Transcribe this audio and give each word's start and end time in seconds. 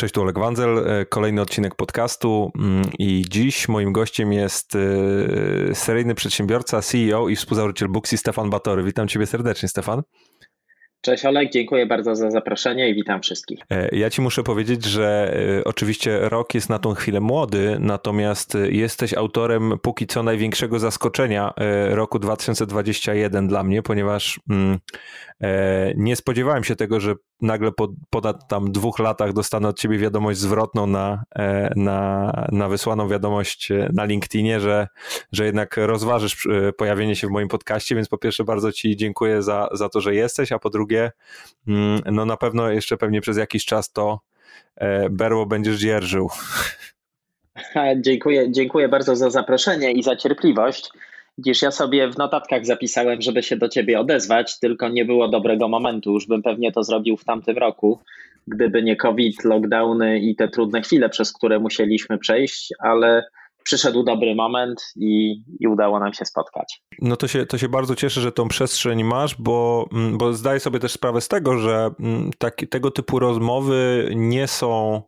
Cześć, 0.00 0.14
tu 0.14 0.22
Oleg 0.22 0.38
Wandzel, 0.38 0.78
e, 0.78 1.06
kolejny 1.06 1.40
odcinek 1.40 1.74
podcastu 1.74 2.52
mm, 2.58 2.82
i 2.98 3.24
dziś 3.28 3.68
moim 3.68 3.92
gościem 3.92 4.32
jest 4.32 4.76
e, 4.76 5.74
seryjny 5.74 6.14
przedsiębiorca, 6.14 6.82
CEO 6.82 7.28
i 7.28 7.36
współzałożyciel 7.36 7.88
Booksy 7.88 8.16
Stefan 8.16 8.50
Batory. 8.50 8.82
Witam 8.82 9.08
Ciebie 9.08 9.26
serdecznie, 9.26 9.68
Stefan. 9.68 10.02
Cześć 11.00 11.24
Olek, 11.24 11.52
dziękuję 11.52 11.86
bardzo 11.86 12.16
za 12.16 12.30
zaproszenie 12.30 12.88
i 12.88 12.94
witam 12.94 13.22
wszystkich. 13.22 13.58
E, 13.70 13.96
ja 13.96 14.10
ci 14.10 14.20
muszę 14.20 14.42
powiedzieć, 14.42 14.84
że 14.84 15.34
oczywiście 15.64 16.18
rok 16.28 16.54
jest 16.54 16.68
na 16.68 16.78
tą 16.78 16.94
chwilę 16.94 17.20
młody, 17.20 17.76
natomiast 17.80 18.56
jesteś 18.70 19.14
autorem 19.14 19.72
póki 19.82 20.06
co 20.06 20.22
największego 20.22 20.78
zaskoczenia 20.78 21.54
roku 21.88 22.18
2021 22.18 23.48
dla 23.48 23.64
mnie, 23.64 23.82
ponieważ 23.82 24.40
mm, 24.50 24.78
nie 25.96 26.16
spodziewałem 26.16 26.64
się 26.64 26.76
tego, 26.76 27.00
że 27.00 27.14
nagle 27.40 27.72
po 27.72 27.88
ponad 28.10 28.48
tam 28.48 28.72
dwóch 28.72 28.98
latach 28.98 29.32
dostanę 29.32 29.68
od 29.68 29.78
ciebie 29.78 29.98
wiadomość 29.98 30.38
zwrotną 30.38 30.86
na, 30.86 31.24
na, 31.76 32.32
na 32.52 32.68
wysłaną 32.68 33.08
wiadomość 33.08 33.68
na 33.92 34.04
LinkedInie, 34.04 34.60
że, 34.60 34.88
że 35.32 35.44
jednak 35.44 35.76
rozważysz 35.76 36.48
pojawienie 36.76 37.16
się 37.16 37.26
w 37.26 37.30
moim 37.30 37.48
podcaście, 37.48 37.94
więc 37.94 38.08
po 38.08 38.18
pierwsze 38.18 38.44
bardzo 38.44 38.72
ci 38.72 38.96
dziękuję 38.96 39.42
za, 39.42 39.68
za 39.72 39.88
to, 39.88 40.00
że 40.00 40.14
jesteś, 40.14 40.52
a 40.52 40.58
po 40.58 40.70
drugie 40.70 41.12
mm, 41.68 42.00
no 42.12 42.24
na 42.24 42.36
pewno 42.36 42.70
jeszcze 42.70 42.96
pewnie 42.96 43.20
przez 43.20 43.36
jakiś 43.36 43.64
czas 43.64 43.92
to 43.92 44.20
e, 44.76 45.10
berło 45.10 45.46
będziesz 45.46 45.76
dzierżył. 45.76 46.28
Dziękuję, 47.96 48.52
dziękuję 48.52 48.88
bardzo 48.88 49.16
za 49.16 49.30
zaproszenie 49.30 49.92
i 49.92 50.02
za 50.02 50.16
cierpliwość. 50.16 50.90
Gdzieś 51.38 51.62
ja 51.62 51.70
sobie 51.70 52.10
w 52.10 52.18
notatkach 52.18 52.66
zapisałem, 52.66 53.22
żeby 53.22 53.42
się 53.42 53.56
do 53.56 53.68
ciebie 53.68 54.00
odezwać, 54.00 54.58
tylko 54.58 54.88
nie 54.88 55.04
było 55.04 55.28
dobrego 55.28 55.68
momentu. 55.68 56.12
Już 56.12 56.26
bym 56.26 56.42
pewnie 56.42 56.72
to 56.72 56.84
zrobił 56.84 57.16
w 57.16 57.24
tamtym 57.24 57.58
roku, 57.58 57.98
gdyby 58.46 58.82
nie 58.82 58.96
COVID, 58.96 59.44
lockdowny 59.44 60.18
i 60.18 60.36
te 60.36 60.48
trudne 60.48 60.82
chwile, 60.82 61.08
przez 61.08 61.32
które 61.32 61.58
musieliśmy 61.58 62.18
przejść, 62.18 62.72
ale 62.78 63.24
przyszedł 63.64 64.02
dobry 64.02 64.34
moment 64.34 64.92
i, 64.96 65.42
i 65.60 65.66
udało 65.66 66.00
nam 66.00 66.14
się 66.14 66.24
spotkać. 66.24 66.82
No 67.02 67.16
to 67.16 67.28
się, 67.28 67.46
to 67.46 67.58
się 67.58 67.68
bardzo 67.68 67.94
cieszę, 67.94 68.20
że 68.20 68.32
tą 68.32 68.48
przestrzeń 68.48 69.04
masz, 69.04 69.34
bo, 69.34 69.88
mm, 69.92 70.18
bo 70.18 70.32
zdaję 70.32 70.60
sobie 70.60 70.78
też 70.78 70.92
sprawę 70.92 71.20
z 71.20 71.28
tego, 71.28 71.58
że 71.58 71.90
mm, 72.00 72.30
taki, 72.38 72.68
tego 72.68 72.90
typu 72.90 73.18
rozmowy 73.18 74.10
nie 74.14 74.46
są 74.46 75.02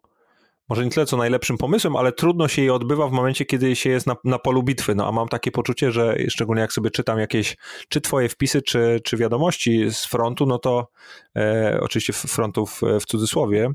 może 0.70 0.84
nie 0.84 0.90
tyle 0.90 1.06
co 1.06 1.16
najlepszym 1.16 1.58
pomysłem, 1.58 1.96
ale 1.96 2.12
trudno 2.12 2.48
się 2.48 2.62
je 2.62 2.74
odbywa 2.74 3.08
w 3.08 3.12
momencie, 3.12 3.44
kiedy 3.44 3.76
się 3.76 3.90
jest 3.90 4.06
na, 4.06 4.16
na 4.24 4.38
polu 4.38 4.62
bitwy. 4.62 4.94
No 4.94 5.08
a 5.08 5.12
mam 5.12 5.28
takie 5.28 5.50
poczucie, 5.50 5.92
że 5.92 6.16
szczególnie 6.28 6.62
jak 6.62 6.72
sobie 6.72 6.90
czytam 6.90 7.18
jakieś, 7.18 7.56
czy 7.88 8.00
twoje 8.00 8.28
wpisy, 8.28 8.62
czy, 8.62 9.00
czy 9.04 9.16
wiadomości 9.16 9.90
z 9.90 10.04
frontu, 10.04 10.46
no 10.46 10.58
to 10.58 10.88
e, 11.36 11.78
oczywiście 11.82 12.12
frontów 12.12 12.80
w 13.00 13.06
cudzysłowie, 13.06 13.70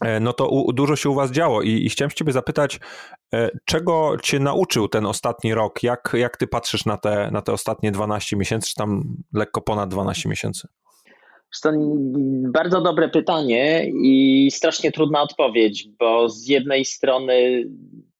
E, 0.00 0.20
no 0.20 0.32
to 0.32 0.48
u, 0.48 0.72
dużo 0.72 0.96
się 0.96 1.10
u 1.10 1.14
Was 1.14 1.30
działo 1.30 1.62
i, 1.62 1.70
i 1.70 1.88
chciałem 1.88 2.10
Ciebie 2.10 2.32
zapytać, 2.32 2.80
e, 3.34 3.50
czego 3.64 4.16
Cię 4.22 4.40
nauczył 4.40 4.88
ten 4.88 5.06
ostatni 5.06 5.54
rok? 5.54 5.82
Jak, 5.82 6.12
jak 6.14 6.36
Ty 6.36 6.46
patrzysz 6.46 6.84
na 6.84 6.96
te, 6.96 7.30
na 7.30 7.42
te 7.42 7.52
ostatnie 7.52 7.92
12 7.92 8.36
miesięcy, 8.36 8.68
czy 8.68 8.74
tam 8.74 9.16
lekko 9.32 9.60
ponad 9.60 9.90
12 9.90 10.28
miesięcy? 10.28 10.68
To 11.62 11.72
bardzo 12.52 12.80
dobre 12.80 13.08
pytanie 13.08 13.90
i 14.02 14.48
strasznie 14.50 14.92
trudna 14.92 15.22
odpowiedź, 15.22 15.88
bo 15.98 16.28
z 16.28 16.48
jednej 16.48 16.84
strony 16.84 17.64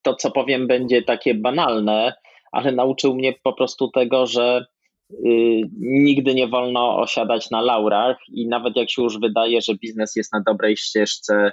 to, 0.03 0.15
co 0.15 0.31
powiem, 0.31 0.67
będzie 0.67 1.03
takie 1.03 1.35
banalne, 1.35 2.15
ale 2.53 2.73
nauczył 2.73 3.15
mnie 3.15 3.35
po 3.43 3.53
prostu 3.53 3.89
tego, 3.89 4.27
że 4.27 4.67
Y, 5.13 5.63
nigdy 5.81 6.35
nie 6.35 6.49
wolno 6.49 6.99
osiadać 6.99 7.51
na 7.51 7.61
laurach 7.61 8.17
i 8.29 8.49
nawet 8.49 8.77
jak 8.77 8.91
się 8.91 9.03
już 9.03 9.21
wydaje, 9.21 9.61
że 9.61 9.75
biznes 9.75 10.17
jest 10.17 10.33
na 10.33 10.41
dobrej 10.41 10.77
ścieżce 10.77 11.53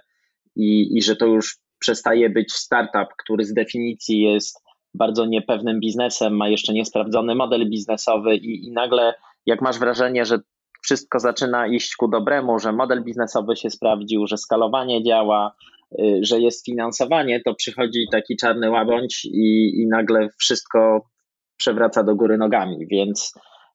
i, 0.55 0.97
i 0.97 1.01
że 1.01 1.15
to 1.15 1.25
już 1.25 1.57
przestaje 1.79 2.29
być 2.29 2.53
startup, 2.53 3.07
który 3.17 3.45
z 3.45 3.53
definicji 3.53 4.21
jest 4.21 4.63
bardzo 4.93 5.25
niepewnym 5.25 5.79
biznesem, 5.79 6.35
ma 6.35 6.49
jeszcze 6.49 6.73
niesprawdzony 6.73 7.35
model 7.35 7.69
biznesowy 7.69 8.35
i, 8.35 8.67
i 8.67 8.71
nagle 8.71 9.13
jak 9.45 9.61
masz 9.61 9.79
wrażenie, 9.79 10.25
że 10.25 10.39
wszystko 10.81 11.19
zaczyna 11.19 11.67
iść 11.67 11.95
ku 11.95 12.07
dobremu, 12.07 12.59
że 12.59 12.73
model 12.73 13.03
biznesowy 13.03 13.55
się 13.55 13.69
sprawdził, 13.69 14.27
że 14.27 14.37
skalowanie 14.37 15.03
działa, 15.03 15.55
y, 15.99 16.19
że 16.21 16.39
jest 16.39 16.65
finansowanie, 16.65 17.41
to 17.45 17.55
przychodzi 17.55 18.05
taki 18.11 18.37
czarny 18.37 18.69
łabędź 18.69 19.25
i, 19.25 19.81
i 19.81 19.87
nagle 19.87 20.29
wszystko 20.39 21.05
przewraca 21.57 22.03
do 22.03 22.15
góry 22.15 22.37
nogami, 22.37 22.87
więc 22.87 23.33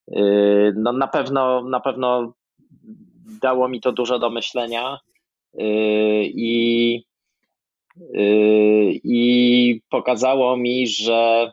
yy, 0.08 0.72
no 0.76 0.92
na 0.92 1.08
pewno 1.08 1.68
na 1.68 1.80
pewno 1.80 2.32
dało 3.42 3.68
mi 3.68 3.80
to 3.80 3.92
dużo 3.92 4.18
do 4.18 4.30
myślenia 4.30 4.98
yy, 5.54 5.64
i, 6.24 7.02
i 9.04 9.80
pokazało 9.90 10.56
mi, 10.56 10.86
że 10.86 11.52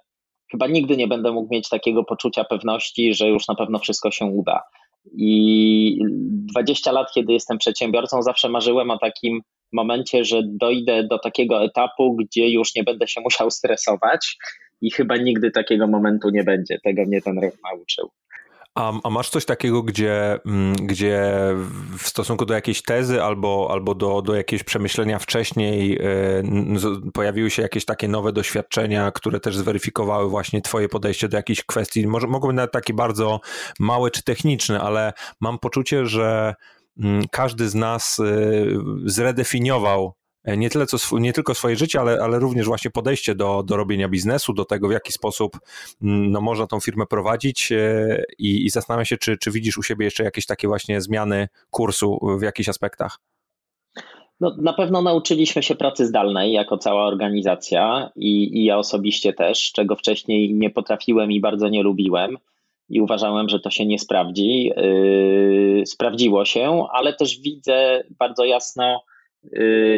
chyba 0.52 0.68
nigdy 0.68 0.98
nie 0.98 1.08
będę 1.08 1.32
mógł 1.32 1.54
mieć 1.54 1.70
takiego 1.70 2.04
poczucia 2.04 2.44
pewności, 2.44 3.14
że 3.14 3.28
już 3.28 3.48
na 3.48 3.56
pewno 3.56 3.80
wszystko 3.80 4.12
się 4.12 4.26
uda. 4.26 4.64
I 5.12 6.00
20 6.54 6.92
lat, 6.92 7.08
kiedy 7.14 7.34
jestem 7.34 7.58
przedsiębiorcą, 7.58 8.22
zawsze 8.22 8.50
marzyłem 8.50 8.92
o 8.92 8.98
takim 8.98 9.42
momencie, 9.72 10.26
że 10.26 10.42
dojdę 10.46 11.04
do 11.04 11.20
takiego 11.20 11.64
etapu, 11.64 12.16
gdzie 12.16 12.50
już 12.50 12.76
nie 12.76 12.84
będę 12.84 13.08
się 13.08 13.22
musiał 13.22 13.52
stresować, 13.52 14.38
i 14.84 14.92
chyba 14.92 15.18
nigdy 15.18 15.52
takiego 15.52 15.88
momentu 15.88 16.30
nie 16.30 16.44
będzie. 16.44 16.80
Tego 16.84 17.06
mnie 17.06 17.22
ten 17.22 17.40
rok 17.40 17.54
nauczył. 17.64 18.10
A, 18.76 18.94
a, 19.04 19.10
masz 19.10 19.30
coś 19.30 19.46
takiego, 19.46 19.84
gdzie, 19.84 20.40
mm, 20.46 20.76
gdzie 20.76 21.32
w 21.98 22.08
stosunku 22.08 22.46
do 22.46 22.54
jakiejś 22.54 22.82
tezy 22.82 23.24
albo, 23.24 23.68
albo 23.72 23.96
do, 23.96 24.22
do 24.22 24.36
jakiegoś 24.36 24.64
przemyślenia 24.64 25.20
wcześniej 25.20 26.00
y, 27.08 27.12
pojawiły 27.14 27.50
się 27.50 27.62
jakieś 27.62 27.86
takie 27.86 28.08
nowe 28.08 28.34
doświadczenia, 28.34 29.12
które 29.12 29.40
też 29.40 29.58
zweryfikowały 29.58 30.30
właśnie 30.30 30.62
twoje 30.62 30.90
podejście 30.90 31.30
do 31.30 31.38
jakichś 31.38 31.64
kwestii? 31.64 32.08
Może, 32.08 32.28
mogą 32.28 32.48
być 32.48 32.56
nawet 32.58 32.72
takie 32.72 32.94
bardzo 32.94 33.40
małe 33.80 34.12
czy 34.12 34.24
techniczne, 34.24 34.82
ale 34.82 35.14
mam 35.40 35.60
poczucie, 35.60 36.06
że 36.06 36.56
y, 36.98 37.04
każdy 37.32 37.70
z 37.70 37.76
nas 37.76 38.20
y, 38.20 38.78
zredefiniował 39.06 40.14
E, 40.23 40.23
nie, 40.46 40.70
tyle 40.70 40.86
co, 40.86 41.18
nie 41.20 41.34
tylko 41.34 41.56
swoje 41.56 41.76
życie, 41.76 42.00
ale, 42.00 42.20
ale 42.22 42.40
również 42.40 42.66
właśnie 42.66 42.92
podejście 42.92 43.36
do, 43.36 43.64
do 43.64 43.78
robienia 43.78 44.10
biznesu, 44.10 44.54
do 44.54 44.66
tego, 44.66 44.88
w 44.88 44.92
jaki 44.92 45.14
sposób 45.14 45.60
mm, 46.02 46.32
no, 46.32 46.42
można 46.42 46.68
tą 46.68 46.80
firmę 46.80 47.06
prowadzić 47.06 47.72
e, 47.72 48.24
i, 48.38 48.66
i 48.66 48.70
zastanawiam 48.70 49.06
się, 49.06 49.18
czy, 49.18 49.38
czy 49.38 49.52
widzisz 49.52 49.78
u 49.78 49.84
siebie 49.84 50.06
jeszcze 50.06 50.24
jakieś 50.24 50.46
takie 50.46 50.68
właśnie 50.68 51.02
zmiany 51.02 51.48
kursu 51.70 52.20
w 52.40 52.42
jakichś 52.42 52.70
aspektach. 52.70 53.20
No, 54.40 54.56
na 54.62 54.74
pewno 54.74 55.02
nauczyliśmy 55.02 55.64
się 55.64 55.76
pracy 55.76 56.06
zdalnej 56.06 56.52
jako 56.52 56.78
cała 56.78 57.06
organizacja 57.06 58.12
i, 58.16 58.60
i 58.60 58.66
ja 58.66 58.78
osobiście 58.78 59.34
też, 59.34 59.72
czego 59.72 59.96
wcześniej 59.96 60.54
nie 60.54 60.70
potrafiłem 60.70 61.32
i 61.32 61.40
bardzo 61.40 61.70
nie 61.70 61.84
lubiłem 61.84 62.38
i 62.90 63.02
uważałem, 63.02 63.50
że 63.50 63.60
to 63.60 63.70
się 63.70 63.86
nie 63.86 64.00
sprawdzi. 64.00 64.72
Yy, 64.78 65.84
sprawdziło 65.86 66.46
się, 66.46 66.86
ale 66.92 67.14
też 67.14 67.40
widzę 67.40 68.04
bardzo 68.20 68.46
jasno, 68.46 69.04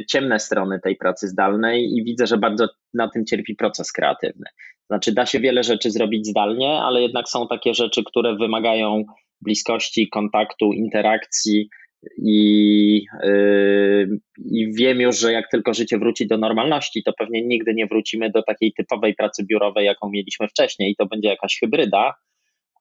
ciemne 0.09 0.39
strony 0.39 0.79
tej 0.83 0.95
pracy 0.95 1.27
zdalnej 1.27 1.93
i 1.93 2.03
widzę, 2.03 2.27
że 2.27 2.37
bardzo 2.37 2.67
na 2.93 3.09
tym 3.09 3.25
cierpi 3.25 3.55
proces 3.55 3.91
kreatywny. 3.91 4.45
Znaczy, 4.87 5.13
da 5.13 5.25
się 5.25 5.39
wiele 5.39 5.63
rzeczy 5.63 5.91
zrobić 5.91 6.27
zdalnie, 6.27 6.69
ale 6.69 7.01
jednak 7.01 7.29
są 7.29 7.47
takie 7.47 7.73
rzeczy, 7.73 8.03
które 8.03 8.35
wymagają 8.35 9.03
bliskości, 9.41 10.09
kontaktu, 10.09 10.73
interakcji. 10.73 11.69
I, 12.17 13.05
yy, 13.23 14.19
I 14.51 14.73
wiem 14.73 15.01
już, 15.01 15.19
że 15.19 15.31
jak 15.31 15.49
tylko 15.51 15.73
życie 15.73 15.97
wróci 15.97 16.27
do 16.27 16.37
normalności, 16.37 17.03
to 17.03 17.13
pewnie 17.17 17.41
nigdy 17.41 17.73
nie 17.73 17.87
wrócimy 17.87 18.29
do 18.29 18.43
takiej 18.43 18.73
typowej 18.73 19.15
pracy 19.15 19.45
biurowej, 19.45 19.85
jaką 19.85 20.09
mieliśmy 20.09 20.47
wcześniej, 20.47 20.91
i 20.91 20.95
to 20.95 21.05
będzie 21.05 21.29
jakaś 21.29 21.59
hybryda, 21.59 22.13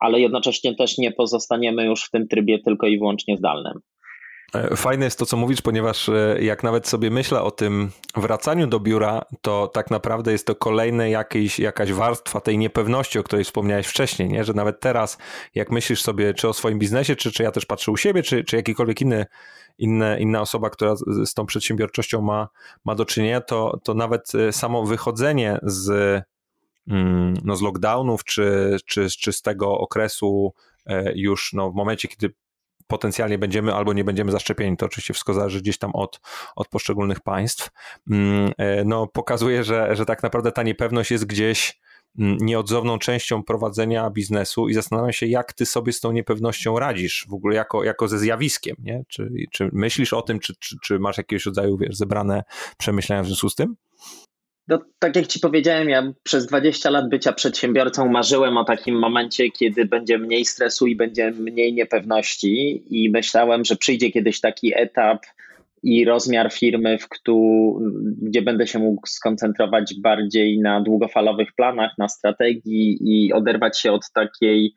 ale 0.01 0.21
jednocześnie 0.21 0.75
też 0.75 0.99
nie 0.99 1.13
pozostaniemy 1.13 1.85
już 1.85 2.05
w 2.05 2.11
tym 2.11 2.29
trybie 2.29 2.59
tylko 2.59 2.87
i 2.87 2.99
wyłącznie 2.99 3.37
zdalnym. 3.37 3.81
E, 4.55 4.77
fajne 4.77 5.05
jest 5.05 5.19
to, 5.19 5.27
co 5.27 5.37
mówisz, 5.37 5.63
ponieważ 5.63 6.09
e, 6.09 6.37
jak 6.41 6.63
nawet 6.63 6.89
sobie 6.89 7.11
myślę 7.11 7.43
o 7.43 7.51
tym 7.51 7.91
wracaniu 8.17 8.67
do 8.67 8.81
biura, 8.81 9.25
to 9.41 9.69
tak 9.69 9.91
naprawdę 9.91 10.33
jest 10.33 10.47
to 10.47 10.55
kolejna 10.55 11.07
jakieś, 11.07 11.59
jakaś 11.59 11.93
warstwa 11.93 12.41
tej 12.41 12.59
niepewności, 12.59 13.19
o 13.19 13.23
której 13.23 13.45
wspomniałeś 13.45 13.87
wcześniej, 13.87 14.29
nie? 14.29 14.45
że 14.45 14.53
nawet 14.53 14.81
teraz, 14.81 15.19
jak 15.55 15.71
myślisz 15.71 16.03
sobie 16.03 16.35
czy 16.35 16.49
o 16.49 16.53
swoim 16.53 16.79
biznesie, 16.79 17.17
czy, 17.17 17.33
czy 17.33 17.43
ja 17.43 17.51
też 17.51 17.67
patrzę 17.67 17.93
u 17.93 17.97
siebie, 17.97 18.23
czy, 18.23 18.45
czy 18.45 18.57
jakikolwiek 18.57 19.01
inny, 19.01 19.27
inne, 19.79 20.21
inna 20.21 20.41
osoba, 20.41 20.71
która 20.71 20.95
z 21.25 21.35
tą 21.35 21.47
przedsiębiorczością 21.47 22.23
ma, 22.23 22.49
ma 22.85 22.95
do 22.95 23.05
czynienia, 23.05 23.41
to, 23.41 23.81
to 23.85 23.95
nawet 23.95 24.35
e, 24.35 24.53
samo 24.53 24.85
wychodzenie 24.85 25.59
z, 25.63 25.91
mm, 26.89 27.35
no, 27.45 27.57
z 27.57 27.63
lockdownów, 27.63 28.25
czy, 28.25 28.77
czy, 28.87 29.09
czy 29.21 29.33
z 29.33 29.43
tego 29.43 29.79
okresu 29.79 30.55
już 31.15 31.53
no, 31.53 31.71
w 31.71 31.75
momencie, 31.75 32.09
kiedy 32.09 32.35
potencjalnie 32.87 33.39
będziemy 33.39 33.75
albo 33.75 33.93
nie 33.93 34.05
będziemy 34.05 34.33
zaszczepieni. 34.33 34.77
To 34.77 34.87
oczywiście 34.87 35.15
wszystko 35.15 35.35
zależy 35.35 35.61
gdzieś 35.61 35.79
tam 35.79 35.91
od, 35.95 36.21
od 36.57 36.69
poszczególnych 36.69 37.21
państw. 37.21 37.71
Mm, 38.11 38.53
e, 38.59 38.85
no, 38.85 39.07
pokazuje, 39.07 39.65
że, 39.65 39.97
że 39.97 40.07
tak 40.07 40.23
naprawdę 40.23 40.53
ta 40.53 40.63
niepewność 40.63 41.11
jest 41.11 41.27
gdzieś 41.27 41.81
nieodzowną 42.17 42.99
częścią 42.99 43.43
prowadzenia 43.43 44.11
biznesu 44.11 44.69
i 44.69 44.75
zastanawiam 44.75 45.13
się, 45.13 45.27
jak 45.27 45.53
ty 45.53 45.67
sobie 45.67 45.93
z 45.93 46.01
tą 46.01 46.13
niepewnością 46.13 46.79
radzisz, 46.79 47.27
w 47.29 47.35
ogóle 47.35 47.57
jako, 47.57 47.85
jako 47.85 48.09
ze 48.09 48.19
zjawiskiem, 48.19 48.77
nie? 48.79 49.05
Czy, 49.09 49.31
czy 49.53 49.71
myślisz 49.73 50.13
o 50.13 50.23
tym, 50.23 50.41
czy, 50.41 50.55
czy, 50.59 50.77
czy 50.83 50.99
masz 50.99 51.19
jakiegoś 51.19 51.47
rodzaju 51.47 51.79
wiesz, 51.79 51.97
zebrane 51.97 52.45
przemyślenia 52.79 53.23
w 53.23 53.27
związku 53.27 53.49
z 53.49 53.55
tym? 53.55 53.77
No, 54.69 54.79
tak 54.99 55.17
jak 55.17 55.27
Ci 55.27 55.41
powiedziałem, 55.41 55.89
ja 55.89 56.13
przez 56.23 56.47
20 56.47 56.91
lat 56.91 57.09
bycia 57.09 57.33
przedsiębiorcą 57.33 58.09
marzyłem 58.09 58.57
o 58.57 58.65
takim 58.65 58.99
momencie, 58.99 59.51
kiedy 59.51 59.85
będzie 59.85 60.19
mniej 60.19 60.45
stresu 60.45 60.87
i 60.87 60.97
będzie 60.97 61.31
mniej 61.31 61.75
niepewności, 61.75 62.83
i 62.91 63.11
myślałem, 63.11 63.65
że 63.65 63.77
przyjdzie 63.77 64.11
kiedyś 64.11 64.41
taki 64.41 64.73
etap 64.77 65.19
i 65.83 66.05
rozmiar 66.05 66.53
firmy, 66.53 66.99
w 66.99 67.09
gdzie 68.23 68.43
będę 68.43 68.67
się 68.67 68.79
mógł 68.79 69.07
skoncentrować 69.07 69.95
bardziej 70.01 70.59
na 70.59 70.81
długofalowych 70.81 71.53
planach, 71.57 71.91
na 71.99 72.09
strategii 72.09 72.99
i 73.01 73.33
oderwać 73.33 73.81
się 73.81 73.93
od 73.93 74.11
takiej 74.15 74.75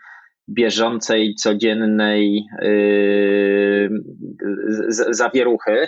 bieżącej, 0.50 1.36
codziennej 1.36 2.46
yy, 2.62 3.90
zawieruchy. 5.10 5.88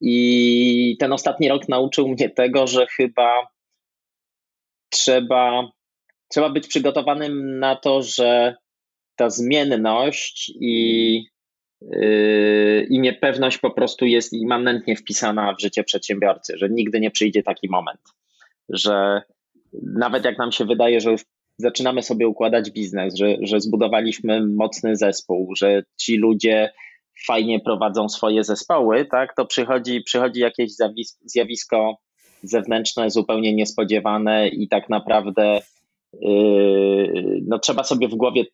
I 0.00 0.96
ten 1.00 1.12
ostatni 1.12 1.48
rok 1.48 1.68
nauczył 1.68 2.08
mnie 2.08 2.30
tego, 2.30 2.66
że 2.66 2.86
chyba 2.86 3.46
trzeba, 4.90 5.70
trzeba 6.28 6.50
być 6.50 6.66
przygotowanym 6.66 7.58
na 7.58 7.76
to, 7.76 8.02
że 8.02 8.56
ta 9.16 9.30
zmienność 9.30 10.52
i, 10.60 11.24
yy, 11.80 12.86
i 12.90 13.00
niepewność 13.00 13.58
po 13.58 13.70
prostu 13.70 14.06
jest 14.06 14.32
immanentnie 14.32 14.96
wpisana 14.96 15.54
w 15.54 15.60
życie 15.60 15.84
przedsiębiorcy, 15.84 16.58
że 16.58 16.68
nigdy 16.68 17.00
nie 17.00 17.10
przyjdzie 17.10 17.42
taki 17.42 17.68
moment, 17.68 18.00
że 18.68 19.22
nawet 19.82 20.24
jak 20.24 20.38
nam 20.38 20.52
się 20.52 20.64
wydaje, 20.64 21.00
że 21.00 21.10
już 21.10 21.24
zaczynamy 21.58 22.02
sobie 22.02 22.28
układać 22.28 22.70
biznes, 22.70 23.16
że, 23.16 23.36
że 23.40 23.60
zbudowaliśmy 23.60 24.46
mocny 24.46 24.96
zespół, 24.96 25.54
że 25.56 25.82
ci 26.00 26.16
ludzie 26.16 26.72
fajnie 27.26 27.60
prowadzą 27.60 28.08
swoje 28.08 28.44
zespoły, 28.44 29.04
tak, 29.04 29.34
to 29.34 29.46
przychodzi, 29.46 30.00
przychodzi 30.00 30.40
jakieś 30.40 30.70
zjawisko 31.24 31.96
zewnętrzne, 32.42 33.10
zupełnie 33.10 33.54
niespodziewane 33.54 34.48
i 34.48 34.68
tak 34.68 34.88
naprawdę 34.88 35.60
yy, 36.20 37.40
no, 37.46 37.58
trzeba 37.58 37.84
sobie 37.84 38.08
w 38.08 38.14
głowie 38.14 38.44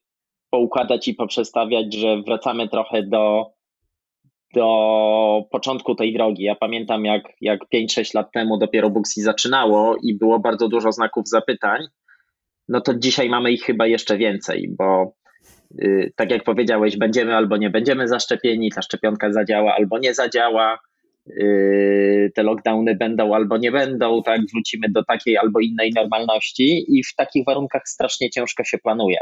poukładać 0.50 1.08
i 1.08 1.14
poprzestawiać, 1.14 1.94
że 1.94 2.22
wracamy 2.22 2.68
trochę 2.68 3.02
do, 3.02 3.46
do 4.54 5.44
początku 5.50 5.94
tej 5.94 6.14
drogi. 6.14 6.42
Ja 6.42 6.54
pamiętam, 6.54 7.04
jak, 7.04 7.22
jak 7.40 7.60
5-6 7.74 8.14
lat 8.14 8.32
temu 8.32 8.58
dopiero 8.58 8.90
Booksy 8.90 9.22
zaczynało 9.22 9.96
i 10.02 10.14
było 10.14 10.38
bardzo 10.38 10.68
dużo 10.68 10.92
znaków 10.92 11.28
zapytań, 11.28 11.80
no 12.68 12.80
to 12.80 12.94
dzisiaj 12.94 13.28
mamy 13.28 13.52
ich 13.52 13.62
chyba 13.62 13.86
jeszcze 13.86 14.16
więcej, 14.16 14.74
bo 14.78 15.12
tak 16.16 16.30
jak 16.30 16.44
powiedziałeś, 16.44 16.96
będziemy 16.96 17.36
albo 17.36 17.56
nie 17.56 17.70
będziemy 17.70 18.08
zaszczepieni, 18.08 18.70
ta 18.70 18.82
szczepionka 18.82 19.32
zadziała 19.32 19.74
albo 19.74 19.98
nie 19.98 20.14
zadziała, 20.14 20.78
y, 21.26 22.32
te 22.34 22.42
lockdowny 22.42 22.96
będą 22.96 23.34
albo 23.34 23.56
nie 23.56 23.72
będą, 23.72 24.22
tak, 24.22 24.40
wrócimy 24.52 24.88
do 24.90 25.04
takiej 25.04 25.36
albo 25.36 25.60
innej 25.60 25.92
normalności 25.96 26.84
i 26.98 27.04
w 27.04 27.14
takich 27.14 27.44
warunkach 27.46 27.82
strasznie 27.84 28.30
ciężko 28.30 28.64
się 28.64 28.78
planuje. 28.78 29.18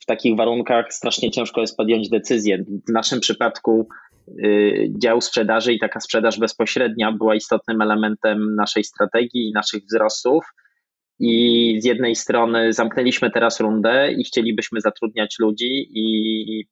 W 0.00 0.06
takich 0.06 0.36
warunkach 0.36 0.92
strasznie 0.92 1.30
ciężko 1.30 1.60
jest 1.60 1.76
podjąć 1.76 2.08
decyzję. 2.08 2.64
W 2.88 2.92
naszym 2.92 3.20
przypadku 3.20 3.88
y, 4.28 4.88
dział 4.98 5.20
sprzedaży 5.20 5.72
i 5.72 5.78
taka 5.78 6.00
sprzedaż 6.00 6.38
bezpośrednia 6.38 7.12
była 7.12 7.34
istotnym 7.34 7.82
elementem 7.82 8.54
naszej 8.54 8.84
strategii 8.84 9.48
i 9.48 9.52
naszych 9.52 9.84
wzrostów 9.84 10.44
i 11.18 11.76
z 11.80 11.84
jednej 11.84 12.16
strony 12.16 12.72
zamknęliśmy 12.72 13.30
teraz 13.30 13.60
rundę 13.60 14.12
i 14.12 14.24
chcielibyśmy 14.24 14.80
zatrudniać 14.80 15.36
ludzi 15.38 15.88
i, 15.94 16.64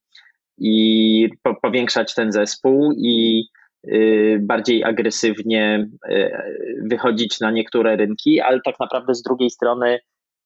i 0.59 1.29
powiększać 1.63 2.15
ten 2.15 2.33
zespół 2.33 2.93
i 2.93 3.45
y, 3.89 4.39
bardziej 4.43 4.85
agresywnie 4.85 5.89
y, 6.11 6.31
wychodzić 6.91 7.41
na 7.41 7.51
niektóre 7.51 7.97
rynki, 7.97 8.41
ale 8.41 8.61
tak 8.65 8.81
naprawdę 8.81 9.15
z 9.15 9.23
drugiej 9.23 9.51
strony 9.51 9.99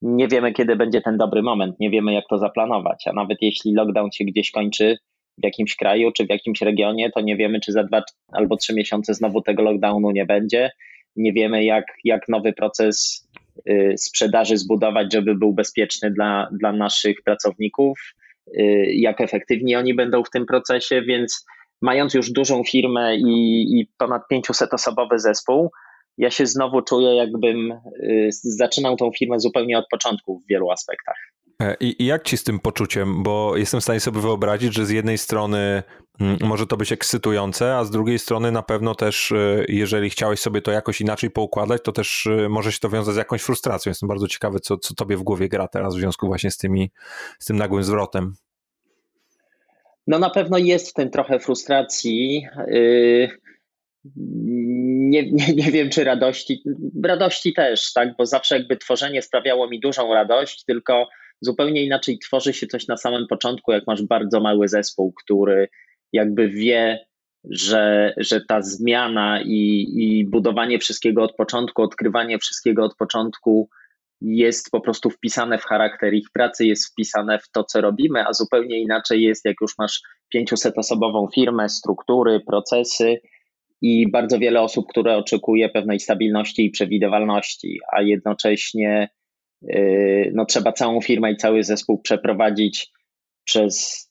nie 0.02 0.28
wiemy, 0.28 0.52
kiedy 0.52 0.76
będzie 0.76 1.00
ten 1.00 1.16
dobry 1.16 1.42
moment, 1.42 1.80
nie 1.80 1.90
wiemy, 1.90 2.12
jak 2.12 2.24
to 2.30 2.38
zaplanować. 2.38 3.06
A 3.06 3.12
nawet 3.12 3.38
jeśli 3.40 3.74
lockdown 3.74 4.10
się 4.12 4.24
gdzieś 4.24 4.50
kończy 4.50 4.96
w 5.38 5.44
jakimś 5.44 5.76
kraju 5.76 6.12
czy 6.12 6.26
w 6.26 6.30
jakimś 6.30 6.60
regionie, 6.60 7.10
to 7.10 7.20
nie 7.20 7.36
wiemy, 7.36 7.60
czy 7.60 7.72
za 7.72 7.84
dwa 7.84 8.02
albo 8.32 8.56
trzy 8.56 8.74
miesiące 8.74 9.14
znowu 9.14 9.42
tego 9.42 9.62
lockdownu 9.62 10.10
nie 10.10 10.26
będzie. 10.26 10.70
Nie 11.16 11.32
wiemy, 11.32 11.64
jak, 11.64 11.84
jak 12.04 12.28
nowy 12.28 12.52
proces 12.52 13.28
sprzedaży 13.96 14.56
zbudować, 14.56 15.12
żeby 15.12 15.34
był 15.34 15.52
bezpieczny 15.52 16.10
dla, 16.10 16.48
dla 16.52 16.72
naszych 16.72 17.22
pracowników, 17.22 17.98
y, 18.58 18.86
jak 18.94 19.20
efektywni 19.20 19.76
oni 19.76 19.94
będą 19.94 20.24
w 20.24 20.30
tym 20.30 20.46
procesie, 20.46 21.02
więc 21.02 21.46
mając 21.80 22.14
już 22.14 22.30
dużą 22.30 22.64
firmę 22.64 23.16
i, 23.16 23.62
i 23.80 23.88
ponad 23.98 24.22
500-osobowy 24.32 25.18
zespół, 25.18 25.70
ja 26.18 26.30
się 26.30 26.46
znowu 26.46 26.82
czuję, 26.82 27.14
jakbym 27.14 27.72
y, 28.02 28.28
zaczynał 28.30 28.96
tą 28.96 29.10
firmę 29.18 29.40
zupełnie 29.40 29.78
od 29.78 29.88
początku 29.90 30.38
w 30.38 30.48
wielu 30.48 30.70
aspektach. 30.70 31.16
E, 31.60 31.76
I, 31.80 32.02
I, 32.02 32.06
jak 32.06 32.22
ci 32.22 32.36
z 32.36 32.44
tym 32.44 32.58
poczuciem? 32.58 33.22
Bo 33.22 33.56
jestem 33.56 33.80
w 33.80 33.82
stanie 33.82 34.00
sobie 34.00 34.20
wyobrazić, 34.20 34.74
że 34.74 34.86
z 34.86 34.90
jednej 34.90 35.18
strony 35.18 35.82
mm, 36.20 36.38
może 36.40 36.66
to 36.66 36.76
być 36.76 36.92
ekscytujące, 36.92 37.76
a 37.76 37.84
z 37.84 37.90
drugiej 37.90 38.18
strony 38.18 38.52
na 38.52 38.62
pewno 38.62 38.94
też, 38.94 39.32
e, 39.32 39.64
jeżeli 39.68 40.10
chciałeś 40.10 40.40
sobie 40.40 40.62
to 40.62 40.70
jakoś 40.70 41.00
inaczej 41.00 41.30
poukładać, 41.30 41.82
to 41.84 41.92
też 41.92 42.26
e, 42.26 42.48
może 42.48 42.72
się 42.72 42.78
to 42.78 42.88
wiązać 42.88 43.14
z 43.14 43.18
jakąś 43.18 43.42
frustracją. 43.42 43.90
Jestem 43.90 44.08
bardzo 44.08 44.28
ciekawy, 44.28 44.60
co, 44.60 44.78
co 44.78 44.94
tobie 44.94 45.16
w 45.16 45.22
głowie 45.22 45.48
gra 45.48 45.68
teraz 45.68 45.96
w 45.96 45.98
związku 45.98 46.26
właśnie 46.26 46.50
z, 46.50 46.56
tymi, 46.56 46.90
z 47.38 47.44
tym 47.44 47.56
nagłym 47.56 47.84
zwrotem. 47.84 48.34
No 50.06 50.18
na 50.18 50.30
pewno 50.30 50.58
jest 50.58 50.90
w 50.90 50.92
tym 50.92 51.10
trochę 51.10 51.38
frustracji. 51.38 52.46
Nie, 54.16 55.32
nie, 55.32 55.54
nie 55.54 55.70
wiem, 55.70 55.90
czy 55.90 56.04
radości. 56.04 56.62
Radości 57.04 57.52
też, 57.52 57.92
tak, 57.92 58.16
bo 58.16 58.26
zawsze 58.26 58.58
jakby 58.58 58.76
tworzenie 58.76 59.22
sprawiało 59.22 59.68
mi 59.68 59.80
dużą 59.80 60.14
radość, 60.14 60.64
tylko 60.64 61.08
zupełnie 61.40 61.84
inaczej 61.84 62.18
tworzy 62.18 62.52
się 62.52 62.66
coś 62.66 62.86
na 62.86 62.96
samym 62.96 63.26
początku, 63.26 63.72
jak 63.72 63.86
masz 63.86 64.02
bardzo 64.02 64.40
mały 64.40 64.68
zespół, 64.68 65.12
który 65.12 65.68
jakby 66.12 66.48
wie, 66.48 67.06
że, 67.44 68.14
że 68.16 68.40
ta 68.40 68.62
zmiana 68.62 69.42
i, 69.42 69.86
i 69.96 70.26
budowanie 70.26 70.78
wszystkiego 70.78 71.22
od 71.22 71.36
początku, 71.36 71.82
odkrywanie 71.82 72.38
wszystkiego 72.38 72.84
od 72.84 72.96
początku 72.96 73.68
jest 74.20 74.70
po 74.70 74.80
prostu 74.80 75.10
wpisane 75.10 75.58
w 75.58 75.64
charakter 75.64 76.14
ich 76.14 76.30
pracy, 76.32 76.66
jest 76.66 76.92
wpisane 76.92 77.38
w 77.38 77.50
to, 77.50 77.64
co 77.64 77.80
robimy, 77.80 78.26
a 78.26 78.32
zupełnie 78.32 78.80
inaczej 78.80 79.22
jest, 79.22 79.44
jak 79.44 79.56
już 79.60 79.78
masz 79.78 80.02
500-osobową 80.36 81.26
firmę, 81.34 81.68
struktury, 81.68 82.40
procesy 82.40 83.20
i 83.82 84.10
bardzo 84.10 84.38
wiele 84.38 84.60
osób, 84.60 84.86
które 84.88 85.16
oczekuje 85.16 85.68
pewnej 85.68 86.00
stabilności 86.00 86.64
i 86.64 86.70
przewidywalności, 86.70 87.80
a 87.92 88.02
jednocześnie 88.02 89.08
no 90.32 90.44
trzeba 90.44 90.72
całą 90.72 91.00
firmę 91.00 91.32
i 91.32 91.36
cały 91.36 91.64
zespół 91.64 92.02
przeprowadzić 92.02 92.90
przez 93.44 94.06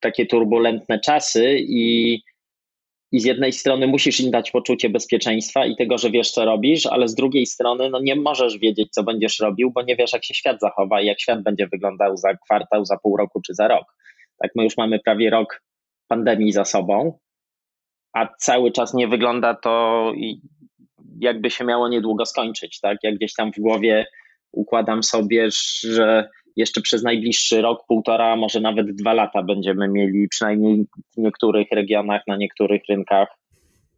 takie 0.00 0.26
turbulentne 0.26 1.00
czasy 1.00 1.58
i, 1.58 2.14
i 3.12 3.20
z 3.20 3.24
jednej 3.24 3.52
strony 3.52 3.86
musisz 3.86 4.20
im 4.20 4.30
dać 4.30 4.50
poczucie 4.50 4.90
bezpieczeństwa 4.90 5.66
i 5.66 5.76
tego, 5.76 5.98
że 5.98 6.10
wiesz, 6.10 6.30
co 6.30 6.44
robisz, 6.44 6.86
ale 6.86 7.08
z 7.08 7.14
drugiej 7.14 7.46
strony 7.46 7.90
no 7.90 8.00
nie 8.00 8.16
możesz 8.16 8.58
wiedzieć, 8.58 8.88
co 8.90 9.02
będziesz 9.02 9.38
robił, 9.38 9.70
bo 9.70 9.82
nie 9.82 9.96
wiesz, 9.96 10.12
jak 10.12 10.24
się 10.24 10.34
świat 10.34 10.60
zachowa 10.60 11.00
i 11.00 11.06
jak 11.06 11.20
świat 11.20 11.42
będzie 11.42 11.66
wyglądał 11.66 12.16
za 12.16 12.34
kwartał, 12.34 12.84
za 12.84 12.96
pół 12.96 13.16
roku 13.16 13.40
czy 13.46 13.54
za 13.54 13.68
rok. 13.68 13.84
Tak, 14.42 14.50
my 14.56 14.64
już 14.64 14.76
mamy 14.76 14.98
prawie 14.98 15.30
rok 15.30 15.62
pandemii 16.08 16.52
za 16.52 16.64
sobą, 16.64 17.18
a 18.12 18.28
cały 18.38 18.72
czas 18.72 18.94
nie 18.94 19.08
wygląda 19.08 19.54
to 19.54 20.12
jakby 21.20 21.50
się 21.50 21.64
miało 21.64 21.88
niedługo 21.88 22.26
skończyć, 22.26 22.80
tak? 22.80 22.98
Jak 23.02 23.14
gdzieś 23.14 23.34
tam 23.34 23.52
w 23.52 23.60
głowie 23.60 24.06
układam 24.52 25.02
sobie, 25.02 25.48
że 25.80 26.28
jeszcze 26.56 26.80
przez 26.80 27.02
najbliższy 27.02 27.62
rok, 27.62 27.86
półtora, 27.88 28.36
może 28.36 28.60
nawet 28.60 28.94
dwa 28.94 29.12
lata 29.12 29.42
będziemy 29.42 29.88
mieli 29.88 30.28
przynajmniej 30.28 30.86
w 31.16 31.16
niektórych 31.16 31.68
regionach, 31.72 32.22
na 32.26 32.36
niektórych 32.36 32.82
rynkach 32.88 33.28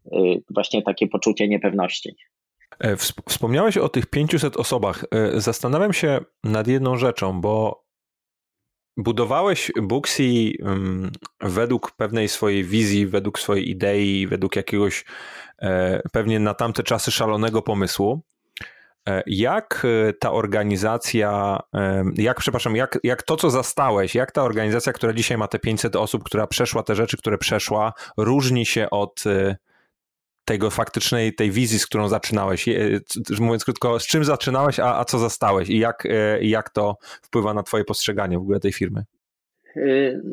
y, 0.07 0.43
właśnie 0.51 0.83
takie 0.83 1.09
poczucie 1.09 1.49
niepewności. 1.49 2.17
E, 2.79 2.97
wspomniałeś 3.29 3.77
o 3.77 3.89
tych 3.89 4.07
500 4.07 4.57
osobach. 4.57 5.05
E, 5.11 5.41
zastanawiam 5.41 5.93
się 5.93 6.21
nad 6.45 6.69
jedną 6.69 6.97
rzeczą, 6.97 7.41
bo 7.41 7.85
budowałeś 8.97 9.73
Booksy 9.83 10.53
mm, 10.63 11.11
według 11.41 11.93
pewnej 11.93 12.29
swojej 12.29 12.65
wizji, 12.65 13.07
według 13.07 13.39
swojej 13.39 13.71
idei, 13.71 14.27
według 14.27 14.57
jakiegoś 14.57 15.05
e, 15.63 16.01
pewnie 16.13 16.41
na 16.41 16.55
tamte 16.55 16.83
czasy 16.83 17.11
szalonego 17.11 17.63
pomysłu. 17.63 18.21
E, 19.11 19.23
jak 19.27 19.87
e, 20.09 20.13
ta 20.13 20.33
organizacja, 20.33 21.61
e, 21.75 22.05
jak, 22.15 22.41
przepraszam, 22.41 22.77
jak, 22.77 22.99
jak 23.05 23.23
to, 23.23 23.37
co 23.37 23.51
zastałeś, 23.51 24.15
jak 24.15 24.33
ta 24.33 24.43
organizacja, 24.43 24.93
która 24.93 25.13
dzisiaj 25.13 25.39
ma 25.39 25.49
te 25.49 25.59
500 25.59 25.97
osób, 25.97 26.25
która 26.25 26.47
przeszła 26.47 26.83
te 26.83 26.95
rzeczy, 26.95 27.17
które 27.17 27.39
przeszła, 27.39 27.93
różni 28.17 28.67
się 28.67 28.91
od 28.91 29.25
tego 30.45 30.71
faktycznej, 30.71 31.35
tej 31.35 31.51
wizji, 31.51 31.79
z 31.79 31.87
którą 31.87 32.09
zaczynałeś? 32.09 32.67
Mówiąc 33.41 33.65
krótko, 33.65 34.01
z 34.01 34.07
czym 34.07 34.25
zaczynałeś, 34.25 34.81
a, 34.81 34.99
a 34.99 35.05
co 35.05 35.19
zastałeś 35.19 35.69
i 35.69 35.79
jak, 35.79 36.09
jak 36.41 36.71
to 36.71 36.97
wpływa 37.23 37.55
na 37.55 37.63
twoje 37.63 37.85
postrzeganie 37.85 38.39
w 38.39 38.41
ogóle 38.41 38.61
tej 38.61 38.73
firmy? 38.73 39.05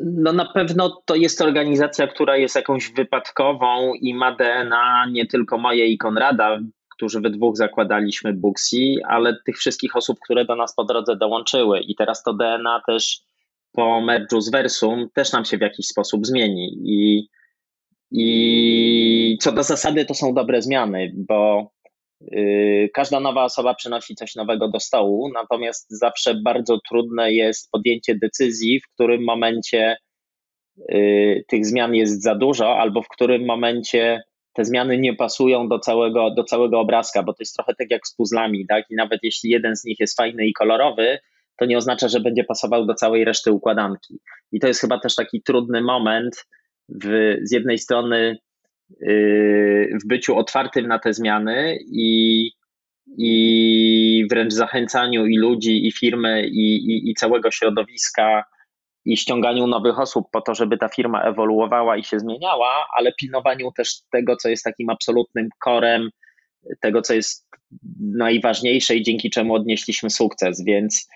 No 0.04 0.32
na 0.32 0.52
pewno 0.52 1.02
to 1.04 1.14
jest 1.14 1.40
organizacja, 1.40 2.06
która 2.06 2.36
jest 2.36 2.56
jakąś 2.56 2.92
wypadkową 2.92 3.94
i 3.94 4.14
ma 4.14 4.36
DNA 4.36 5.06
nie 5.12 5.26
tylko 5.26 5.58
moje 5.58 5.86
i 5.86 5.98
Konrada, 5.98 6.58
którzy 6.98 7.20
we 7.20 7.30
dwóch 7.30 7.56
zakładaliśmy 7.56 8.32
Booksy, 8.32 8.94
ale 9.08 9.36
tych 9.46 9.58
wszystkich 9.58 9.96
osób, 9.96 10.18
które 10.24 10.44
do 10.44 10.56
nas 10.56 10.74
po 10.74 10.84
drodze 10.84 11.16
dołączyły. 11.16 11.80
I 11.80 11.94
teraz 11.94 12.22
to 12.22 12.34
DNA 12.34 12.82
też 12.86 13.20
po 13.72 13.82
merge'u 13.82 14.40
z 14.40 14.50
Versum 14.50 15.08
też 15.14 15.32
nam 15.32 15.44
się 15.44 15.58
w 15.58 15.60
jakiś 15.60 15.86
sposób 15.86 16.26
zmieni. 16.26 16.78
I, 16.84 17.28
I 18.10 19.38
co 19.40 19.52
do 19.52 19.62
zasady 19.62 20.04
to 20.04 20.14
są 20.14 20.34
dobre 20.34 20.62
zmiany, 20.62 21.12
bo 21.16 21.70
yy, 22.20 22.88
każda 22.94 23.20
nowa 23.20 23.44
osoba 23.44 23.74
przynosi 23.74 24.14
coś 24.14 24.34
nowego 24.34 24.68
do 24.68 24.80
stołu, 24.80 25.30
natomiast 25.34 25.86
zawsze 25.90 26.34
bardzo 26.34 26.78
trudne 26.88 27.32
jest 27.32 27.70
podjęcie 27.70 28.14
decyzji, 28.14 28.80
w 28.80 28.94
którym 28.94 29.24
momencie 29.24 29.96
yy, 30.88 31.44
tych 31.48 31.66
zmian 31.66 31.94
jest 31.94 32.22
za 32.22 32.34
dużo, 32.34 32.78
albo 32.78 33.02
w 33.02 33.08
którym 33.08 33.44
momencie 33.44 34.22
te 34.58 34.64
zmiany 34.64 34.98
nie 34.98 35.14
pasują 35.14 35.68
do 35.68 35.78
całego, 35.78 36.30
do 36.30 36.44
całego 36.44 36.80
obrazka, 36.80 37.22
bo 37.22 37.32
to 37.32 37.36
jest 37.40 37.54
trochę 37.54 37.74
tak 37.78 37.90
jak 37.90 38.06
z 38.06 38.14
puzzlami, 38.14 38.66
tak? 38.66 38.84
I 38.90 38.94
nawet 38.94 39.20
jeśli 39.22 39.50
jeden 39.50 39.76
z 39.76 39.84
nich 39.84 40.00
jest 40.00 40.16
fajny 40.16 40.46
i 40.46 40.52
kolorowy, 40.52 41.18
to 41.58 41.64
nie 41.64 41.78
oznacza, 41.78 42.08
że 42.08 42.20
będzie 42.20 42.44
pasował 42.44 42.86
do 42.86 42.94
całej 42.94 43.24
reszty 43.24 43.52
układanki. 43.52 44.20
I 44.52 44.60
to 44.60 44.66
jest 44.66 44.80
chyba 44.80 45.00
też 45.00 45.14
taki 45.14 45.42
trudny 45.42 45.80
moment 45.82 46.46
w, 46.88 47.36
z 47.42 47.52
jednej 47.52 47.78
strony 47.78 48.38
yy, 49.00 49.98
w 50.04 50.08
byciu 50.08 50.36
otwartym 50.36 50.86
na 50.86 50.98
te 50.98 51.12
zmiany 51.12 51.78
i, 51.92 52.50
i 53.18 54.26
wręcz 54.30 54.52
zachęcaniu 54.52 55.26
i 55.26 55.38
ludzi, 55.38 55.86
i 55.86 55.92
firmy, 55.92 56.46
i, 56.46 56.76
i, 56.76 57.10
i 57.10 57.14
całego 57.14 57.50
środowiska 57.50 58.44
i 59.08 59.16
ściąganiu 59.16 59.66
nowych 59.66 59.98
osób 59.98 60.26
po 60.32 60.40
to, 60.40 60.54
żeby 60.54 60.78
ta 60.78 60.88
firma 60.88 61.22
ewoluowała 61.22 61.96
i 61.96 62.04
się 62.04 62.20
zmieniała, 62.20 62.86
ale 62.96 63.12
pilnowaniu 63.12 63.72
też 63.76 63.92
tego, 64.12 64.36
co 64.36 64.48
jest 64.48 64.64
takim 64.64 64.90
absolutnym 64.90 65.48
korem, 65.60 66.10
tego, 66.80 67.02
co 67.02 67.14
jest 67.14 67.48
najważniejsze 68.00 68.96
i 68.96 69.02
dzięki 69.02 69.30
czemu 69.30 69.54
odnieśliśmy 69.54 70.10
sukces. 70.10 70.64
Więc 70.64 71.08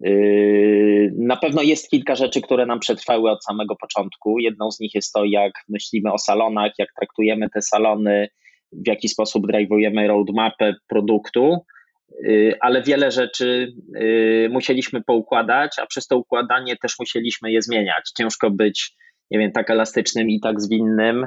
yy, 0.00 1.12
na 1.18 1.36
pewno 1.36 1.62
jest 1.62 1.90
kilka 1.90 2.14
rzeczy, 2.14 2.40
które 2.40 2.66
nam 2.66 2.80
przetrwały 2.80 3.30
od 3.30 3.44
samego 3.44 3.76
początku. 3.76 4.38
Jedną 4.38 4.70
z 4.70 4.80
nich 4.80 4.94
jest 4.94 5.12
to, 5.12 5.24
jak 5.24 5.52
myślimy 5.68 6.12
o 6.12 6.18
salonach, 6.18 6.72
jak 6.78 6.88
traktujemy 6.98 7.50
te 7.50 7.62
salony, 7.62 8.28
w 8.72 8.86
jaki 8.86 9.08
sposób 9.08 9.46
drive'ujemy 9.46 10.06
roadmapę 10.06 10.74
produktu. 10.88 11.64
Y, 12.12 12.54
ale 12.60 12.82
wiele 12.82 13.10
rzeczy 13.10 13.72
y, 13.96 14.48
musieliśmy 14.52 15.02
poukładać, 15.02 15.78
a 15.78 15.86
przez 15.86 16.06
to 16.06 16.18
układanie 16.18 16.76
też 16.76 16.94
musieliśmy 16.98 17.52
je 17.52 17.62
zmieniać. 17.62 18.10
Ciężko 18.18 18.50
być, 18.50 18.96
nie 19.30 19.38
wiem, 19.38 19.52
tak 19.52 19.70
elastycznym 19.70 20.30
i 20.30 20.40
tak 20.40 20.60
zwinnym 20.60 21.26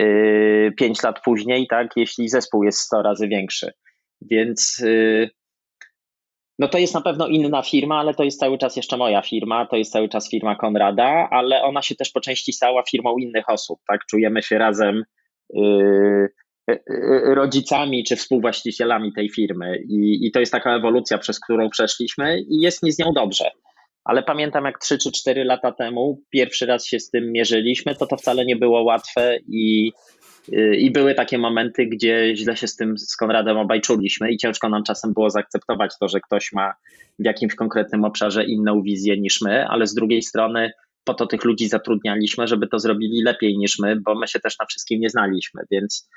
y, 0.00 0.72
pięć 0.78 1.02
lat 1.02 1.20
później, 1.24 1.66
tak, 1.66 1.88
jeśli 1.96 2.28
zespół 2.28 2.64
jest 2.64 2.78
100 2.78 3.02
razy 3.02 3.28
większy. 3.28 3.72
Więc 4.20 4.82
no 6.58 6.68
to 6.68 6.78
jest 6.78 6.94
na 6.94 7.00
pewno 7.00 7.26
inna 7.28 7.62
firma, 7.62 7.98
ale 7.98 8.14
to 8.14 8.24
jest 8.24 8.40
cały 8.40 8.58
czas 8.58 8.76
jeszcze 8.76 8.96
moja 8.96 9.22
firma, 9.22 9.66
to 9.66 9.76
jest 9.76 9.92
cały 9.92 10.08
czas 10.08 10.30
firma 10.30 10.56
Konrada, 10.56 11.28
ale 11.30 11.62
ona 11.62 11.82
się 11.82 11.94
też 11.94 12.10
po 12.10 12.20
części 12.20 12.52
stała 12.52 12.82
firmą 12.90 13.18
innych 13.18 13.48
osób, 13.48 13.80
tak? 13.88 14.00
Czujemy 14.10 14.42
się 14.42 14.58
razem 14.58 15.04
rodzicami 17.24 18.04
czy 18.04 18.16
współwłaścicielami 18.16 19.12
tej 19.12 19.30
firmy. 19.30 19.78
I, 19.88 20.26
I 20.26 20.32
to 20.32 20.40
jest 20.40 20.52
taka 20.52 20.76
ewolucja, 20.76 21.18
przez 21.18 21.40
którą 21.40 21.70
przeszliśmy 21.70 22.40
i 22.40 22.60
jest 22.60 22.82
mi 22.82 22.92
z 22.92 22.98
nią 22.98 23.12
dobrze. 23.14 23.50
Ale 24.04 24.22
pamiętam, 24.22 24.64
jak 24.64 24.78
3 24.78 24.98
czy 24.98 25.12
4 25.12 25.44
lata 25.44 25.72
temu 25.72 26.22
pierwszy 26.30 26.66
raz 26.66 26.86
się 26.86 27.00
z 27.00 27.10
tym 27.10 27.32
mierzyliśmy, 27.32 27.94
to 27.94 28.06
to 28.06 28.16
wcale 28.16 28.44
nie 28.44 28.56
było 28.56 28.82
łatwe 28.82 29.38
i, 29.48 29.92
y, 30.52 30.76
i 30.76 30.90
były 30.90 31.14
takie 31.14 31.38
momenty, 31.38 31.86
gdzie 31.86 32.36
źle 32.36 32.56
się 32.56 32.66
z 32.66 32.76
tym 32.76 32.98
z 32.98 33.16
Konradem 33.16 33.56
obaj 33.58 33.80
czuliśmy 33.80 34.32
i 34.32 34.36
ciężko 34.36 34.68
nam 34.68 34.82
czasem 34.82 35.12
było 35.12 35.30
zaakceptować 35.30 35.92
to, 36.00 36.08
że 36.08 36.20
ktoś 36.20 36.52
ma 36.52 36.72
w 37.18 37.24
jakimś 37.24 37.54
konkretnym 37.54 38.04
obszarze 38.04 38.44
inną 38.44 38.82
wizję 38.82 39.20
niż 39.20 39.40
my, 39.40 39.66
ale 39.68 39.86
z 39.86 39.94
drugiej 39.94 40.22
strony 40.22 40.70
po 41.04 41.14
to 41.14 41.26
tych 41.26 41.44
ludzi 41.44 41.68
zatrudnialiśmy, 41.68 42.48
żeby 42.48 42.68
to 42.68 42.78
zrobili 42.78 43.22
lepiej 43.22 43.58
niż 43.58 43.78
my, 43.78 43.96
bo 44.00 44.14
my 44.14 44.28
się 44.28 44.40
też 44.40 44.58
na 44.58 44.66
wszystkim 44.66 45.00
nie 45.00 45.10
znaliśmy, 45.10 45.62
więc 45.70 46.08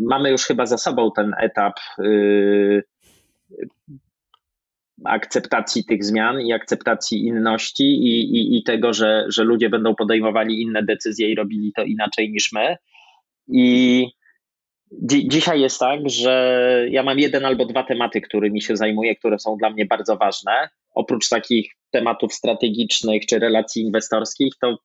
mamy 0.00 0.30
już 0.30 0.44
chyba 0.44 0.66
za 0.66 0.78
sobą 0.78 1.10
ten 1.16 1.34
etap 1.38 1.72
yy, 1.98 2.82
akceptacji 5.04 5.84
tych 5.84 6.04
zmian 6.04 6.40
i 6.40 6.52
akceptacji 6.52 7.26
inności 7.26 7.84
i, 7.84 8.36
i, 8.36 8.58
i 8.58 8.62
tego, 8.62 8.92
że, 8.92 9.24
że 9.28 9.44
ludzie 9.44 9.70
będą 9.70 9.94
podejmowali 9.94 10.62
inne 10.62 10.82
decyzje 10.82 11.30
i 11.30 11.34
robili 11.34 11.72
to 11.76 11.82
inaczej 11.82 12.30
niż 12.30 12.52
my. 12.52 12.76
I 13.48 14.06
dzi 14.92 15.28
dzisiaj 15.28 15.60
jest 15.60 15.80
tak, 15.80 16.00
że 16.06 16.86
ja 16.90 17.02
mam 17.02 17.18
jeden 17.18 17.44
albo 17.44 17.66
dwa 17.66 17.82
tematy, 17.82 18.20
którymi 18.20 18.62
się 18.62 18.76
zajmuję, 18.76 19.16
które 19.16 19.38
są 19.38 19.56
dla 19.56 19.70
mnie 19.70 19.86
bardzo 19.86 20.16
ważne. 20.16 20.68
Oprócz 20.94 21.28
takich 21.28 21.72
tematów 21.90 22.34
strategicznych 22.34 23.26
czy 23.26 23.38
relacji 23.38 23.82
inwestorskich, 23.82 24.52
to 24.60 24.78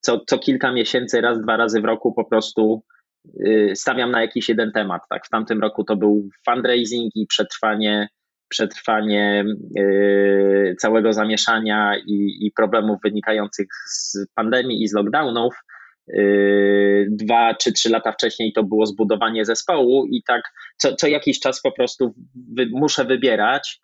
co, 0.00 0.20
co 0.26 0.38
kilka 0.38 0.72
miesięcy, 0.72 1.20
raz, 1.20 1.40
dwa 1.40 1.56
razy 1.56 1.80
w 1.80 1.84
roku 1.84 2.12
po 2.12 2.24
prostu 2.24 2.82
stawiam 3.74 4.10
na 4.10 4.20
jakiś 4.20 4.48
jeden 4.48 4.72
temat. 4.72 5.02
Tak? 5.10 5.26
W 5.26 5.28
tamtym 5.28 5.60
roku 5.60 5.84
to 5.84 5.96
był 5.96 6.28
fundraising 6.44 7.16
i 7.16 7.26
przetrwanie, 7.26 8.08
przetrwanie 8.48 9.44
yy, 9.76 10.74
całego 10.78 11.12
zamieszania 11.12 11.96
i, 12.06 12.46
i, 12.46 12.52
problemów 12.56 12.98
wynikających 13.04 13.66
z 13.88 14.26
pandemii 14.34 14.82
i 14.82 14.88
z 14.88 14.94
lockdownów. 14.94 15.54
Yy, 16.08 17.06
dwa 17.10 17.54
czy 17.54 17.72
trzy 17.72 17.90
lata 17.90 18.12
wcześniej 18.12 18.52
to 18.52 18.64
było 18.64 18.86
zbudowanie 18.86 19.44
zespołu, 19.44 20.06
i 20.06 20.22
tak 20.22 20.42
co, 20.76 20.94
co 20.94 21.06
jakiś 21.06 21.40
czas 21.40 21.60
po 21.60 21.72
prostu 21.72 22.14
wy, 22.56 22.66
muszę 22.72 23.04
wybierać 23.04 23.80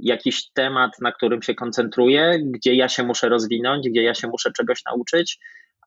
jakiś 0.00 0.50
temat, 0.52 0.90
na 1.00 1.12
którym 1.12 1.42
się 1.42 1.54
koncentruję, 1.54 2.38
gdzie 2.44 2.74
ja 2.74 2.88
się 2.88 3.02
muszę 3.02 3.28
rozwinąć, 3.28 3.88
gdzie 3.88 4.02
ja 4.02 4.14
się 4.14 4.28
muszę 4.28 4.52
czegoś 4.52 4.84
nauczyć, 4.84 5.38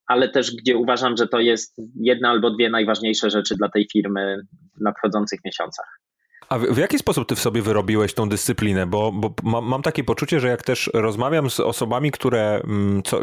ale 0.10 0.30
też 0.30 0.56
gdzie 0.56 0.78
uważam, 0.78 1.18
że 1.18 1.28
to 1.28 1.40
jest 1.40 1.82
jedna 1.96 2.30
albo 2.30 2.52
dwie 2.52 2.70
najważniejsze 2.70 3.30
rzeczy 3.30 3.56
dla 3.56 3.70
tej 3.70 3.88
firmy 3.94 4.38
w 4.78 4.82
nadchodzących 4.82 5.40
miesiącach. 5.46 6.00
A 6.50 6.60
w, 6.60 6.78
jaki 6.78 6.98
sposób 6.98 7.28
ty 7.28 7.36
w 7.36 7.40
sobie 7.40 7.62
wyrobiłeś 7.62 8.14
tą 8.14 8.30
dyscyplinę? 8.30 8.88
Bo, 8.88 9.12
bo 9.12 9.34
mam, 9.44 9.66
mam, 9.66 9.82
takie 9.82 10.04
poczucie, 10.04 10.40
że 10.40 10.48
jak 10.48 10.64
też 10.64 10.90
rozmawiam 10.94 11.50
z 11.50 11.60
osobami, 11.60 12.12
które 12.12 12.62
mm, 12.64 13.04
co, 13.04 13.20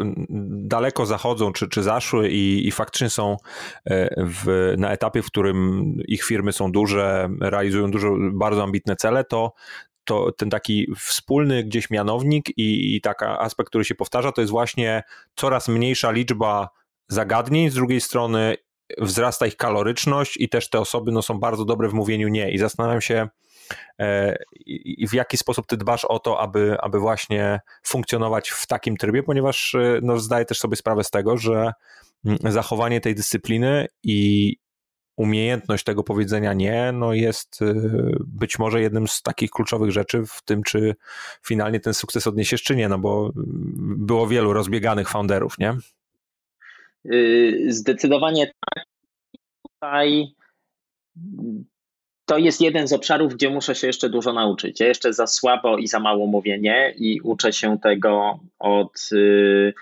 daleko 0.49 1.05
zachodzą, 1.05 1.53
czy, 1.53 1.69
czy 1.69 1.83
zaszły 1.83 2.29
i, 2.29 2.67
i 2.67 2.71
faktycznie 2.71 3.09
są 3.09 3.37
e, 3.85 4.25
w, 4.25 4.73
na 4.77 4.91
etapie, 4.91 5.21
w 5.21 5.27
którym 5.27 5.83
ich 6.07 6.23
firmy 6.23 6.53
są 6.53 6.71
duże, 6.71 7.29
realizują 7.41 7.91
dużo 7.91 8.15
bardzo 8.33 8.63
ambitne 8.63 8.95
cele, 8.95 9.23
to, 9.23 9.53
to 10.07 10.31
ten 10.31 10.49
taki 10.49 10.87
wspólny 10.97 11.63
gdzieś 11.63 11.89
mianownik 11.89 12.57
i, 12.57 12.95
i 12.95 13.01
taki 13.01 13.25
aspekt, 13.25 13.69
który 13.69 13.85
się 13.85 13.95
powtarza, 13.95 14.31
to 14.31 14.41
jest 14.41 14.51
właśnie 14.51 15.03
coraz 15.35 15.67
mniejsza 15.67 16.11
liczba 16.11 16.69
zagadnień, 17.07 17.69
z 17.69 17.73
drugiej 17.73 18.01
strony 18.01 18.57
wzrasta 18.97 19.47
ich 19.47 19.57
kaloryczność 19.57 20.37
i 20.37 20.49
też 20.49 20.69
te 20.69 20.79
osoby 20.79 21.11
no, 21.11 21.21
są 21.21 21.39
bardzo 21.39 21.65
dobre 21.65 21.89
w 21.89 21.93
mówieniu 21.93 22.27
nie. 22.27 22.51
I 22.51 22.57
zastanawiam 22.57 23.01
się, 23.01 23.27
e, 23.99 24.37
w 25.09 25.13
jaki 25.13 25.37
sposób 25.37 25.67
ty 25.67 25.77
dbasz 25.77 26.05
o 26.05 26.19
to, 26.19 26.39
aby, 26.39 26.77
aby 26.81 26.99
właśnie 26.99 27.59
funkcjonować 27.83 28.49
w 28.49 28.67
takim 28.67 28.97
trybie, 28.97 29.23
ponieważ 29.23 29.75
e, 29.75 29.99
no, 30.03 30.19
zdaję 30.19 30.45
też 30.45 30.59
sobie 30.59 30.75
sprawę 30.75 31.03
z 31.03 31.09
tego, 31.09 31.37
że 31.37 31.71
mm, 32.25 32.37
zachowanie 32.43 33.01
tej 33.01 33.15
dyscypliny 33.15 33.87
i, 34.03 34.55
umiejętność 35.17 35.83
tego 35.83 36.03
powiedzenia 36.03 36.53
nie, 36.53 36.91
no 36.91 37.13
jest 37.13 37.61
y, 37.61 37.73
być 38.19 38.59
może 38.59 38.81
jednym 38.81 39.07
z 39.07 39.21
takich 39.21 39.51
kluczowych 39.51 39.91
rzeczy 39.91 40.23
w 40.27 40.41
tym, 40.41 40.63
czy 40.63 40.95
finalnie 41.45 41.79
ten 41.79 41.93
sukces 41.93 42.27
odniesiesz, 42.27 42.63
czy 42.63 42.75
nie, 42.75 42.89
no 42.89 42.99
bo 42.99 43.31
było 43.97 44.27
wielu 44.27 44.53
rozbieganych 44.53 45.09
founderów, 45.09 45.57
nie? 45.59 45.77
Y, 47.13 47.65
zdecydowanie 47.69 48.45
tak. 48.45 48.85
Tutaj 49.61 50.35
to 52.25 52.37
jest 52.37 52.61
jeden 52.61 52.87
z 52.87 52.93
obszarów, 52.93 53.33
gdzie 53.33 53.49
muszę 53.49 53.75
się 53.75 53.87
jeszcze 53.87 54.09
dużo 54.09 54.33
nauczyć. 54.33 54.79
Ja 54.79 54.87
jeszcze 54.87 55.13
za 55.13 55.27
słabo 55.27 55.77
i 55.77 55.87
za 55.87 55.99
mało 55.99 56.27
mówienie 56.27 56.93
i 56.97 57.21
uczę 57.21 57.53
się 57.53 57.79
tego 57.79 58.39
od 58.59 59.09
y, 59.11 59.73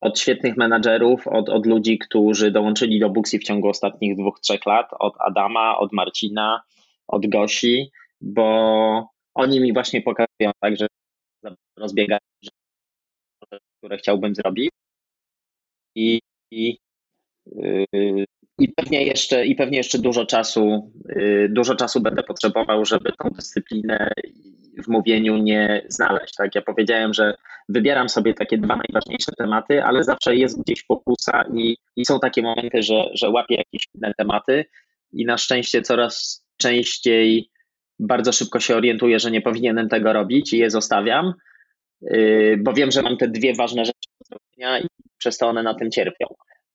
od 0.00 0.18
świetnych 0.18 0.56
menadżerów, 0.56 1.26
od, 1.26 1.48
od 1.48 1.66
ludzi, 1.66 1.98
którzy 1.98 2.50
dołączyli 2.50 3.00
do 3.00 3.10
Buxi 3.10 3.38
w 3.38 3.44
ciągu 3.44 3.68
ostatnich 3.68 4.16
dwóch, 4.16 4.40
trzech 4.40 4.66
lat, 4.66 4.90
od 4.98 5.14
Adama, 5.18 5.78
od 5.78 5.92
Marcina, 5.92 6.62
od 7.06 7.26
Gosi, 7.26 7.90
bo 8.20 9.08
oni 9.34 9.60
mi 9.60 9.72
właśnie 9.72 10.02
pokazują 10.02 10.50
tak, 10.60 10.76
że 10.76 10.86
rozbiegają, 11.76 12.18
które 13.78 13.98
chciałbym 13.98 14.34
zrobić. 14.34 14.70
I, 15.94 16.20
i 16.50 16.78
yy, 17.46 18.24
i 18.58 18.68
pewnie 18.68 19.04
jeszcze, 19.04 19.46
i 19.46 19.54
pewnie 19.54 19.78
jeszcze 19.78 19.98
dużo 19.98 20.26
czasu, 20.26 20.92
y, 21.10 21.48
dużo 21.50 21.74
czasu 21.74 22.00
będę 22.00 22.22
potrzebował, 22.22 22.84
żeby 22.84 23.12
tą 23.12 23.30
dyscyplinę 23.30 24.10
w 24.84 24.88
mówieniu 24.88 25.36
nie 25.36 25.86
znaleźć. 25.88 26.34
Tak, 26.34 26.54
ja 26.54 26.62
powiedziałem, 26.62 27.14
że 27.14 27.34
wybieram 27.68 28.08
sobie 28.08 28.34
takie 28.34 28.58
dwa 28.58 28.76
najważniejsze 28.76 29.32
tematy, 29.38 29.84
ale 29.84 30.04
zawsze 30.04 30.36
jest 30.36 30.62
gdzieś 30.62 30.82
pokusa 30.82 31.44
i, 31.54 31.76
i 31.96 32.04
są 32.04 32.20
takie 32.20 32.42
momenty, 32.42 32.82
że, 32.82 33.04
że 33.14 33.30
łapię 33.30 33.54
jakieś 33.54 33.88
inne 33.94 34.14
tematy 34.18 34.64
i 35.12 35.24
na 35.24 35.38
szczęście 35.38 35.82
coraz 35.82 36.44
częściej 36.56 37.50
bardzo 37.98 38.32
szybko 38.32 38.60
się 38.60 38.76
orientuję, 38.76 39.20
że 39.20 39.30
nie 39.30 39.40
powinienem 39.40 39.88
tego 39.88 40.12
robić 40.12 40.52
i 40.52 40.58
je 40.58 40.70
zostawiam, 40.70 41.34
y, 42.02 42.56
bo 42.60 42.72
wiem, 42.72 42.90
że 42.90 43.02
mam 43.02 43.16
te 43.16 43.28
dwie 43.28 43.54
ważne 43.54 43.84
rzeczy 43.84 44.08
do 44.20 44.24
zrobienia 44.26 44.78
i 44.78 44.86
przez 45.18 45.38
to 45.38 45.48
one 45.48 45.62
na 45.62 45.74
tym 45.74 45.90
cierpią. 45.90 46.26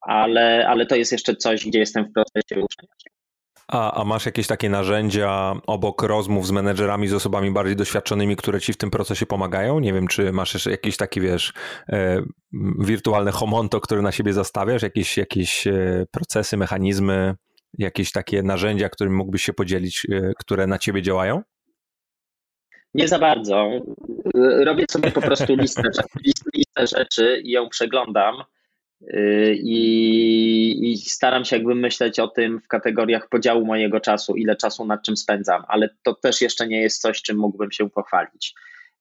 Ale, 0.06 0.68
ale 0.68 0.86
to 0.86 0.96
jest 0.96 1.12
jeszcze 1.12 1.36
coś, 1.36 1.66
gdzie 1.66 1.78
jestem 1.78 2.04
w 2.04 2.12
procesie 2.12 2.64
uczenia 2.64 2.92
się. 3.04 3.14
A, 3.68 4.00
a 4.00 4.04
masz 4.04 4.26
jakieś 4.26 4.46
takie 4.46 4.68
narzędzia 4.68 5.54
obok 5.66 6.02
rozmów 6.02 6.46
z 6.46 6.50
menedżerami, 6.50 7.08
z 7.08 7.14
osobami 7.14 7.50
bardziej 7.50 7.76
doświadczonymi, 7.76 8.36
które 8.36 8.60
ci 8.60 8.72
w 8.72 8.76
tym 8.76 8.90
procesie 8.90 9.26
pomagają? 9.26 9.80
Nie 9.80 9.92
wiem, 9.92 10.08
czy 10.08 10.32
masz 10.32 10.54
jeszcze 10.54 10.70
jakieś 10.70 10.96
takie, 10.96 11.20
wiesz, 11.20 11.52
e, 11.88 12.22
wirtualne 12.78 13.30
homonto, 13.30 13.80
które 13.80 14.02
na 14.02 14.12
siebie 14.12 14.32
zastawiasz, 14.32 14.82
jakieś, 14.82 15.16
jakieś 15.16 15.66
e, 15.66 16.06
procesy, 16.10 16.56
mechanizmy, 16.56 17.34
jakieś 17.78 18.12
takie 18.12 18.42
narzędzia, 18.42 18.88
którymi 18.88 19.16
mógłbyś 19.16 19.42
się 19.42 19.52
podzielić, 19.52 20.06
e, 20.12 20.32
które 20.38 20.66
na 20.66 20.78
ciebie 20.78 21.02
działają? 21.02 21.42
Nie 22.94 23.08
za 23.08 23.18
bardzo. 23.18 23.70
Robię 24.64 24.84
sobie 24.90 25.10
po 25.10 25.20
prostu 25.20 25.56
listę, 25.56 25.82
listę 26.54 26.86
rzeczy 26.86 27.40
i 27.44 27.50
ją 27.50 27.68
przeglądam. 27.68 28.34
Y, 29.08 29.58
I, 29.62 30.92
I, 30.92 30.96
staram 30.96 31.44
się 31.44 31.56
jakby 31.56 31.74
myśleć 31.74 32.18
o 32.18 32.28
tym 32.28 32.60
w 32.60 32.68
kategoriach 32.68 33.28
podziału 33.28 33.66
mojego 33.66 34.00
czasu, 34.00 34.36
ile 34.36 34.56
czasu 34.56 34.86
nad 34.86 35.02
czym 35.02 35.16
spędzam, 35.16 35.64
ale 35.68 35.88
to 36.02 36.14
też 36.14 36.40
jeszcze 36.40 36.66
nie 36.66 36.80
jest 36.80 37.00
coś, 37.00 37.22
czym 37.22 37.36
mógłbym 37.36 37.72
się 37.72 37.90
pochwalić. 37.90 38.54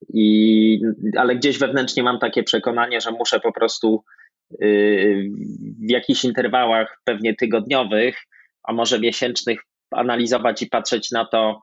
I, 0.10 0.81
ale 1.17 1.36
gdzieś 1.36 1.57
wewnętrznie 1.57 2.03
mam 2.03 2.19
takie 2.19 2.43
przekonanie, 2.43 3.01
że 3.01 3.12
muszę 3.12 3.39
po 3.39 3.51
prostu 3.51 4.03
y, 4.62 5.29
w 5.88 5.89
jakichś 5.89 6.24
interwałach, 6.24 7.01
pewnie 7.03 7.36
tygodniowych, 7.36 8.17
a 8.63 8.74
może 8.74 9.00
miesięcznych, 9.00 9.60
analizować 9.91 10.62
i 10.62 10.67
patrzeć 10.67 11.12
na 11.12 11.25
to, 11.25 11.62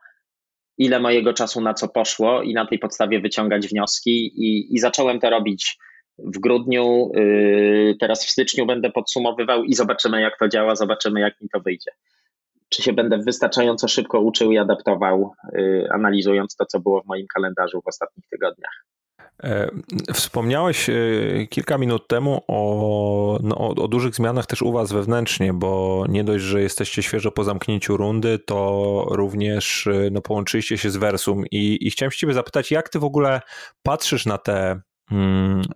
ile 0.78 1.00
mojego 1.00 1.32
czasu 1.32 1.60
na 1.60 1.74
co 1.74 1.88
poszło, 1.88 2.42
i 2.42 2.54
na 2.54 2.66
tej 2.66 2.78
podstawie 2.78 3.20
wyciągać 3.20 3.68
wnioski. 3.68 4.26
I, 4.26 4.74
i 4.74 4.78
zacząłem 4.78 5.20
to 5.20 5.30
robić 5.30 5.78
w 6.18 6.38
grudniu, 6.38 7.12
y, 7.16 7.96
teraz 8.00 8.26
w 8.26 8.30
styczniu 8.30 8.66
będę 8.66 8.90
podsumowywał 8.90 9.64
i 9.64 9.74
zobaczymy, 9.74 10.20
jak 10.20 10.38
to 10.38 10.48
działa, 10.48 10.76
zobaczymy, 10.76 11.20
jak 11.20 11.40
mi 11.40 11.48
to 11.48 11.60
wyjdzie. 11.60 11.90
Czy 12.68 12.82
się 12.82 12.92
będę 12.92 13.18
wystarczająco 13.18 13.88
szybko 13.88 14.20
uczył 14.20 14.52
i 14.52 14.58
adaptował, 14.58 15.32
y, 15.54 15.88
analizując 15.94 16.56
to, 16.56 16.66
co 16.66 16.80
było 16.80 17.02
w 17.02 17.06
moim 17.06 17.26
kalendarzu 17.34 17.80
w 17.82 17.88
ostatnich 17.88 18.28
tygodniach. 18.28 18.84
E, 19.44 19.70
wspomniałeś 20.14 20.90
e, 20.90 20.94
kilka 21.50 21.78
minut 21.78 22.08
temu 22.08 22.42
o, 22.48 23.38
no, 23.42 23.58
o, 23.58 23.68
o, 23.68 23.88
dużych 23.88 24.14
zmianach 24.14 24.46
też 24.46 24.62
u 24.62 24.72
Was 24.72 24.92
wewnętrznie, 24.92 25.52
bo 25.52 26.04
nie 26.08 26.24
dość, 26.24 26.44
że 26.44 26.62
jesteście 26.62 27.02
świeżo 27.02 27.30
po 27.30 27.44
zamknięciu 27.44 27.96
rundy, 27.96 28.38
to 28.38 29.06
również 29.10 29.88
no, 30.10 30.20
połączyliście 30.20 30.78
się 30.78 30.90
z 30.90 30.96
Versum 30.96 31.44
i, 31.50 31.78
i 31.80 31.90
chciałem 31.90 32.10
się 32.10 32.18
Ciebie 32.18 32.34
zapytać, 32.34 32.70
jak 32.70 32.88
Ty 32.88 32.98
w 32.98 33.04
ogóle 33.04 33.40
patrzysz 33.82 34.26
na 34.26 34.38
te 34.38 34.80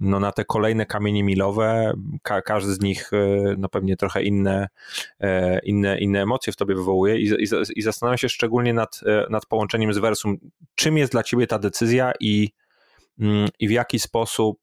no, 0.00 0.20
na 0.20 0.32
te 0.32 0.44
kolejne 0.44 0.86
kamienie 0.86 1.24
milowe. 1.24 1.92
Ka 2.22 2.42
każdy 2.42 2.74
z 2.74 2.80
nich 2.80 3.12
e, 3.12 3.54
no, 3.58 3.68
pewnie 3.68 3.96
trochę 3.96 4.22
inne, 4.22 4.68
e, 5.20 5.58
inne, 5.58 5.98
inne 5.98 6.22
emocje 6.22 6.52
w 6.52 6.56
tobie 6.56 6.74
wywołuje 6.74 7.18
i, 7.18 7.24
i, 7.24 7.46
i 7.76 7.82
zastanawiam 7.82 8.18
się 8.18 8.28
szczególnie 8.28 8.74
nad, 8.74 9.00
e, 9.06 9.26
nad 9.30 9.46
połączeniem 9.46 9.94
z 9.94 9.98
Versum. 9.98 10.36
Czym 10.74 10.98
jest 10.98 11.12
dla 11.12 11.22
ciebie 11.22 11.46
ta 11.46 11.58
decyzja 11.58 12.12
i, 12.20 12.50
mm, 13.20 13.48
i 13.58 13.68
w 13.68 13.70
jaki 13.70 13.98
sposób 13.98 14.60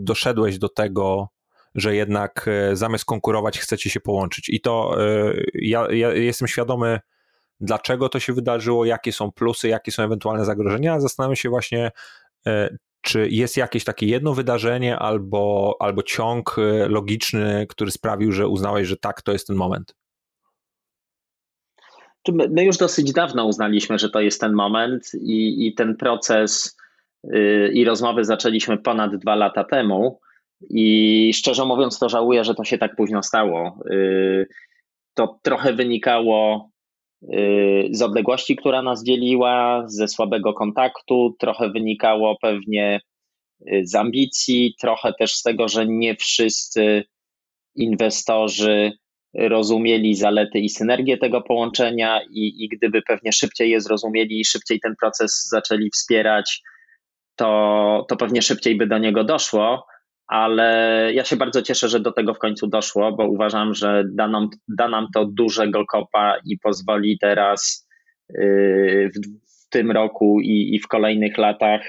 doszedłeś 0.00 0.58
do 0.58 0.68
tego, 0.68 1.28
że 1.74 1.94
jednak 1.94 2.50
zamiast 2.72 3.04
konkurować 3.04 3.58
chcecie 3.58 3.90
się 3.90 4.00
połączyć. 4.00 4.48
I 4.48 4.60
to 4.60 4.96
ja, 5.54 5.86
ja 5.90 6.12
jestem 6.14 6.48
świadomy, 6.48 7.00
dlaczego 7.60 8.08
to 8.08 8.20
się 8.20 8.32
wydarzyło, 8.32 8.84
jakie 8.84 9.12
są 9.12 9.32
plusy, 9.32 9.68
jakie 9.68 9.92
są 9.92 10.02
ewentualne 10.02 10.44
zagrożenia. 10.44 11.00
Zastanawiam 11.00 11.36
się 11.36 11.48
właśnie, 11.48 11.90
czy 13.00 13.28
jest 13.30 13.56
jakieś 13.56 13.84
takie 13.84 14.06
jedno 14.06 14.34
wydarzenie 14.34 14.98
albo, 14.98 15.76
albo 15.80 16.02
ciąg 16.02 16.58
y, 16.58 16.88
logiczny, 16.88 17.66
który 17.68 17.90
sprawił, 17.90 18.32
że 18.32 18.48
uznałeś, 18.48 18.88
że 18.88 18.96
tak, 18.96 19.22
to 19.22 19.32
jest 19.32 19.46
ten 19.46 19.56
moment? 19.56 19.94
My 22.50 22.64
już 22.64 22.76
dosyć 22.76 23.12
dawno 23.12 23.46
uznaliśmy, 23.46 23.98
że 23.98 24.10
to 24.10 24.20
jest 24.20 24.40
ten 24.40 24.52
moment 24.52 25.10
i, 25.14 25.66
i 25.66 25.74
ten 25.74 25.96
proces 25.96 26.76
yy, 27.24 27.70
i 27.72 27.84
rozmowy 27.84 28.24
zaczęliśmy 28.24 28.78
ponad 28.78 29.16
dwa 29.16 29.34
lata 29.34 29.64
temu. 29.64 30.20
I 30.70 31.32
szczerze 31.34 31.64
mówiąc, 31.64 31.98
to 31.98 32.08
żałuję, 32.08 32.44
że 32.44 32.54
to 32.54 32.64
się 32.64 32.78
tak 32.78 32.96
późno 32.96 33.22
stało. 33.22 33.78
Yy, 33.90 34.46
to 35.14 35.38
trochę 35.42 35.72
wynikało 35.72 36.69
Y, 36.69 36.69
z 37.90 38.02
odległości, 38.02 38.56
która 38.56 38.82
nas 38.82 39.04
dzieliła, 39.04 39.84
ze 39.86 40.08
słabego 40.08 40.54
kontaktu, 40.54 41.36
trochę 41.38 41.70
wynikało 41.70 42.36
pewnie 42.42 43.00
y, 43.72 43.82
z 43.84 43.94
ambicji, 43.94 44.74
trochę 44.80 45.12
też 45.18 45.34
z 45.34 45.42
tego, 45.42 45.68
że 45.68 45.86
nie 45.86 46.16
wszyscy 46.16 47.04
inwestorzy 47.74 48.92
rozumieli 49.34 50.14
zalety 50.14 50.58
i 50.58 50.68
synergię 50.68 51.18
tego 51.18 51.42
połączenia 51.42 52.20
i, 52.30 52.64
i 52.64 52.68
gdyby 52.68 53.02
pewnie 53.02 53.32
szybciej 53.32 53.70
je 53.70 53.80
zrozumieli 53.80 54.40
i 54.40 54.44
szybciej 54.44 54.80
ten 54.80 54.94
proces 55.00 55.48
zaczęli 55.50 55.90
wspierać, 55.90 56.62
to, 57.36 58.06
to 58.08 58.16
pewnie 58.16 58.42
szybciej 58.42 58.76
by 58.76 58.86
do 58.86 58.98
niego 58.98 59.24
doszło 59.24 59.86
ale 60.30 61.10
ja 61.14 61.24
się 61.24 61.36
bardzo 61.36 61.62
cieszę, 61.62 61.88
że 61.88 62.00
do 62.00 62.12
tego 62.12 62.34
w 62.34 62.38
końcu 62.38 62.66
doszło, 62.66 63.12
bo 63.12 63.28
uważam, 63.28 63.74
że 63.74 64.04
da 64.12 64.28
nam, 64.28 64.48
da 64.68 64.88
nam 64.88 65.06
to 65.14 65.24
dużego 65.24 65.86
kopa 65.86 66.36
i 66.44 66.58
pozwoli 66.58 67.18
teraz 67.18 67.88
yy, 68.28 69.10
w, 69.14 69.68
tym 69.70 69.90
roku 69.90 70.40
i, 70.40 70.74
i 70.74 70.80
w 70.80 70.88
kolejnych 70.88 71.38
latach 71.38 71.80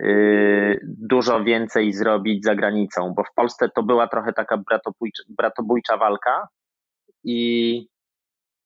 yy, 0.00 0.80
dużo 0.82 1.44
więcej 1.44 1.92
zrobić 1.92 2.44
za 2.44 2.54
granicą, 2.54 3.14
bo 3.16 3.24
w 3.24 3.34
Polsce 3.34 3.68
to 3.74 3.82
była 3.82 4.08
trochę 4.08 4.32
taka 4.32 4.56
bratobójcza, 4.56 5.22
bratobójcza 5.28 5.96
walka 5.96 6.48
i 7.24 7.86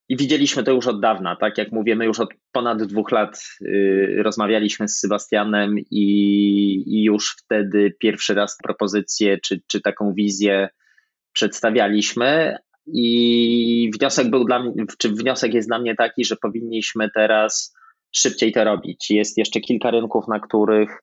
i 0.09 0.17
widzieliśmy 0.17 0.63
to 0.63 0.73
już 0.73 0.87
od 0.87 1.01
dawna, 1.01 1.37
tak 1.37 1.59
jak 1.59 1.73
mówimy, 1.73 2.05
już 2.05 2.21
od 2.21 2.29
ponad 2.53 2.83
dwóch 2.83 3.13
lat 3.13 3.45
y, 3.63 4.21
rozmawialiśmy 4.23 4.89
z 4.89 4.99
Sebastianem 4.99 5.79
i, 5.79 6.05
i, 6.87 7.05
już 7.05 7.37
wtedy 7.39 7.97
pierwszy 7.99 8.35
raz 8.35 8.57
propozycję 8.63 9.39
czy, 9.39 9.61
czy 9.67 9.81
taką 9.81 10.13
wizję 10.15 10.69
przedstawialiśmy. 11.33 12.57
I 12.87 13.91
wniosek 13.99 14.31
był 14.31 14.45
dla 14.45 14.59
mnie, 14.59 14.73
czy 14.99 15.09
wniosek 15.09 15.55
jest 15.55 15.69
dla 15.69 15.79
mnie 15.79 15.95
taki, 15.95 16.25
że 16.25 16.37
powinniśmy 16.37 17.11
teraz 17.15 17.75
szybciej 18.13 18.53
to 18.53 18.65
robić. 18.65 19.11
Jest 19.11 19.39
jeszcze 19.39 19.61
kilka 19.61 19.91
rynków, 19.91 20.29
na 20.29 20.41
których 20.41 21.03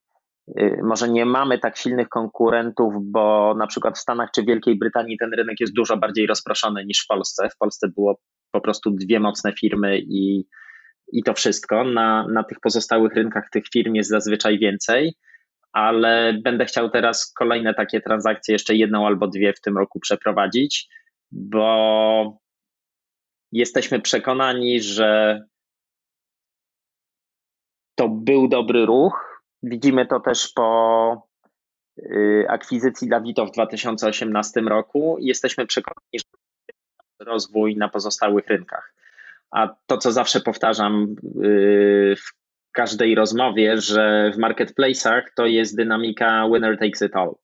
y, 0.60 0.80
może 0.84 1.10
nie 1.10 1.26
mamy 1.26 1.60
tak 1.60 1.78
silnych 1.78 2.10
konkurentów, 2.10 2.94
bo 3.02 3.56
na 3.58 3.68
przykład 3.68 3.98
w 3.98 4.02
Stanach 4.02 4.30
czy 4.36 4.44
Wielkiej 4.44 4.78
Brytanii 4.78 5.18
ten 5.18 5.34
rynek 5.34 5.60
jest 5.60 5.74
dużo 5.74 5.98
bardziej 5.98 6.28
rozproszony 6.28 6.86
niż 6.86 7.04
w 7.04 7.08
Polsce. 7.08 7.50
W 7.50 7.58
Polsce 7.58 7.88
było 7.88 8.20
po 8.52 8.62
prostu 8.62 8.92
dwie 8.92 9.20
mocne 9.20 9.54
firmy 9.54 10.00
i, 10.00 10.46
i 11.14 11.24
to 11.24 11.34
wszystko. 11.34 11.84
Na, 11.84 12.28
na 12.28 12.44
tych 12.44 12.60
pozostałych 12.60 13.14
rynkach 13.14 13.50
tych 13.52 13.64
firm 13.74 13.96
jest 13.96 14.10
zazwyczaj 14.10 14.60
więcej, 14.60 15.14
ale 15.72 16.34
będę 16.44 16.66
chciał 16.66 16.90
teraz 16.90 17.34
kolejne 17.34 17.74
takie 17.74 18.02
transakcje, 18.02 18.54
jeszcze 18.54 18.76
jedną 18.76 19.08
albo 19.08 19.28
dwie 19.28 19.54
w 19.54 19.62
tym 19.62 19.78
roku 19.78 20.00
przeprowadzić, 20.00 20.88
bo 21.32 22.42
jesteśmy 23.52 24.02
przekonani, 24.02 24.82
że 24.82 25.42
to 27.96 28.10
był 28.10 28.48
dobry 28.48 28.86
ruch. 28.86 29.44
Widzimy 29.64 30.06
to 30.06 30.20
też 30.20 30.52
po 30.56 31.28
y, 32.00 32.46
akwizycji 32.50 33.10
Dawito 33.10 33.46
w 33.46 33.52
2018 33.52 34.62
roku. 34.62 35.18
Jesteśmy 35.20 35.68
przekonani, 35.68 36.20
że 36.20 36.41
rozwój 37.26 37.78
na 37.78 37.90
pozostałych 37.90 38.48
rynkach. 38.48 38.94
A 39.52 39.76
to, 39.88 39.98
co 39.98 40.12
zawsze 40.12 40.42
powtarzam 40.42 41.16
yy, 41.36 42.16
w 42.16 42.42
każdej 42.72 43.16
rozmowie, 43.16 43.78
że 43.78 44.32
w 44.36 44.38
marketplace'ach 44.38 45.22
to 45.36 45.46
jest 45.46 45.76
dynamika 45.76 46.50
winner 46.54 46.78
takes 46.80 47.02
it 47.02 47.16
all. 47.16 47.36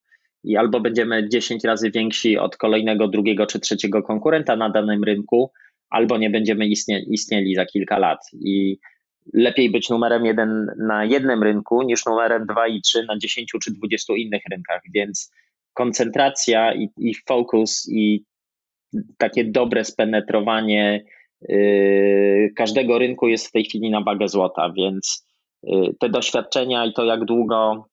I 0.44 0.56
albo 0.56 0.80
będziemy 0.80 1.28
10 1.28 1.64
razy 1.64 1.90
więksi 1.90 2.38
od 2.38 2.56
kolejnego, 2.56 3.08
drugiego 3.08 3.46
czy 3.46 3.60
trzeciego 3.60 4.02
konkurenta 4.02 4.56
na 4.56 4.70
danym 4.70 5.04
rynku, 5.04 5.52
albo 5.90 6.18
nie 6.18 6.30
będziemy 6.30 6.66
istnie, 6.66 7.00
istnieli 7.00 7.54
za 7.54 7.66
kilka 7.66 7.98
lat. 7.98 8.18
I 8.32 8.78
lepiej 9.34 9.70
być 9.70 9.90
numerem 9.90 10.26
jeden 10.26 10.66
na 10.78 11.04
jednym 11.04 11.42
rynku 11.42 11.82
niż 11.82 12.06
numerem 12.06 12.46
dwa 12.46 12.68
i 12.68 12.80
trzy 12.80 13.04
na 13.08 13.18
10 13.18 13.52
czy 13.62 13.72
20 13.72 14.12
innych 14.16 14.42
rynkach. 14.50 14.80
Więc 14.94 15.32
koncentracja 15.74 16.74
i, 16.74 16.88
i 16.96 17.14
fokus 17.28 17.88
i 17.90 18.24
takie 19.18 19.44
dobre 19.44 19.84
spenetrowanie 19.84 21.04
y, 21.50 22.52
każdego 22.56 22.98
rynku 22.98 23.28
jest 23.28 23.48
w 23.48 23.52
tej 23.52 23.64
chwili 23.64 23.90
na 23.90 24.00
wagę 24.00 24.28
złota, 24.28 24.72
więc 24.76 25.28
te 26.00 26.08
doświadczenia 26.08 26.86
i 26.86 26.92
to, 26.92 27.04
jak 27.04 27.24
długo 27.24 27.84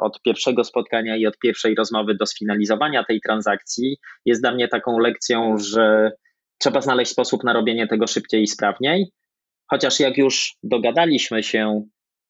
od 0.00 0.22
pierwszego 0.22 0.64
spotkania 0.64 1.16
i 1.16 1.26
od 1.26 1.38
pierwszej 1.38 1.74
rozmowy 1.74 2.14
do 2.14 2.26
sfinalizowania 2.26 3.04
tej 3.04 3.20
transakcji, 3.20 3.96
jest 4.24 4.42
dla 4.42 4.54
mnie 4.54 4.68
taką 4.68 4.98
lekcją, 4.98 5.58
że 5.58 6.12
trzeba 6.58 6.80
znaleźć 6.80 7.12
sposób 7.12 7.44
na 7.44 7.52
robienie 7.52 7.86
tego 7.86 8.06
szybciej 8.06 8.42
i 8.42 8.46
sprawniej. 8.46 9.06
Chociaż 9.70 10.00
jak 10.00 10.18
już 10.18 10.54
dogadaliśmy 10.62 11.42
się 11.42 11.82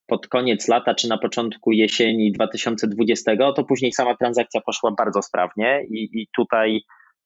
pod 0.06 0.28
koniec 0.28 0.68
lata 0.68 0.94
czy 0.94 1.08
na 1.08 1.18
początku 1.18 1.72
jesieni 1.72 2.32
2020, 2.32 3.36
to 3.56 3.64
później 3.64 3.92
sama 3.92 4.16
transakcja 4.16 4.60
poszła 4.60 4.90
bardzo 4.98 5.22
sprawnie 5.22 5.82
i, 5.90 6.08
i 6.12 6.26
tutaj 6.36 6.80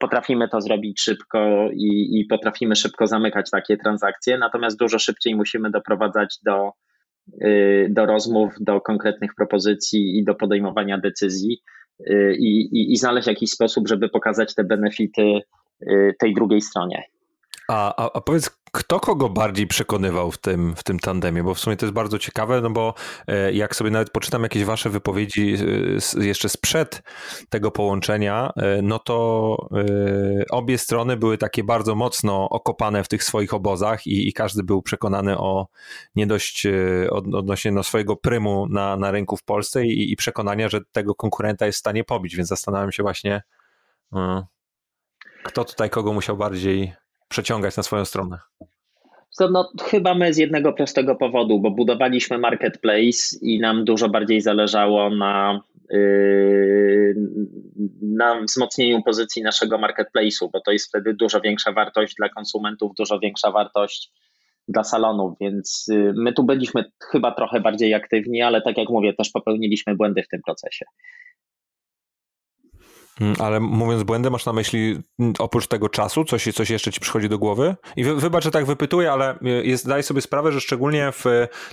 potrafimy 0.05 0.49
to 0.49 0.61
zrobić 0.61 1.01
szybko 1.01 1.69
i, 1.73 2.21
i, 2.21 2.25
potrafimy 2.25 2.77
szybko 2.77 3.07
zamykać 3.07 3.51
takie 3.51 3.77
transakcje, 3.77 4.39
natomiast 4.39 4.79
dużo 4.79 4.99
szybciej 4.99 5.35
musimy 5.35 5.71
doprowadzać 5.71 6.39
do, 6.45 6.73
y, 7.45 7.89
do 7.91 8.07
rozmów, 8.07 8.53
do 8.61 8.81
konkretnych 8.81 9.35
propozycji 9.35 10.19
i 10.19 10.25
do 10.25 10.35
podejmowania 10.35 10.99
decyzji 10.99 11.63
y, 12.01 12.37
i, 12.39 12.93
i 12.93 12.97
znaleźć 12.97 13.29
jakiś 13.29 13.51
sposób, 13.51 13.89
żeby 13.89 14.09
pokazać 14.09 14.55
te 14.55 14.65
benefity 14.65 15.41
y, 15.83 16.15
tej 16.19 16.35
drugiej 16.35 16.61
stronie. 16.61 17.03
A, 17.69 17.97
a, 17.97 18.11
a, 18.13 18.21
powiedz, 18.21 18.51
kto 18.73 19.01
kogo 19.01 19.29
bardziej 19.29 19.67
przekonywał 19.67 20.31
w 20.31 20.39
tym, 20.39 20.77
w 20.77 20.83
tym 20.83 20.99
tandemie? 20.99 21.43
Bo 21.43 21.55
w 21.55 21.59
sumie 21.59 21.77
to 21.77 21.87
jest 21.87 21.95
bardzo 21.95 22.19
ciekawe, 22.19 22.61
no 22.61 22.71
bo 22.71 22.95
e, 23.27 23.53
jak 23.53 23.77
sobie 23.77 23.91
nawet 23.91 24.11
poczytam 24.11 24.43
jakieś 24.43 24.65
wasze 24.65 24.91
wypowiedzi 24.91 25.57
e, 26.19 26.25
jeszcze 26.25 26.49
sprzed 26.49 27.03
tego 27.49 27.71
połączenia, 27.71 28.53
e, 28.57 28.83
no 28.83 28.99
to 28.99 29.57
obie 30.51 30.79
strony 30.79 31.17
były 31.17 31.39
takie 31.39 31.65
bardzo 31.65 31.95
mocno 31.95 32.49
okopane 32.49 33.05
w 33.05 33.09
tych 33.09 33.25
swoich 33.25 33.55
obozach 33.55 34.07
i, 34.07 34.29
i 34.29 34.33
każdy 34.33 34.63
był 34.63 34.83
przekonany 34.83 35.39
o 35.39 35.67
nie 36.17 36.27
dość 36.27 36.67
odnośnie 37.11 37.73
no, 37.73 37.83
swojego 37.83 38.17
prymu 38.17 38.67
na, 38.71 38.97
na 38.97 39.11
rynku 39.11 39.37
w 39.37 39.45
Polsce 39.45 39.87
i, 39.87 40.13
i 40.13 40.17
przekonania, 40.17 40.69
że 40.69 40.81
tego 40.93 41.15
konkurenta 41.15 41.67
jest 41.67 41.77
w 41.77 41.81
stanie 41.81 42.05
pobić, 42.05 42.37
więc 42.37 42.49
zastanawiam 42.49 42.93
się 42.93 43.03
właśnie, 43.03 43.43
kto 45.45 45.65
tutaj 45.65 45.91
kogo 45.91 46.13
musiał 46.13 46.37
bardziej 46.37 46.95
przeciągać 47.29 47.77
na 47.77 47.83
swoją 47.83 48.05
stronę? 48.05 48.39
No, 49.41 49.73
chyba 49.83 50.15
my 50.15 50.35
z 50.35 50.37
jednego 50.37 50.73
prostego 50.73 51.17
powodu, 51.17 51.61
bo 51.61 51.71
budowaliśmy 51.71 52.39
marketplace 52.39 53.37
i 53.43 53.61
nam 53.61 53.85
dużo 53.85 54.09
bardziej 54.09 54.41
zależało 54.41 55.11
na, 55.11 55.61
yy, 55.91 57.15
na 58.03 58.41
wzmocnieniu 58.43 59.03
pozycji 59.03 59.43
naszego 59.43 59.79
marketplace'u, 59.79 60.49
bo 60.53 60.61
to 60.61 60.73
jest 60.73 60.89
wtedy 60.89 61.15
dużo 61.15 61.41
większa 61.41 61.73
wartość 61.73 62.15
dla 62.15 62.29
konsumentów, 62.29 62.93
dużo 62.99 63.19
większa 63.19 63.51
wartość 63.51 64.13
dla 64.69 64.85
salonów, 64.85 65.39
więc 65.41 65.87
yy, 65.89 66.13
my 66.17 66.33
tu 66.33 66.45
byliśmy 66.45 66.85
chyba 67.11 67.33
trochę 67.33 67.61
bardziej 67.61 67.95
aktywni, 67.95 68.43
ale 68.43 68.63
tak 68.63 68.79
jak 68.79 68.89
mówię, 68.89 69.15
też 69.15 69.31
popełniliśmy 69.31 69.95
błędy 69.95 70.23
w 70.23 70.29
tym 70.29 70.41
procesie. 70.47 70.85
Mm, 73.21 73.35
ale 73.39 73.61
mówiąc 73.61 74.03
błędy, 74.03 74.31
masz 74.31 74.47
na 74.47 74.53
myśli 74.53 75.03
mm, 75.19 75.35
oprócz 75.39 75.67
tego 75.67 75.89
czasu, 75.89 76.25
coś, 76.25 76.49
coś 76.55 76.71
jeszcze 76.71 76.93
ci 76.93 77.01
przychodzi 77.01 77.29
do 77.29 77.39
głowy? 77.39 77.77
I 77.97 78.05
wy, 78.05 78.15
wybacz, 78.15 78.45
że 78.45 78.51
tak 78.51 78.67
wypytuję, 78.67 79.13
ale 79.13 79.39
y, 79.43 79.67
jest, 79.67 79.89
daj 79.89 80.03
sobie 80.03 80.21
sprawę, 80.21 80.53
że 80.53 80.61
szczególnie 80.61 81.13
w 81.13 81.25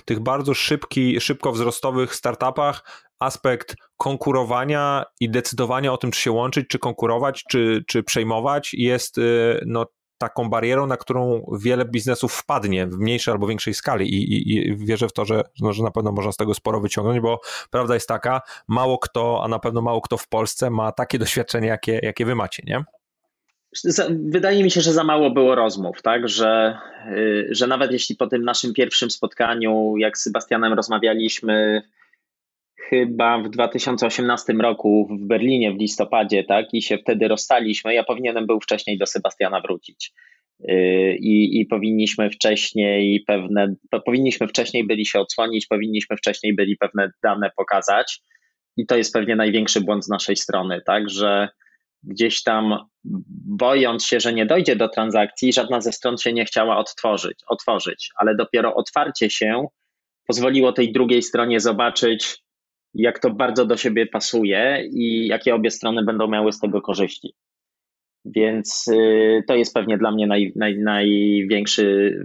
tych 0.04 0.20
bardzo 0.20 0.54
szybki, 0.54 1.20
szybko 1.20 1.52
wzrostowych 1.52 2.14
startupach 2.14 2.84
aspekt 3.20 3.76
konkurowania 3.96 5.04
i 5.20 5.30
decydowania 5.30 5.92
o 5.92 5.96
tym, 5.96 6.10
czy 6.10 6.20
się 6.20 6.32
łączyć, 6.32 6.68
czy 6.68 6.78
konkurować, 6.78 7.44
czy, 7.50 7.84
czy 7.86 8.02
przejmować 8.02 8.74
jest 8.74 9.18
y, 9.18 9.64
no, 9.66 9.86
taką 10.22 10.50
barierą, 10.50 10.86
na 10.86 10.96
którą 10.96 11.46
wiele 11.60 11.84
biznesów 11.84 12.32
wpadnie 12.32 12.86
w 12.86 12.98
mniejszej 12.98 13.32
albo 13.32 13.46
większej 13.46 13.74
skali 13.74 14.14
i, 14.14 14.32
i, 14.32 14.68
i 14.68 14.76
wierzę 14.76 15.08
w 15.08 15.12
to, 15.12 15.24
że, 15.24 15.42
no, 15.60 15.72
że 15.72 15.82
na 15.82 15.90
pewno 15.90 16.12
można 16.12 16.32
z 16.32 16.36
tego 16.36 16.54
sporo 16.54 16.80
wyciągnąć, 16.80 17.20
bo 17.20 17.40
prawda 17.70 17.94
jest 17.94 18.08
taka, 18.08 18.40
mało 18.68 18.98
kto, 18.98 19.40
a 19.44 19.48
na 19.48 19.58
pewno 19.58 19.82
mało 19.82 20.00
kto 20.00 20.16
w 20.16 20.28
Polsce 20.28 20.70
ma 20.70 20.92
takie 20.92 21.18
doświadczenie, 21.18 21.68
jakie, 21.68 22.00
jakie 22.02 22.26
wy 22.26 22.34
macie, 22.34 22.62
nie? 22.66 22.84
Wydaje 24.10 24.64
mi 24.64 24.70
się, 24.70 24.80
że 24.80 24.92
za 24.92 25.04
mało 25.04 25.30
było 25.30 25.54
rozmów, 25.54 26.02
tak? 26.02 26.28
Że, 26.28 26.78
y, 27.16 27.48
że 27.50 27.66
nawet 27.66 27.92
jeśli 27.92 28.16
po 28.16 28.26
tym 28.26 28.44
naszym 28.44 28.74
pierwszym 28.74 29.10
spotkaniu, 29.10 29.94
jak 29.96 30.18
z 30.18 30.22
Sebastianem 30.22 30.72
rozmawialiśmy, 30.72 31.82
chyba 32.88 33.38
w 33.38 33.50
2018 33.50 34.52
roku 34.52 35.08
w 35.10 35.26
Berlinie 35.26 35.72
w 35.72 35.78
listopadzie, 35.78 36.44
tak, 36.44 36.66
i 36.72 36.82
się 36.82 36.98
wtedy 36.98 37.28
rozstaliśmy. 37.28 37.94
Ja 37.94 38.04
powinienem 38.04 38.46
był 38.46 38.60
wcześniej 38.60 38.98
do 38.98 39.06
Sebastiana 39.06 39.60
wrócić. 39.60 40.12
Y, 40.60 41.16
I, 41.20 41.60
I 41.60 41.66
powinniśmy 41.66 42.30
wcześniej 42.30 43.24
pewne, 43.26 43.74
powinniśmy 44.06 44.48
wcześniej 44.48 44.86
byli 44.86 45.06
się 45.06 45.20
odsłonić, 45.20 45.66
powinniśmy 45.66 46.16
wcześniej 46.16 46.54
byli 46.54 46.76
pewne 46.76 47.10
dane 47.22 47.50
pokazać. 47.56 48.20
I 48.76 48.86
to 48.86 48.96
jest 48.96 49.12
pewnie 49.12 49.36
największy 49.36 49.80
błąd 49.80 50.04
z 50.04 50.08
naszej 50.08 50.36
strony, 50.36 50.80
tak, 50.86 51.10
że 51.10 51.48
gdzieś 52.02 52.42
tam 52.42 52.78
bojąc 53.44 54.04
się, 54.06 54.20
że 54.20 54.32
nie 54.32 54.46
dojdzie 54.46 54.76
do 54.76 54.88
transakcji, 54.88 55.52
żadna 55.52 55.80
ze 55.80 55.92
stron 55.92 56.18
się 56.18 56.32
nie 56.32 56.44
chciała 56.44 56.76
odtworzyć, 56.76 57.38
otworzyć, 57.48 58.10
ale 58.16 58.34
dopiero 58.34 58.74
otwarcie 58.74 59.30
się 59.30 59.66
pozwoliło 60.26 60.72
tej 60.72 60.92
drugiej 60.92 61.22
stronie 61.22 61.60
zobaczyć, 61.60 62.41
jak 62.94 63.18
to 63.18 63.30
bardzo 63.30 63.66
do 63.66 63.76
siebie 63.76 64.06
pasuje 64.06 64.88
i 64.92 65.26
jakie 65.26 65.54
obie 65.54 65.70
strony 65.70 66.04
będą 66.04 66.28
miały 66.28 66.52
z 66.52 66.60
tego 66.60 66.82
korzyści. 66.82 67.34
Więc 68.24 68.88
y, 68.88 69.42
to 69.48 69.54
jest 69.54 69.74
pewnie 69.74 69.98
dla 69.98 70.10
mnie 70.10 70.26
naj, 70.26 70.52
naj, 70.56 70.78
największy, 70.78 72.16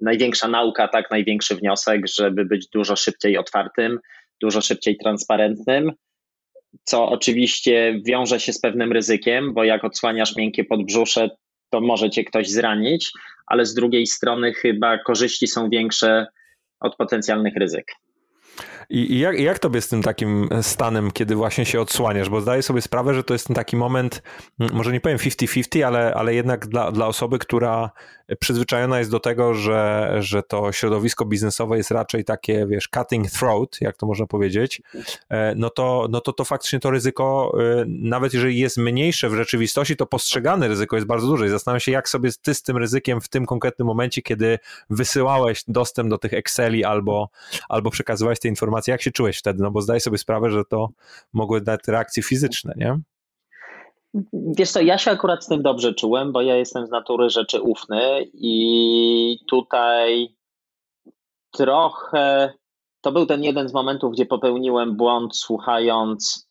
największa 0.00 0.48
nauka, 0.48 0.88
tak, 0.88 1.10
największy 1.10 1.56
wniosek, 1.56 2.00
żeby 2.18 2.44
być 2.44 2.68
dużo 2.68 2.96
szybciej 2.96 3.38
otwartym, 3.38 3.98
dużo 4.40 4.60
szybciej 4.60 4.96
transparentnym, 4.96 5.92
co 6.84 7.08
oczywiście 7.08 8.00
wiąże 8.06 8.40
się 8.40 8.52
z 8.52 8.60
pewnym 8.60 8.92
ryzykiem, 8.92 9.54
bo 9.54 9.64
jak 9.64 9.84
odsłaniasz 9.84 10.36
miękkie 10.36 10.64
podbrzusze, 10.64 11.30
to 11.70 11.80
może 11.80 12.10
cię 12.10 12.24
ktoś 12.24 12.48
zranić, 12.48 13.12
ale 13.46 13.66
z 13.66 13.74
drugiej 13.74 14.06
strony 14.06 14.52
chyba 14.52 14.98
korzyści 14.98 15.46
są 15.46 15.68
większe 15.68 16.26
od 16.80 16.96
potencjalnych 16.96 17.56
ryzyk. 17.56 17.86
I, 18.90 19.18
jak, 19.18 19.38
jak 19.38 19.58
tobie 19.58 19.80
z 19.80 19.88
tym 19.88 20.02
takim 20.02 20.48
stanem, 20.62 21.10
kiedy 21.10 21.34
właśnie 21.34 21.64
się 21.64 21.80
odsłaniasz? 21.80 22.28
Bo 22.28 22.40
zdaję 22.40 22.62
sobie 22.62 22.82
sprawę, 22.82 23.14
że 23.14 23.24
to 23.24 23.34
jest 23.34 23.46
ten 23.46 23.56
taki 23.56 23.76
moment, 23.76 24.22
może 24.58 24.92
nie 24.92 25.00
powiem 25.00 25.18
50-50, 25.18 25.82
ale, 25.82 26.14
ale 26.14 26.34
jednak 26.34 26.66
dla, 26.66 26.92
dla 26.92 27.06
osoby, 27.06 27.38
która 27.38 27.90
przyzwyczajona 28.40 28.98
jest 28.98 29.10
do 29.10 29.20
tego, 29.20 29.54
że, 29.54 30.12
że 30.18 30.42
to 30.42 30.72
środowisko 30.72 31.24
biznesowe 31.24 31.76
jest 31.76 31.90
raczej 31.90 32.24
takie, 32.24 32.66
wiesz, 32.66 32.88
cutting 32.94 33.30
throat, 33.30 33.80
jak 33.80 33.96
to 33.96 34.06
można 34.06 34.26
powiedzieć, 34.26 34.82
e, 35.28 35.54
no 35.54 35.70
to, 35.70 36.06
no 36.10 36.20
to, 36.20 36.32
to 36.32 36.44
faktycznie 36.44 36.80
to 36.80 36.90
ryzyko, 36.90 37.52
e, 37.60 37.84
nawet 37.86 38.34
jeżeli 38.34 38.58
jest 38.58 38.76
mniejsze 38.76 39.28
w 39.28 39.34
rzeczywistości, 39.34 39.96
to 39.96 40.06
postrzegane 40.06 40.68
ryzyko 40.68 40.96
jest 40.96 41.06
bardzo 41.06 41.26
duże. 41.26 41.46
I 41.46 41.48
zastanawiam 41.48 41.80
się, 41.80 41.92
jak 41.92 42.08
sobie 42.08 42.30
ty 42.42 42.54
z 42.54 42.62
tym 42.62 42.76
ryzykiem 42.76 43.20
w 43.20 43.28
tym 43.28 43.46
konkretnym 43.46 43.86
momencie, 43.86 44.22
kiedy 44.22 44.58
wysyłałeś 44.90 45.64
dostęp 45.68 46.10
do 46.10 46.18
tych 46.18 46.34
Exceli 46.34 46.84
albo, 46.84 47.28
albo 47.68 47.90
przekazywałeś 47.90 48.40
te 48.40 48.48
informacje, 48.48 48.92
jak 48.92 49.02
się 49.02 49.10
czułeś 49.10 49.38
wtedy? 49.38 49.62
No 49.62 49.70
bo 49.70 49.80
zdaję 49.82 50.00
sobie 50.00 50.18
sprawę, 50.18 50.50
że 50.50 50.64
to 50.64 50.88
mogły 51.32 51.60
dać 51.60 51.80
reakcje 51.88 52.22
fizyczne, 52.22 52.74
nie? 52.76 52.98
Wiesz 54.32 54.70
co, 54.70 54.80
ja 54.80 54.98
się 54.98 55.10
akurat 55.10 55.44
z 55.44 55.48
tym 55.48 55.62
dobrze 55.62 55.94
czułem, 55.94 56.32
bo 56.32 56.42
ja 56.42 56.56
jestem 56.56 56.86
z 56.86 56.90
natury 56.90 57.30
rzeczy 57.30 57.60
ufny 57.60 58.30
i 58.34 59.38
tutaj 59.48 60.36
trochę 61.50 62.52
to 63.02 63.12
był 63.12 63.26
ten 63.26 63.42
jeden 63.44 63.68
z 63.68 63.72
momentów, 63.72 64.12
gdzie 64.12 64.26
popełniłem 64.26 64.96
błąd, 64.96 65.36
słuchając 65.36 66.48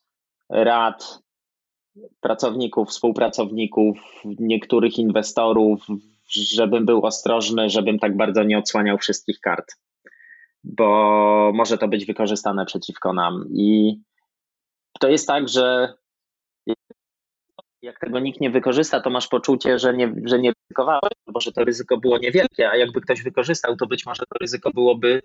rad 0.50 1.22
pracowników, 2.20 2.88
współpracowników, 2.88 3.98
niektórych 4.24 4.98
inwestorów, 4.98 5.86
żebym 6.28 6.86
był 6.86 7.06
ostrożny, 7.06 7.70
żebym 7.70 7.98
tak 7.98 8.16
bardzo 8.16 8.42
nie 8.42 8.58
odsłaniał 8.58 8.98
wszystkich 8.98 9.40
kart, 9.40 9.66
bo 10.64 11.50
może 11.54 11.78
to 11.78 11.88
być 11.88 12.06
wykorzystane 12.06 12.66
przeciwko 12.66 13.12
nam. 13.12 13.44
I 13.50 14.00
to 15.00 15.08
jest 15.08 15.26
tak, 15.26 15.48
że 15.48 15.94
jak 17.82 17.98
tego 17.98 18.20
nikt 18.20 18.40
nie 18.40 18.50
wykorzysta, 18.50 19.00
to 19.00 19.10
masz 19.10 19.28
poczucie, 19.28 19.78
że 19.78 19.94
nie, 19.94 20.14
że 20.24 20.38
nie 20.38 20.52
ryzykowałeś, 20.52 21.12
bo 21.26 21.40
że 21.40 21.52
to 21.52 21.64
ryzyko 21.64 21.96
było 21.96 22.18
niewielkie, 22.18 22.70
a 22.70 22.76
jakby 22.76 23.00
ktoś 23.00 23.22
wykorzystał, 23.22 23.76
to 23.76 23.86
być 23.86 24.06
może 24.06 24.22
to 24.22 24.38
ryzyko 24.40 24.70
byłoby 24.74 25.22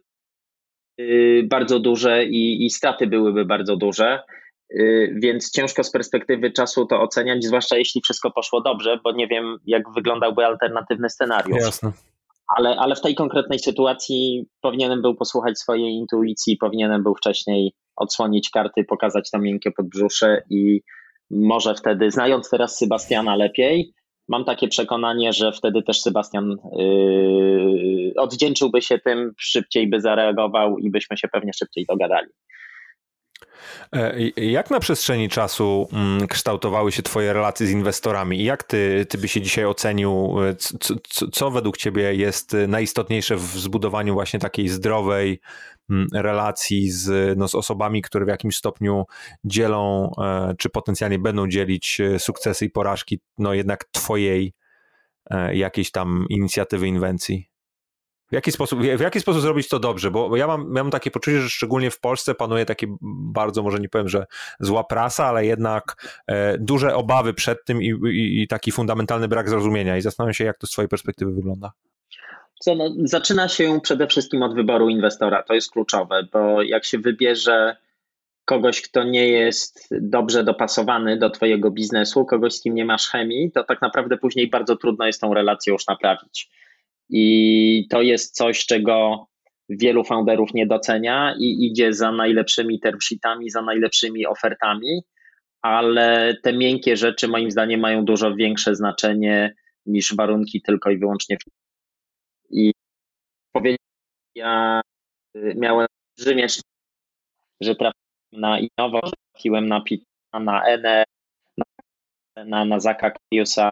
y, 1.00 1.44
bardzo 1.50 1.80
duże 1.80 2.26
i, 2.26 2.66
i 2.66 2.70
straty 2.70 3.08
byłyby 3.08 3.46
bardzo 3.46 3.78
duże. 3.78 4.24
Y, 4.72 5.16
więc 5.24 5.52
ciężko 5.52 5.84
z 5.84 5.92
perspektywy 5.92 6.52
czasu 6.52 6.86
to 6.86 7.02
oceniać, 7.02 7.46
zwłaszcza 7.46 7.78
jeśli 7.78 8.02
wszystko 8.02 8.32
poszło 8.32 8.62
dobrze, 8.62 9.00
bo 9.04 9.12
nie 9.12 9.28
wiem, 9.28 9.58
jak 9.66 9.84
wyglądałby 9.96 10.46
alternatywny 10.46 11.10
scenariusz. 11.10 11.62
Jasne. 11.62 11.92
Ale, 12.58 12.76
ale 12.80 12.96
w 12.96 13.02
tej 13.02 13.16
konkretnej 13.16 13.60
sytuacji 13.60 14.46
powinienem 14.62 15.02
był 15.02 15.16
posłuchać 15.16 15.60
swojej 15.60 15.94
intuicji, 15.94 16.58
powinienem 16.58 17.04
był 17.04 17.16
wcześniej 17.16 17.74
odsłonić 17.96 18.50
karty, 18.50 18.84
pokazać 18.84 19.32
to 19.32 19.40
miękkie 19.40 19.72
podbrzusze 19.72 20.42
i 20.50 20.82
może 21.30 21.76
wtedy, 21.76 22.12
znając 22.12 22.50
teraz 22.50 22.78
Sebastiana 22.78 23.36
lepiej, 23.36 23.94
mam 24.28 24.46
takie 24.46 24.68
przekonanie, 24.68 25.34
że 25.34 25.52
wtedy 25.52 25.84
też 25.84 26.02
Sebastian 26.02 26.56
yy, 26.78 28.14
oddzięczyłby 28.18 28.82
się 28.82 29.00
tym, 29.00 29.34
szybciej 29.38 29.90
by 29.90 30.02
zareagował 30.02 30.78
i 30.78 30.90
byśmy 30.90 31.18
się 31.18 31.28
pewnie 31.28 31.54
szybciej 31.54 31.86
dogadali. 31.90 32.28
E, 33.94 34.20
jak 34.38 34.70
na 34.70 34.80
przestrzeni 34.80 35.30
czasu 35.30 35.90
mm, 35.94 36.28
kształtowały 36.28 36.92
się 36.92 37.04
Twoje 37.04 37.34
relacje 37.34 37.68
z 37.68 37.72
inwestorami 37.72 38.42
i 38.42 38.44
jak 38.44 38.64
ty, 38.64 39.06
ty 39.10 39.18
byś 39.18 39.32
się 39.32 39.42
dzisiaj 39.42 39.66
ocenił, 39.66 40.36
e, 40.44 40.56
co, 40.56 40.96
co, 41.04 41.28
co 41.28 41.52
według 41.52 41.78
Ciebie 41.78 42.16
jest 42.16 42.56
najistotniejsze 42.68 43.36
w 43.36 43.42
zbudowaniu 43.42 44.14
właśnie 44.14 44.40
takiej 44.40 44.70
zdrowej 44.70 45.40
mm, 45.90 46.08
relacji 46.14 46.92
z, 46.92 47.38
no, 47.38 47.48
z 47.48 47.56
osobami, 47.56 48.02
które 48.02 48.26
w 48.26 48.30
jakimś 48.30 48.56
stopniu 48.56 49.06
dzielą, 49.44 50.12
e, 50.22 50.56
czy 50.58 50.70
potencjalnie 50.70 51.20
będą 51.20 51.48
dzielić 51.48 52.02
sukcesy 52.18 52.66
i 52.66 52.70
porażki, 52.70 53.20
no 53.38 53.54
jednak 53.54 53.86
Twojej 53.92 54.54
jakiejś 55.52 55.92
tam 55.92 56.26
inicjatywy, 56.30 56.88
inwencji? 56.88 57.50
W 58.30 58.34
jaki, 58.34 58.52
sposób, 58.52 58.80
w 58.82 59.00
jaki 59.00 59.20
sposób 59.20 59.42
zrobić 59.42 59.68
to 59.68 59.80
dobrze? 59.80 60.12
Bo 60.12 60.38
ja 60.38 60.48
mam, 60.48 60.70
mam 60.70 60.92
takie 60.92 61.12
poczucie, 61.12 61.42
że 61.42 61.50
szczególnie 61.50 61.92
w 61.92 62.00
Polsce 62.00 62.36
panuje 62.36 62.66
takie 62.66 62.88
bardzo, 63.34 63.64
może 63.64 63.80
nie 63.80 63.90
powiem, 63.90 64.10
że 64.10 64.26
zła 64.60 64.84
prasa, 64.84 65.26
ale 65.26 65.46
jednak 65.46 65.84
e, 66.28 66.58
duże 66.58 66.96
obawy 66.96 67.34
przed 67.34 67.66
tym 67.66 67.82
i, 67.82 67.88
i, 67.88 68.42
i, 68.42 68.48
taki 68.48 68.72
fundamentalny 68.72 69.28
brak 69.28 69.50
zrozumienia. 69.50 69.98
I 69.98 70.02
zastanawiam 70.02 70.34
się, 70.34 70.44
jak 70.44 70.58
to 70.58 70.68
z 70.68 70.70
Twojej 70.72 70.90
perspektywy 70.90 71.32
wygląda. 71.32 71.72
Co, 72.60 72.76
no, 72.76 72.90
zaczyna 73.04 73.48
się 73.48 73.80
przede 73.84 74.08
wszystkim 74.08 74.44
od 74.44 74.56
wyboru 74.56 74.90
inwestora. 74.90 75.44
To 75.44 75.54
jest 75.54 75.72
kluczowe, 75.72 76.28
bo 76.34 76.62
jak 76.62 76.86
się 76.86 76.98
wybierze 76.98 77.78
kogoś, 78.46 78.82
kto 78.82 79.04
nie 79.04 79.28
jest 79.28 79.88
dobrze 80.02 80.44
dopasowany 80.44 81.18
do 81.18 81.30
Twojego 81.30 81.72
biznesu, 81.72 82.26
kogoś, 82.26 82.54
z 82.54 82.62
kim 82.62 82.76
nie 82.76 82.86
masz 82.86 83.10
chemii, 83.10 83.52
to 83.52 83.64
tak 83.64 83.82
naprawdę 83.82 84.18
później 84.18 84.50
bardzo 84.50 84.76
trudno 84.76 85.06
jest 85.06 85.22
tą 85.22 85.34
relację 85.34 85.74
już 85.74 85.88
naprawić. 85.88 86.50
I 87.10 87.88
to 87.90 88.02
jest 88.02 88.36
coś, 88.36 88.66
czego 88.66 89.28
wielu 89.70 90.04
founderów 90.04 90.54
nie 90.54 90.68
docenia 90.68 91.36
i 91.40 91.66
idzie 91.66 91.94
za 91.94 92.12
najlepszymi 92.12 92.80
termsheetami, 92.80 93.50
za 93.50 93.62
najlepszymi 93.62 94.26
ofertami, 94.26 95.02
ale 95.62 96.38
te 96.44 96.54
miękkie 96.54 96.98
rzeczy 96.98 97.28
moim 97.28 97.52
zdaniem 97.52 97.80
mają 97.80 98.06
dużo 98.06 98.36
większe 98.36 98.76
znaczenie 98.76 99.56
niż 99.86 100.16
warunki 100.16 100.62
tylko 100.62 100.90
i 100.90 100.98
wyłącznie. 100.98 101.38
I 102.50 102.74
powiedzieć, 103.52 103.82
ja 104.36 104.82
miałem 105.56 105.88
olbrzymie 106.18 106.48
że 107.62 107.76
trafiłem 107.76 107.94
na 108.32 108.60
Innovo, 108.60 109.02
trafiłem 109.34 109.68
na 109.68 109.82
Pitana, 109.82 110.40
na 110.40 110.66
Ene, 110.66 111.04
na, 112.46 112.66
na, 112.66 112.80
Zaka 112.80 113.12
Kariusa, 113.12 113.70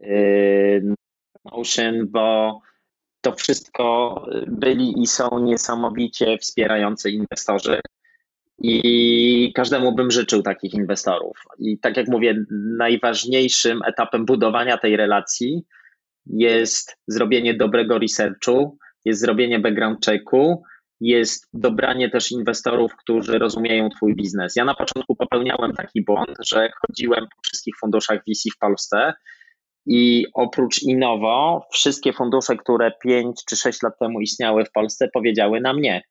yy, 0.00 0.94
Ocean, 1.44 2.06
bo 2.08 2.60
to 3.20 3.32
wszystko 3.32 4.14
byli 4.46 5.02
i 5.02 5.06
są 5.06 5.38
niesamowicie 5.38 6.38
wspierający 6.38 7.10
inwestorzy. 7.10 7.80
I 8.58 9.52
każdemu 9.54 9.94
bym 9.94 10.10
życzył 10.10 10.42
takich 10.42 10.74
inwestorów. 10.74 11.36
I 11.58 11.78
tak 11.78 11.96
jak 11.96 12.08
mówię, 12.08 12.44
najważniejszym 12.78 13.80
etapem 13.86 14.24
budowania 14.24 14.78
tej 14.78 14.96
relacji 14.96 15.62
jest 16.26 16.96
zrobienie 17.06 17.54
dobrego 17.54 17.98
researchu, 17.98 18.78
jest 19.04 19.20
zrobienie 19.20 19.60
background 19.60 20.06
checku, 20.06 20.62
jest 21.00 21.48
dobranie 21.52 22.10
też 22.10 22.32
inwestorów, 22.32 22.96
którzy 22.96 23.38
rozumieją 23.38 23.88
Twój 23.88 24.14
biznes. 24.16 24.56
Ja 24.56 24.64
na 24.64 24.74
początku 24.74 25.16
popełniałem 25.16 25.72
taki 25.72 26.04
błąd, 26.04 26.36
że 26.40 26.68
chodziłem 26.86 27.24
po 27.36 27.42
wszystkich 27.42 27.74
funduszach 27.80 28.18
VC 28.18 28.50
w 28.54 28.58
Polsce 28.58 29.12
i 29.86 30.26
oprócz 30.34 30.82
Innowo, 30.82 31.66
wszystkie 31.72 32.12
fundusze, 32.12 32.56
które 32.56 32.92
5 33.02 33.40
czy 33.48 33.56
6 33.56 33.82
lat 33.82 33.98
temu 33.98 34.20
istniały 34.20 34.64
w 34.64 34.72
Polsce, 34.72 35.08
powiedziały 35.08 35.60
na 35.60 35.72
mnie. 35.72 36.02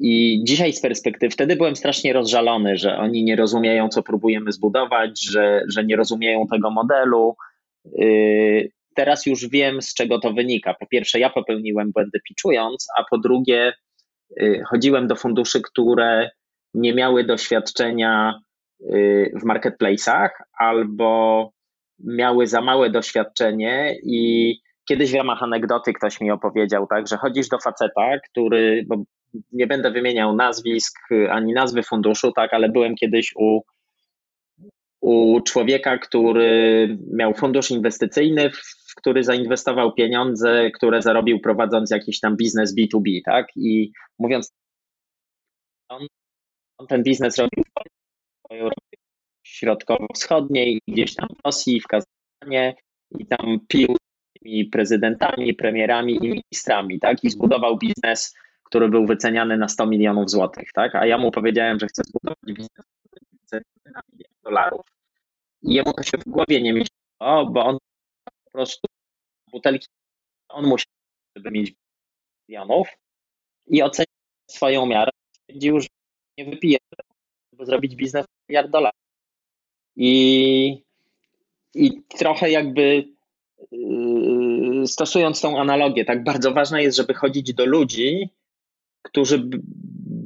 I 0.00 0.40
dzisiaj 0.44 0.72
z 0.72 0.80
perspektywy, 0.80 1.30
wtedy 1.30 1.56
byłem 1.56 1.76
strasznie 1.76 2.12
rozżalony, 2.12 2.76
że 2.76 2.96
oni 2.96 3.24
nie 3.24 3.36
rozumieją, 3.36 3.88
co 3.88 4.02
próbujemy 4.02 4.52
zbudować, 4.52 5.24
że, 5.24 5.62
że 5.68 5.84
nie 5.84 5.96
rozumieją 5.96 6.46
tego 6.46 6.70
modelu. 6.70 7.36
Yy, 7.84 8.70
teraz 8.94 9.26
już 9.26 9.48
wiem, 9.48 9.82
z 9.82 9.94
czego 9.94 10.18
to 10.18 10.32
wynika. 10.32 10.74
Po 10.74 10.86
pierwsze, 10.86 11.18
ja 11.18 11.30
popełniłem 11.30 11.92
błędy 11.92 12.20
piczując, 12.28 12.86
a 12.98 13.04
po 13.10 13.18
drugie, 13.18 13.72
yy, 14.36 14.62
chodziłem 14.64 15.06
do 15.06 15.16
funduszy, 15.16 15.60
które 15.62 16.30
nie 16.74 16.94
miały 16.94 17.24
doświadczenia 17.24 18.40
yy, 18.80 19.32
w 19.34 19.44
marketplace'ach 19.44 20.30
albo 20.58 21.50
miały 22.04 22.46
za 22.46 22.60
małe 22.60 22.90
doświadczenie 22.90 23.96
i 24.02 24.56
kiedyś 24.88 25.12
w 25.12 25.14
ramach 25.14 25.42
anegdoty 25.42 25.92
ktoś 25.92 26.20
mi 26.20 26.30
opowiedział, 26.30 26.86
tak, 26.86 27.08
że 27.08 27.16
chodzisz 27.16 27.48
do 27.48 27.58
faceta, 27.58 28.18
który, 28.30 28.84
bo 28.86 28.96
nie 29.52 29.66
będę 29.66 29.90
wymieniał 29.90 30.36
nazwisk 30.36 30.98
ani 31.30 31.52
nazwy 31.52 31.82
funduszu, 31.82 32.32
tak, 32.32 32.54
ale 32.54 32.68
byłem 32.68 32.94
kiedyś 32.94 33.32
u, 33.36 33.60
u 35.00 35.40
człowieka, 35.40 35.98
który 35.98 36.98
miał 37.12 37.34
fundusz 37.34 37.70
inwestycyjny, 37.70 38.50
w 38.50 38.94
który 38.96 39.24
zainwestował 39.24 39.94
pieniądze, 39.94 40.70
które 40.70 41.02
zarobił 41.02 41.40
prowadząc 41.40 41.90
jakiś 41.90 42.20
tam 42.20 42.36
biznes 42.36 42.76
B2B, 42.76 43.20
tak? 43.24 43.46
I 43.56 43.92
mówiąc, 44.18 44.52
on, 45.88 46.06
on 46.78 46.86
ten 46.86 47.02
biznes 47.02 47.38
robił 47.38 47.64
środkowo-wschodniej, 49.60 50.80
gdzieś 50.88 51.14
tam 51.14 51.28
w 51.28 51.46
Rosji, 51.46 51.80
w 51.80 51.86
Kazachstanie 51.86 52.74
i 53.18 53.26
tam 53.26 53.60
pił 53.68 53.96
tymi 54.40 54.64
prezydentami, 54.64 55.54
premierami 55.54 56.16
i 56.16 56.28
ministrami, 56.28 57.00
tak? 57.00 57.24
I 57.24 57.30
zbudował 57.30 57.78
biznes, 57.78 58.34
który 58.64 58.88
był 58.88 59.06
wyceniany 59.06 59.56
na 59.56 59.68
100 59.68 59.86
milionów 59.86 60.30
złotych, 60.30 60.72
tak? 60.72 60.94
A 60.94 61.06
ja 61.06 61.18
mu 61.18 61.30
powiedziałem, 61.30 61.78
że 61.78 61.86
chcę 61.86 62.02
zbudować 62.04 62.38
biznes, 62.46 62.86
na 63.84 64.00
milion 64.12 64.34
dolarów. 64.42 64.86
I 65.62 65.74
jemu 65.74 65.92
to 65.92 66.02
się 66.02 66.18
w 66.18 66.24
głowie 66.24 66.62
nie 66.62 66.72
mieściło, 66.72 67.46
bo 67.50 67.64
on 67.64 67.78
po 68.44 68.50
prostu 68.52 68.86
butelki, 69.52 69.86
on 70.48 70.66
musiał, 70.66 70.92
żeby 71.36 71.50
mieć 71.50 71.74
milionów 72.48 72.88
i 73.66 73.82
ocenił 73.82 74.16
swoją 74.50 74.86
miarę. 74.86 75.10
Stwierdził, 75.32 75.80
że 75.80 75.88
nie 76.38 76.44
wypije, 76.44 76.78
żeby 77.52 77.66
zrobić 77.66 77.96
biznes 77.96 78.26
miliard 78.48 78.70
dolarów. 78.70 78.99
I, 79.96 80.82
i 81.74 82.02
trochę 82.18 82.50
jakby 82.50 83.04
yy, 83.72 84.86
stosując 84.86 85.40
tą 85.40 85.60
analogię, 85.60 86.04
tak 86.04 86.24
bardzo 86.24 86.52
ważne 86.52 86.82
jest, 86.82 86.96
żeby 86.96 87.14
chodzić 87.14 87.54
do 87.54 87.66
ludzi, 87.66 88.28
którzy 89.02 89.42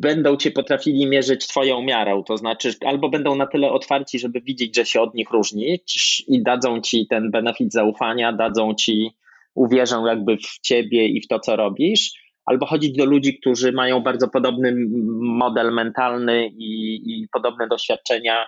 będą 0.04 0.36
cię 0.36 0.50
potrafili 0.50 1.06
mierzyć 1.06 1.46
twoją 1.46 1.82
miarą, 1.82 2.24
to 2.24 2.36
znaczy 2.36 2.74
albo 2.86 3.08
będą 3.08 3.36
na 3.36 3.46
tyle 3.46 3.72
otwarci, 3.72 4.18
żeby 4.18 4.40
widzieć, 4.40 4.76
że 4.76 4.86
się 4.86 5.00
od 5.00 5.14
nich 5.14 5.30
różnisz 5.30 6.24
i 6.28 6.42
dadzą 6.42 6.80
ci 6.80 7.06
ten 7.06 7.30
benefit 7.30 7.72
zaufania, 7.72 8.32
dadzą 8.32 8.74
ci, 8.74 9.10
uwierzą 9.54 10.06
jakby 10.06 10.36
w 10.36 10.60
ciebie 10.60 11.08
i 11.08 11.20
w 11.20 11.28
to, 11.28 11.40
co 11.40 11.56
robisz, 11.56 12.12
albo 12.46 12.66
chodzić 12.66 12.96
do 12.96 13.04
ludzi, 13.04 13.38
którzy 13.38 13.72
mają 13.72 14.00
bardzo 14.00 14.28
podobny 14.28 14.74
model 15.20 15.72
mentalny 15.72 16.46
i, 16.46 16.94
i 17.06 17.28
podobne 17.32 17.68
doświadczenia 17.68 18.46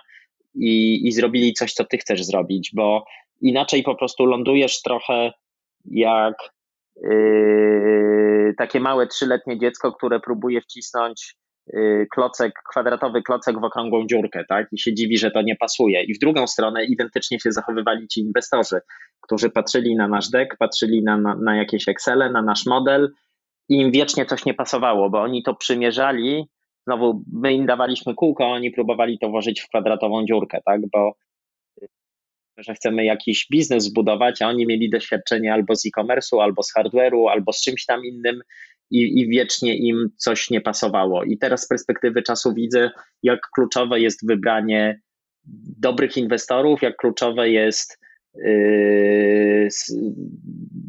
i, 0.55 1.07
i 1.07 1.11
zrobili 1.11 1.53
coś, 1.53 1.73
co 1.73 1.85
ty 1.85 1.97
chcesz 1.97 2.23
zrobić, 2.23 2.71
bo 2.75 3.05
inaczej 3.41 3.83
po 3.83 3.95
prostu 3.95 4.25
lądujesz 4.25 4.81
trochę 4.81 5.31
jak 5.85 6.35
yy, 7.03 8.53
takie 8.57 8.79
małe 8.79 9.07
trzyletnie 9.07 9.59
dziecko, 9.59 9.91
które 9.91 10.19
próbuje 10.19 10.61
wcisnąć 10.61 11.35
yy, 11.73 12.07
klocek, 12.11 12.53
kwadratowy 12.69 13.21
klocek 13.21 13.59
w 13.59 13.63
okrągłą 13.63 14.07
dziurkę, 14.07 14.43
tak? 14.49 14.67
I 14.71 14.79
się 14.79 14.93
dziwi, 14.93 15.17
że 15.17 15.31
to 15.31 15.41
nie 15.41 15.55
pasuje. 15.55 16.03
I 16.03 16.13
w 16.13 16.19
drugą 16.19 16.47
stronę 16.47 16.85
identycznie 16.85 17.39
się 17.39 17.51
zachowywali 17.51 18.07
ci 18.07 18.21
inwestorzy, 18.21 18.79
którzy 19.21 19.49
patrzyli 19.49 19.95
na 19.95 20.07
nasz 20.07 20.29
deck, 20.29 20.57
patrzyli 20.57 21.03
na, 21.03 21.17
na, 21.17 21.35
na 21.35 21.55
jakieś 21.55 21.87
Excele, 21.87 22.31
na 22.31 22.41
nasz 22.41 22.65
model 22.65 23.09
i 23.69 23.75
im 23.75 23.91
wiecznie 23.91 24.25
coś 24.25 24.45
nie 24.45 24.53
pasowało, 24.53 25.09
bo 25.09 25.21
oni 25.21 25.43
to 25.43 25.55
przymierzali 25.55 26.47
znowu 26.87 27.23
my 27.33 27.53
im 27.53 27.65
dawaliśmy 27.65 28.15
kółko, 28.15 28.45
oni 28.45 28.71
próbowali 28.71 29.19
to 29.19 29.29
włożyć 29.29 29.61
w 29.61 29.67
kwadratową 29.67 30.25
dziurkę, 30.25 30.61
tak, 30.65 30.81
bo 30.93 31.13
że 32.57 32.73
chcemy 32.73 33.05
jakiś 33.05 33.47
biznes 33.51 33.83
zbudować, 33.83 34.41
a 34.41 34.47
oni 34.47 34.67
mieli 34.67 34.89
doświadczenie 34.89 35.53
albo 35.53 35.75
z 35.75 35.85
e-commerce'u, 35.85 36.41
albo 36.41 36.63
z 36.63 36.73
hardware'u, 36.73 37.29
albo 37.29 37.53
z 37.53 37.61
czymś 37.61 37.85
tam 37.85 38.05
innym 38.05 38.41
i, 38.91 39.19
i 39.19 39.27
wiecznie 39.29 39.77
im 39.77 40.09
coś 40.17 40.49
nie 40.49 40.61
pasowało. 40.61 41.23
I 41.23 41.37
teraz 41.37 41.63
z 41.63 41.67
perspektywy 41.67 42.23
czasu 42.23 42.53
widzę, 42.53 42.91
jak 43.23 43.39
kluczowe 43.55 43.99
jest 43.99 44.27
wybranie 44.27 45.01
dobrych 45.79 46.17
inwestorów, 46.17 46.81
jak 46.81 46.97
kluczowe 46.97 47.49
jest 47.49 47.99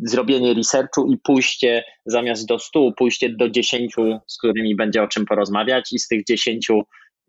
zrobienie 0.03 0.55
researchu 0.55 1.13
i 1.13 1.19
pójście 1.19 1.85
zamiast 2.07 2.47
do 2.47 2.59
100, 2.59 2.93
pójście 2.93 3.29
do 3.29 3.51
10, 3.51 3.95
z 4.27 4.39
którymi 4.39 4.77
będzie 4.77 5.03
o 5.03 5.09
czym 5.09 5.25
porozmawiać 5.25 5.93
i 5.93 5.99
z 5.99 6.09
tych 6.09 6.25
10 6.25 6.69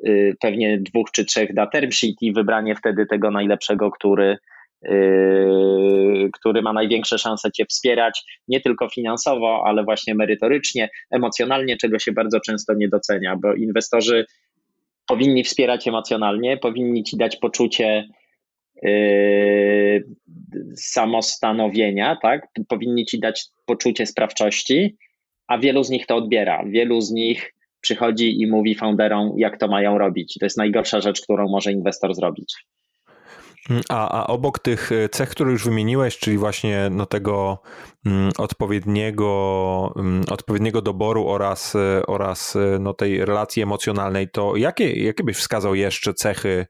y, 0.08 0.36
pewnie 0.42 0.78
dwóch 0.78 1.12
czy 1.12 1.26
trzech 1.26 1.54
da 1.54 1.68
term 1.68 1.92
sheet 1.92 2.16
i 2.22 2.34
wybranie 2.34 2.76
wtedy 2.76 3.06
tego 3.06 3.32
najlepszego, 3.32 3.92
który, 3.92 4.38
y, 4.86 6.30
który 6.34 6.62
ma 6.62 6.74
największe 6.74 7.18
szanse 7.18 7.52
Cię 7.52 7.66
wspierać, 7.66 8.24
nie 8.48 8.62
tylko 8.62 8.90
finansowo, 8.90 9.64
ale 9.66 9.84
właśnie 9.84 10.16
merytorycznie, 10.16 10.90
emocjonalnie, 11.12 11.78
czego 11.78 12.00
się 12.00 12.12
bardzo 12.12 12.40
często 12.40 12.74
nie 12.74 12.90
docenia, 12.90 13.36
bo 13.42 13.54
inwestorzy 13.54 14.26
powinni 15.08 15.44
wspierać 15.44 15.88
emocjonalnie, 15.88 16.58
powinni 16.58 17.04
Ci 17.04 17.18
dać 17.18 17.36
poczucie 17.38 18.08
yy, 18.84 20.04
samostanowienia, 20.76 22.18
tak? 22.22 22.48
Powinni 22.68 23.06
Ci 23.06 23.20
dać 23.20 23.46
poczucie 23.66 24.06
sprawczości, 24.06 24.98
a 25.48 25.58
wielu 25.58 25.84
z 25.84 25.90
nich 25.90 26.06
to 26.06 26.16
odbiera. 26.16 26.64
Wielu 26.66 27.02
z 27.02 27.12
nich 27.12 27.54
przychodzi 27.82 28.42
i 28.42 28.48
mówi 28.48 28.76
founderom, 28.76 29.34
jak 29.38 29.58
to 29.58 29.68
mają 29.68 29.98
robić. 29.98 30.38
To 30.40 30.46
jest 30.46 30.58
najgorsza 30.58 31.02
rzecz, 31.02 31.22
którą 31.22 31.50
może 31.50 31.72
inwestor 31.72 32.16
zrobić. 32.16 32.56
A, 33.90 34.22
a 34.22 34.28
obok 34.28 34.60
tych 34.60 34.92
cech, 35.12 35.30
które 35.30 35.52
już 35.52 35.66
wymieniłeś, 35.66 36.18
czyli 36.18 36.38
właśnie 36.38 36.88
no 36.92 37.06
tego 37.06 37.62
mm, 38.06 38.32
odpowiedniego, 38.38 39.94
mm, 39.96 40.24
odpowiedniego 40.32 40.82
doboru 40.82 41.28
oraz, 41.28 41.76
e, 41.76 42.06
oraz 42.08 42.56
e, 42.56 42.78
no 42.80 42.94
tej 42.94 43.26
relacji 43.26 43.64
emocjonalnej, 43.64 44.30
to 44.30 44.56
jakie, 44.56 45.04
jakie 45.04 45.24
byś 45.24 45.38
wskazał 45.38 45.76
jeszcze 45.76 46.14
cechy 46.14 46.66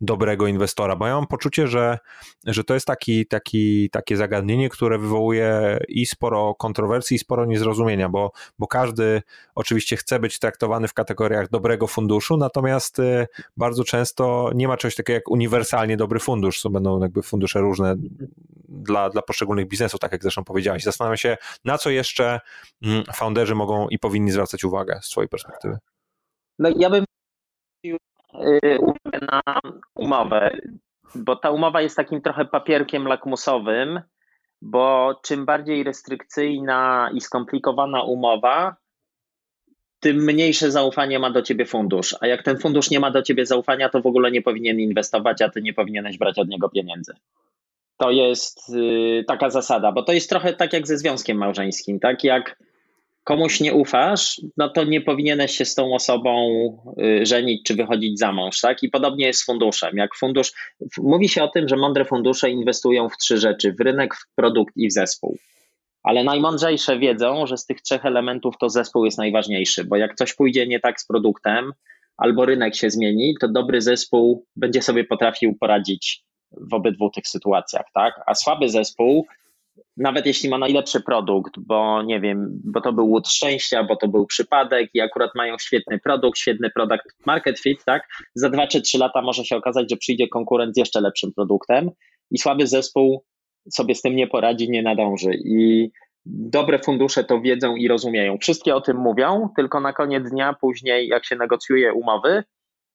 dobrego 0.00 0.46
inwestora? 0.46 0.96
Bo 0.96 1.06
ja 1.06 1.14
mam 1.14 1.26
poczucie, 1.26 1.66
że, 1.66 1.98
że 2.46 2.64
to 2.64 2.74
jest 2.74 2.86
taki, 2.86 3.26
taki, 3.26 3.90
takie 3.90 4.16
zagadnienie, 4.16 4.68
które 4.68 4.98
wywołuje 4.98 5.78
i 5.88 6.06
sporo 6.06 6.54
kontrowersji, 6.54 7.14
i 7.14 7.18
sporo 7.18 7.44
niezrozumienia, 7.44 8.08
bo, 8.08 8.32
bo 8.58 8.66
każdy 8.66 9.22
oczywiście 9.54 9.96
chce 9.96 10.18
być 10.18 10.38
traktowany 10.38 10.88
w 10.88 10.94
kategoriach 10.94 11.50
dobrego 11.50 11.86
funduszu, 11.86 12.36
natomiast 12.36 12.98
bardzo 13.56 13.84
często 13.84 14.50
nie 14.54 14.68
ma 14.68 14.76
czegoś 14.76 14.94
takiego 14.94 15.14
jak 15.14 15.30
uniwersalnie 15.30 15.96
dobry 15.96 16.20
fundusz, 16.20 16.60
co 16.60 16.70
będą 16.70 17.00
jakby 17.00 17.22
fundusze 17.22 17.60
różne 17.60 17.96
dla, 18.68 19.10
dla 19.10 19.22
poszczególnych 19.22 19.68
biznesów, 19.68 20.00
tak 20.00 20.12
jak 20.12 20.22
zresztą 20.22 20.44
powiedziałeś. 20.44 20.82
Zastanawiam 20.82 21.16
się, 21.16 21.36
na 21.64 21.78
co 21.78 21.90
jeszcze 21.90 22.40
mm, 22.82 23.04
founderzy 23.14 23.54
mogą 23.54 23.88
i 23.88 23.98
powinni 23.98 24.30
zwracać 24.30 24.64
uwagę 24.64 25.00
z 25.02 25.08
Twojej 25.08 25.28
perspektywy. 25.28 25.78
No 26.58 26.70
ja 26.76 26.90
bym 26.90 27.04
Y, 28.34 28.78
na 29.20 29.42
umowę, 29.94 30.50
bo 31.14 31.36
ta 31.36 31.50
umowa 31.50 31.80
jest 31.80 31.96
takim 31.96 32.20
trochę 32.20 32.44
papierkiem 32.44 33.06
lakmusowym, 33.06 34.00
bo 34.62 35.14
czym 35.22 35.46
bardziej 35.46 35.84
restrykcyjna 35.84 37.10
i 37.14 37.20
skomplikowana 37.20 38.02
umowa, 38.02 38.76
tym 40.00 40.16
mniejsze 40.16 40.70
zaufanie 40.70 41.18
ma 41.18 41.30
do 41.30 41.42
ciebie 41.42 41.66
fundusz. 41.66 42.16
A 42.20 42.26
jak 42.26 42.42
ten 42.42 42.58
fundusz 42.58 42.90
nie 42.90 43.00
ma 43.00 43.10
do 43.10 43.22
ciebie 43.22 43.46
zaufania, 43.46 43.88
to 43.88 44.00
w 44.00 44.06
ogóle 44.06 44.30
nie 44.30 44.42
powinien 44.42 44.80
inwestować, 44.80 45.42
a 45.42 45.48
ty 45.48 45.62
nie 45.62 45.74
powinieneś 45.74 46.18
brać 46.18 46.38
od 46.38 46.48
niego 46.48 46.68
pieniędzy. 46.68 47.12
To 47.96 48.10
jest 48.10 48.68
yy, 48.68 49.24
taka 49.24 49.50
zasada, 49.50 49.92
bo 49.92 50.02
to 50.02 50.12
jest 50.12 50.30
trochę 50.30 50.52
tak 50.52 50.72
jak 50.72 50.86
ze 50.86 50.98
związkiem 50.98 51.38
małżeńskim, 51.38 52.00
tak 52.00 52.24
jak 52.24 52.56
komuś 53.24 53.60
nie 53.60 53.74
ufasz, 53.74 54.40
no 54.56 54.68
to 54.68 54.84
nie 54.84 55.00
powinieneś 55.00 55.56
się 55.56 55.64
z 55.64 55.74
tą 55.74 55.94
osobą 55.94 56.48
y, 56.98 57.26
żenić 57.26 57.62
czy 57.64 57.74
wychodzić 57.74 58.18
za 58.18 58.32
mąż, 58.32 58.60
tak? 58.60 58.82
I 58.82 58.88
podobnie 58.88 59.26
jest 59.26 59.40
z 59.40 59.44
funduszem. 59.44 59.96
Jak 59.96 60.14
fundusz, 60.14 60.52
mówi 60.98 61.28
się 61.28 61.42
o 61.42 61.48
tym, 61.48 61.68
że 61.68 61.76
mądre 61.76 62.04
fundusze 62.04 62.50
inwestują 62.50 63.08
w 63.08 63.16
trzy 63.16 63.38
rzeczy: 63.38 63.72
w 63.72 63.80
rynek, 63.80 64.14
w 64.14 64.34
produkt 64.34 64.76
i 64.76 64.88
w 64.88 64.92
zespół. 64.92 65.38
Ale 66.02 66.24
najmądrzejsze 66.24 66.98
wiedzą, 66.98 67.46
że 67.46 67.56
z 67.56 67.66
tych 67.66 67.80
trzech 67.80 68.06
elementów 68.06 68.54
to 68.60 68.70
zespół 68.70 69.04
jest 69.04 69.18
najważniejszy, 69.18 69.84
bo 69.84 69.96
jak 69.96 70.14
coś 70.14 70.34
pójdzie 70.34 70.66
nie 70.66 70.80
tak 70.80 71.00
z 71.00 71.06
produktem, 71.06 71.72
albo 72.16 72.46
rynek 72.46 72.76
się 72.76 72.90
zmieni, 72.90 73.34
to 73.40 73.48
dobry 73.48 73.80
zespół 73.80 74.46
będzie 74.56 74.82
sobie 74.82 75.04
potrafił 75.04 75.56
poradzić 75.60 76.24
w 76.50 76.74
obydwu 76.74 77.10
tych 77.10 77.28
sytuacjach, 77.28 77.86
tak? 77.94 78.20
A 78.26 78.34
słaby 78.34 78.68
zespół 78.68 79.26
nawet 79.96 80.26
jeśli 80.26 80.48
ma 80.48 80.58
najlepszy 80.58 81.00
produkt, 81.00 81.52
bo 81.58 82.02
nie 82.02 82.20
wiem, 82.20 82.60
bo 82.64 82.80
to 82.80 82.92
był 82.92 83.10
łód 83.10 83.28
szczęścia, 83.28 83.84
bo 83.84 83.96
to 83.96 84.08
był 84.08 84.26
przypadek 84.26 84.90
i 84.94 85.00
akurat 85.00 85.30
mają 85.34 85.56
świetny 85.60 85.98
produkt, 85.98 86.38
świetny 86.38 86.70
produkt 86.70 87.26
market 87.26 87.60
fit, 87.60 87.84
tak? 87.84 88.08
Za 88.34 88.50
dwa 88.50 88.66
czy 88.66 88.80
trzy 88.80 88.98
lata 88.98 89.22
może 89.22 89.44
się 89.44 89.56
okazać, 89.56 89.90
że 89.90 89.96
przyjdzie 89.96 90.28
konkurent 90.28 90.74
z 90.74 90.78
jeszcze 90.78 91.00
lepszym 91.00 91.32
produktem 91.32 91.90
i 92.30 92.38
słaby 92.38 92.66
zespół 92.66 93.24
sobie 93.72 93.94
z 93.94 94.02
tym 94.02 94.16
nie 94.16 94.26
poradzi, 94.26 94.70
nie 94.70 94.82
nadąży. 94.82 95.30
I 95.34 95.90
dobre 96.26 96.78
fundusze 96.78 97.24
to 97.24 97.40
wiedzą 97.40 97.76
i 97.76 97.88
rozumieją. 97.88 98.38
Wszystkie 98.38 98.74
o 98.74 98.80
tym 98.80 98.96
mówią, 98.96 99.48
tylko 99.56 99.80
na 99.80 99.92
koniec 99.92 100.30
dnia 100.30 100.54
później, 100.60 101.08
jak 101.08 101.26
się 101.26 101.36
negocjuje 101.36 101.92
umowy, 101.92 102.44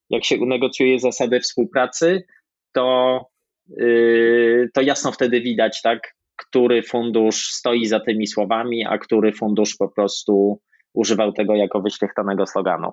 jak 0.09 0.25
się 0.25 0.37
negocjuje 0.37 0.99
zasady 0.99 1.39
współpracy, 1.39 2.23
to, 2.71 3.25
yy, 3.67 4.69
to 4.73 4.81
jasno 4.81 5.11
wtedy 5.11 5.41
widać, 5.41 5.81
tak, 5.81 6.16
który 6.37 6.83
fundusz 6.83 7.49
stoi 7.51 7.85
za 7.85 7.99
tymi 7.99 8.27
słowami, 8.27 8.85
a 8.85 8.97
który 8.97 9.33
fundusz 9.33 9.75
po 9.75 9.89
prostu 9.89 10.59
używał 10.93 11.33
tego 11.33 11.55
jako 11.55 11.81
wyświechtanego 11.81 12.45
sloganu. 12.45 12.91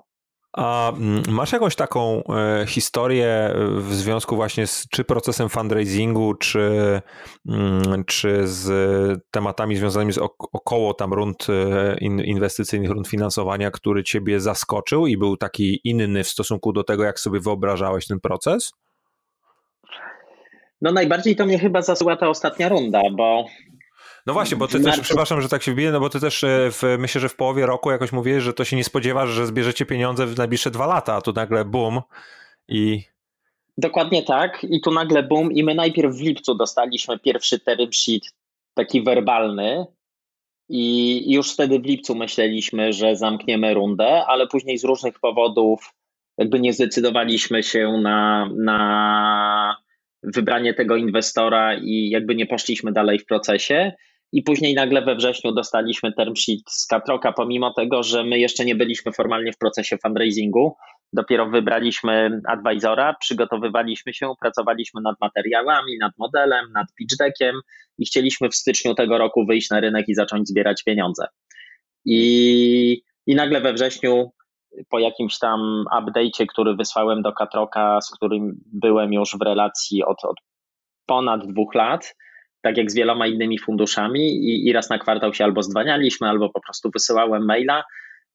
A 0.57 0.91
mm, 0.91 1.23
masz 1.29 1.51
jakąś 1.51 1.75
taką 1.75 2.23
e, 2.23 2.65
historię 2.67 3.53
w 3.77 3.93
związku 3.93 4.35
właśnie 4.35 4.67
z 4.67 4.87
czy 4.91 5.03
procesem 5.03 5.49
fundraisingu, 5.49 6.33
czy, 6.33 7.01
mm, 7.49 8.05
czy 8.05 8.47
z 8.47 8.69
tematami 9.31 9.75
związanymi 9.75 10.13
z 10.13 10.17
około 10.53 10.93
tam 10.93 11.13
rund 11.13 11.47
e, 11.49 11.97
inwestycyjnych, 12.01 12.91
rund 12.91 13.07
finansowania, 13.07 13.71
który 13.71 14.03
ciebie 14.03 14.39
zaskoczył 14.39 15.07
i 15.07 15.17
był 15.17 15.37
taki 15.37 15.79
inny 15.83 16.23
w 16.23 16.29
stosunku 16.29 16.73
do 16.73 16.83
tego, 16.83 17.03
jak 17.03 17.19
sobie 17.19 17.39
wyobrażałeś 17.39 18.07
ten 18.07 18.19
proces? 18.19 18.71
No 20.85 20.91
najbardziej 20.91 21.35
to 21.35 21.45
mnie 21.45 21.59
chyba 21.59 21.81
zasyła 21.81 22.15
ta 22.15 22.29
ostatnia 22.29 22.69
runda, 22.69 23.01
bo 23.11 23.45
no 24.25 24.33
właśnie, 24.33 24.57
bo 24.57 24.67
ty 24.67 24.79
też, 24.79 24.99
przepraszam, 24.99 25.41
że 25.41 25.49
tak 25.49 25.63
się 25.63 25.71
wbiję, 25.71 25.91
no 25.91 25.99
bo 25.99 26.09
ty 26.09 26.19
też 26.19 26.43
e, 26.43 26.71
w, 26.71 26.81
myślę, 26.99 27.21
że 27.21 27.29
w 27.29 27.35
połowie 27.35 27.65
roku 27.65 27.91
jakoś 27.91 28.11
mówiłeś, 28.11 28.43
że 28.43 28.53
to 28.53 28.65
się 28.65 28.75
nie 28.75 28.83
spodziewasz, 28.83 29.29
że 29.29 29.45
zbierzecie 29.45 29.85
pieniądze 29.85 30.25
w 30.25 30.37
najbliższe 30.37 30.71
dwa 30.71 30.87
lata, 30.87 31.13
a 31.13 31.21
tu 31.21 31.33
nagle 31.33 31.65
boom 31.65 32.01
i... 32.67 33.03
Dokładnie 33.77 34.23
tak. 34.23 34.65
I 34.69 34.81
tu 34.81 34.91
nagle 34.91 35.23
boom 35.23 35.51
i 35.51 35.63
my 35.63 35.75
najpierw 35.75 36.15
w 36.15 36.21
lipcu 36.21 36.55
dostaliśmy 36.55 37.19
pierwszy 37.19 37.59
term 37.59 37.91
sheet 37.91 38.33
taki 38.73 39.03
werbalny. 39.03 39.85
I 40.69 41.33
już 41.33 41.53
wtedy 41.53 41.79
w 41.79 41.85
lipcu 41.85 42.15
myśleliśmy, 42.15 42.93
że 42.93 43.15
zamkniemy 43.15 43.73
rundę, 43.73 44.25
ale 44.27 44.47
później 44.47 44.77
z 44.77 44.83
różnych 44.83 45.19
powodów 45.19 45.93
jakby 46.37 46.59
nie 46.59 46.73
zdecydowaliśmy 46.73 47.63
się 47.63 47.99
na, 48.03 48.49
na 48.55 49.74
wybranie 50.35 50.73
tego 50.73 50.95
inwestora 50.95 51.75
i 51.75 52.09
jakby 52.09 52.35
nie 52.35 52.45
poszliśmy 52.45 52.91
dalej 52.91 53.19
w 53.19 53.25
procesie. 53.25 53.91
I 54.31 54.43
później 54.43 54.73
nagle 54.73 55.01
we 55.01 55.15
wrześniu 55.15 55.51
dostaliśmy 55.51 56.13
term 56.13 56.35
sheet 56.35 56.59
z 56.69 56.85
Katroka, 56.87 57.33
pomimo 57.33 57.73
tego, 57.73 58.03
że 58.03 58.23
my 58.23 58.39
jeszcze 58.39 58.65
nie 58.65 58.75
byliśmy 58.75 59.11
formalnie 59.11 59.53
w 59.53 59.57
procesie 59.57 59.97
fundraisingu. 59.97 60.75
Dopiero 61.13 61.49
wybraliśmy 61.49 62.41
advisora, 62.47 63.15
przygotowywaliśmy 63.19 64.13
się, 64.13 64.33
pracowaliśmy 64.41 65.01
nad 65.01 65.15
materiałami, 65.21 65.97
nad 65.97 66.11
modelem, 66.17 66.65
nad 66.73 66.87
pitch 66.97 67.15
deckiem 67.19 67.55
i 67.97 68.05
chcieliśmy 68.05 68.49
w 68.49 68.55
styczniu 68.55 68.95
tego 68.95 69.17
roku 69.17 69.45
wyjść 69.45 69.69
na 69.69 69.79
rynek 69.79 70.05
i 70.07 70.15
zacząć 70.15 70.47
zbierać 70.47 70.83
pieniądze. 70.83 71.25
I, 72.05 73.01
i 73.27 73.35
nagle 73.35 73.61
we 73.61 73.73
wrześniu 73.73 74.31
po 74.89 74.99
jakimś 74.99 75.39
tam 75.39 75.85
update'cie, 75.97 76.45
który 76.47 76.75
wysłałem 76.75 77.21
do 77.21 77.33
Katroka, 77.33 78.01
z 78.01 78.11
którym 78.11 78.61
byłem 78.73 79.13
już 79.13 79.37
w 79.39 79.41
relacji 79.41 80.03
od, 80.03 80.25
od 80.25 80.37
ponad 81.05 81.47
dwóch 81.47 81.75
lat, 81.75 82.15
tak 82.61 82.77
jak 82.77 82.91
z 82.91 82.95
wieloma 82.95 83.27
innymi 83.27 83.59
funduszami 83.59 84.19
i, 84.19 84.67
i 84.67 84.73
raz 84.73 84.89
na 84.89 84.99
kwartał 84.99 85.33
się 85.33 85.43
albo 85.43 85.63
zdwanialiśmy, 85.63 86.29
albo 86.29 86.49
po 86.49 86.61
prostu 86.61 86.89
wysyłałem 86.93 87.45
maila, 87.45 87.83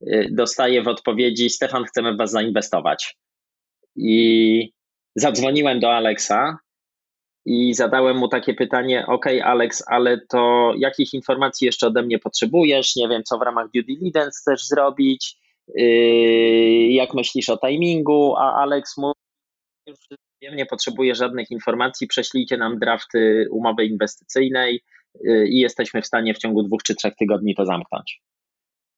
y, 0.02 0.28
dostaję 0.32 0.82
w 0.82 0.88
odpowiedzi 0.88 1.50
Stefan, 1.50 1.84
chcemy 1.84 2.14
w 2.14 2.18
was 2.18 2.30
zainwestować. 2.30 3.16
I 3.96 4.72
zadzwoniłem 5.14 5.80
do 5.80 5.92
Alexa 5.92 6.58
i 7.44 7.74
zadałem 7.74 8.16
mu 8.16 8.28
takie 8.28 8.54
pytanie, 8.54 9.06
ok 9.06 9.26
Alex, 9.44 9.84
ale 9.86 10.20
to 10.28 10.72
jakich 10.78 11.14
informacji 11.14 11.66
jeszcze 11.66 11.86
ode 11.86 12.02
mnie 12.02 12.18
potrzebujesz, 12.18 12.96
nie 12.96 13.08
wiem 13.08 13.22
co 13.24 13.38
w 13.38 13.42
ramach 13.42 13.70
due 13.74 13.82
diligence 13.82 14.40
chcesz 14.40 14.66
zrobić, 14.66 15.36
jak 16.90 17.14
myślisz 17.14 17.48
o 17.48 17.58
timingu, 17.58 18.36
a 18.36 18.54
Alex 18.54 18.96
mówi, 18.96 19.14
już 19.86 19.98
nie 20.42 20.66
potrzebuję 20.66 21.14
żadnych 21.14 21.50
informacji, 21.50 22.06
prześlijcie 22.06 22.56
nam 22.56 22.78
drafty 22.78 23.48
umowy 23.50 23.84
inwestycyjnej 23.84 24.82
yy, 25.20 25.48
i 25.48 25.58
jesteśmy 25.60 26.02
w 26.02 26.06
stanie 26.06 26.34
w 26.34 26.38
ciągu 26.38 26.62
dwóch 26.62 26.82
czy 26.82 26.94
trzech 26.94 27.16
tygodni 27.16 27.54
to 27.54 27.66
zamknąć. 27.66 28.20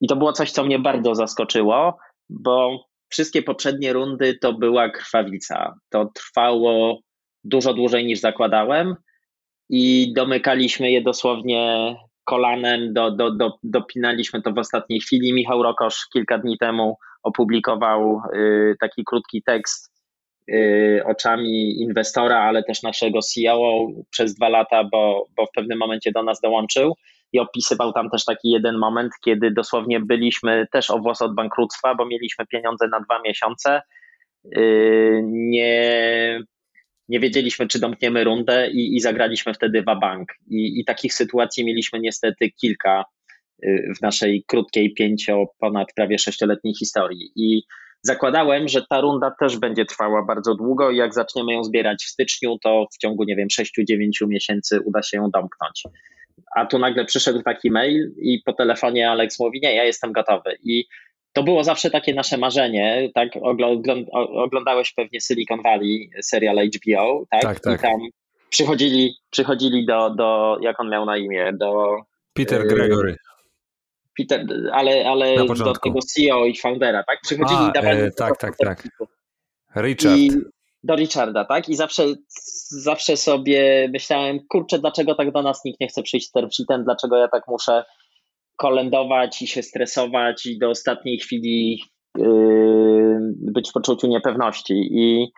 I 0.01 0.09
to 0.09 0.17
było 0.17 0.33
coś, 0.33 0.51
co 0.51 0.65
mnie 0.65 0.79
bardzo 0.79 1.15
zaskoczyło, 1.15 1.99
bo 2.31 2.85
wszystkie 3.09 3.43
poprzednie 3.43 3.93
rundy 3.93 4.39
to 4.39 4.53
była 4.53 4.91
krwawica. 4.91 5.75
To 5.91 6.11
trwało 6.15 7.01
dużo 7.45 7.75
dłużej 7.75 8.07
niż 8.07 8.21
zakładałem 8.21 8.95
i 9.69 10.13
domykaliśmy 10.17 10.91
je 10.91 11.03
dosłownie 11.03 11.97
kolanem, 12.25 12.93
do, 12.93 13.11
do, 13.11 13.31
do, 13.31 13.59
dopinaliśmy 13.63 14.43
to 14.43 14.53
w 14.53 14.59
ostatniej 14.59 15.01
chwili. 15.01 15.33
Michał 15.33 15.63
Rokosz 15.63 16.07
kilka 16.13 16.39
dni 16.39 16.59
temu 16.59 16.99
opublikował 17.23 18.23
y, 18.35 18.77
taki 18.81 19.05
krótki 19.05 19.43
tekst 19.43 19.93
y, 20.51 21.03
oczami 21.07 21.81
inwestora, 21.81 22.39
ale 22.39 22.63
też 22.63 22.83
naszego 22.83 23.19
CEO 23.23 23.89
przez 24.11 24.35
dwa 24.35 24.49
lata, 24.49 24.85
bo, 24.85 25.27
bo 25.37 25.47
w 25.47 25.51
pewnym 25.55 25.79
momencie 25.79 26.13
do 26.13 26.23
nas 26.23 26.41
dołączył 26.41 26.97
i 27.33 27.41
opisywał 27.41 27.93
tam 27.93 28.11
też 28.11 28.25
taki 28.25 28.51
jeden 28.51 28.79
moment, 28.79 29.13
kiedy 29.25 29.51
dosłownie 29.51 30.01
byliśmy 30.01 30.67
też 30.73 30.91
o 30.91 30.99
włos 30.99 31.23
od 31.23 31.35
bankructwa, 31.35 31.95
bo 31.95 32.07
mieliśmy 32.07 32.47
pieniądze 32.47 32.89
na 32.89 33.01
dwa 33.01 33.23
miesiące. 33.23 33.83
Nie, 35.23 36.41
nie 37.09 37.21
wiedzieliśmy, 37.21 37.69
czy 37.69 37.81
domkniemy 37.81 38.25
rundę 38.25 38.71
i, 38.71 38.97
i 38.97 39.01
zagraliśmy 39.01 39.55
wtedy 39.55 39.83
wabank. 39.83 40.33
I, 40.51 40.81
I 40.81 40.85
takich 40.85 41.15
sytuacji 41.15 41.65
mieliśmy 41.65 42.01
niestety 42.01 42.51
kilka 42.51 43.05
y, 43.65 43.93
w 43.99 44.03
naszej 44.03 44.45
krótkiej, 44.47 44.95
pięcio, 44.95 45.45
ponad 45.59 45.89
prawie 45.97 46.19
sześcioletniej 46.19 46.75
historii. 46.75 47.33
I 47.37 47.63
zakładałem, 48.03 48.69
że 48.69 48.87
ta 48.91 49.01
runda 49.01 49.33
też 49.41 49.59
będzie 49.59 49.85
trwała 49.85 50.25
bardzo 50.25 50.55
długo 50.55 50.91
i 50.91 50.97
jak 50.97 51.15
zaczniemy 51.15 51.53
ją 51.53 51.65
zbierać 51.65 52.05
w 52.05 52.09
styczniu, 52.09 52.59
to 52.63 52.87
w 52.95 52.99
ciągu, 52.99 53.25
nie 53.25 53.37
wiem, 53.37 53.49
6-9 53.49 54.29
miesięcy 54.29 54.81
uda 54.85 55.03
się 55.03 55.17
ją 55.17 55.31
domknąć. 55.31 55.83
A 56.57 56.67
tu 56.67 56.79
nagle 56.79 57.05
przyszedł 57.05 57.43
taki 57.43 57.71
mail 57.71 58.15
i 58.19 58.43
po 58.45 58.53
telefonie 58.53 59.11
Alex 59.11 59.41
mówi, 59.41 59.61
nie, 59.63 59.75
ja 59.75 59.85
jestem 59.85 60.13
gotowy. 60.13 60.57
I 60.65 60.85
to 61.33 61.43
było 61.43 61.65
zawsze 61.65 61.91
takie 61.91 62.15
nasze 62.15 62.39
marzenie, 62.39 63.11
tak? 63.15 63.29
Oglądałeś 64.35 64.93
pewnie 64.93 65.21
Silicon 65.21 65.63
Valley, 65.63 66.11
serial 66.23 66.57
HBO, 66.57 67.25
tak? 67.31 67.43
Tak, 67.43 67.61
tak. 67.61 67.81
I 67.81 67.83
tam 67.83 68.01
przychodzili, 68.49 69.15
przychodzili 69.31 69.87
do, 69.87 70.11
do, 70.11 70.59
jak 70.61 70.81
on 70.81 70.91
miał 70.91 71.07
na 71.07 71.17
imię, 71.17 71.53
do... 71.55 71.97
Peter 72.33 72.67
Gregory. 72.67 73.17
Peter, 74.19 74.47
ale, 74.73 75.11
ale 75.11 75.37
do 75.37 75.73
tego 75.73 75.99
CEO 76.15 76.45
i 76.45 76.57
foundera, 76.57 77.05
tak? 77.05 77.21
Przychodzili 77.23 77.61
A, 77.61 77.69
i 77.69 77.73
dawali... 77.73 78.01
E, 78.01 78.11
tak, 78.11 78.37
tak, 78.37 78.57
tak. 78.57 78.89
Richard. 79.77 80.17
I 80.17 80.31
do 80.85 80.97
Richarda, 80.97 81.45
tak? 81.45 81.69
I 81.69 81.75
zawsze, 81.75 82.07
zawsze 82.69 83.17
sobie 83.17 83.89
myślałem, 83.93 84.41
kurczę, 84.49 84.79
dlaczego 84.79 85.15
tak 85.15 85.33
do 85.33 85.43
nas 85.43 85.65
nikt 85.65 85.81
nie 85.81 85.89
chce 85.89 86.03
przyjść 86.03 86.29
z 86.29 86.33
term 86.33 86.49
dlaczego 86.85 87.17
ja 87.17 87.29
tak 87.29 87.49
muszę 87.49 87.85
kolędować 88.57 89.43
i 89.43 89.47
się 89.47 89.63
stresować 89.63 90.47
i 90.47 90.59
do 90.59 90.71
ostatniej 90.71 91.19
chwili 91.19 91.83
yy, 92.19 93.19
być 93.35 93.71
w 93.71 93.73
poczuciu 93.73 94.07
niepewności. 94.07 94.75
I 94.75 95.33